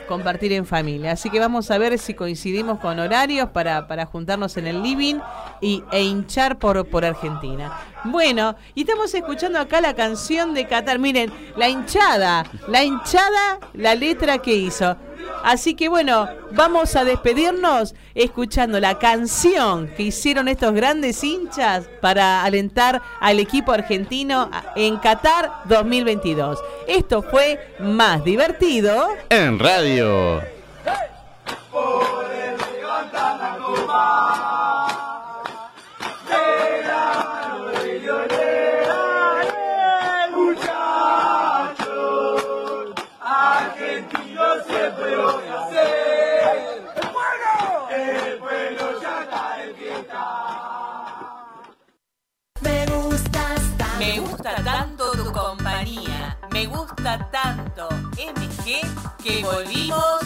compartir 0.05 0.53
en 0.53 0.65
familia. 0.65 1.11
Así 1.11 1.29
que 1.29 1.39
vamos 1.39 1.71
a 1.71 1.77
ver 1.77 1.97
si 1.99 2.13
coincidimos 2.13 2.79
con 2.79 2.99
horarios 2.99 3.49
para, 3.49 3.87
para 3.87 4.05
juntarnos 4.05 4.57
en 4.57 4.67
el 4.67 4.81
living 4.81 5.15
y, 5.61 5.83
e 5.91 6.03
hinchar 6.03 6.57
por, 6.57 6.87
por 6.87 7.05
Argentina. 7.05 7.71
Bueno, 8.05 8.55
y 8.75 8.81
estamos 8.81 9.13
escuchando 9.13 9.59
acá 9.59 9.81
la 9.81 9.95
canción 9.95 10.53
de 10.53 10.67
Qatar. 10.67 10.99
Miren, 10.99 11.31
la 11.57 11.69
hinchada, 11.69 12.45
la 12.67 12.83
hinchada, 12.83 13.59
la 13.73 13.95
letra 13.95 14.37
que 14.37 14.53
hizo. 14.53 14.95
Así 15.43 15.75
que 15.75 15.89
bueno, 15.89 16.27
vamos 16.51 16.95
a 16.95 17.03
despedirnos 17.03 17.93
escuchando 18.15 18.79
la 18.79 18.97
canción 18.97 19.87
que 19.95 20.03
hicieron 20.03 20.47
estos 20.47 20.73
grandes 20.73 21.23
hinchas 21.23 21.87
para 22.01 22.43
alentar 22.43 23.01
al 23.19 23.39
equipo 23.39 23.71
argentino 23.71 24.49
en 24.75 24.97
Qatar 24.97 25.51
2022. 25.65 26.59
Esto 26.87 27.21
fue 27.21 27.59
más 27.79 28.23
divertido. 28.23 29.09
En 29.29 29.59
radio. 29.59 30.41
Me 56.55 56.67
gusta 56.67 57.19
tanto 57.31 57.89
MG 58.15 58.79
que 59.21 59.43
volvimos 59.43 60.21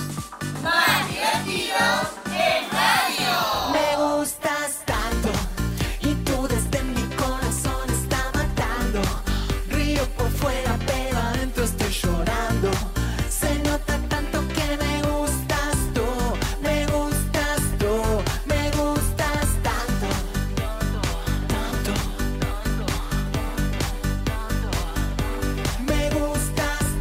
más 0.61 1.09
divertidos 1.09 2.01
en 2.27 2.69
radio. 2.69 3.33
Me 3.73 3.89
gustas 3.97 4.58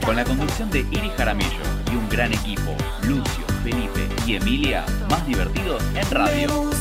Con 0.08 0.16
la 0.16 0.24
conducción 0.24 0.70
de 0.70 0.86
Iri 0.90 1.10
Jaramillo 1.18 1.60
y 1.92 1.96
un 1.96 2.08
gran 2.08 2.32
equipo, 2.32 2.74
Lucio, 3.02 3.44
Felipe 3.62 4.08
y 4.26 4.36
Emilia, 4.36 4.86
más 5.10 5.26
divertidos 5.26 5.84
en 5.94 6.10
radio. 6.10 6.77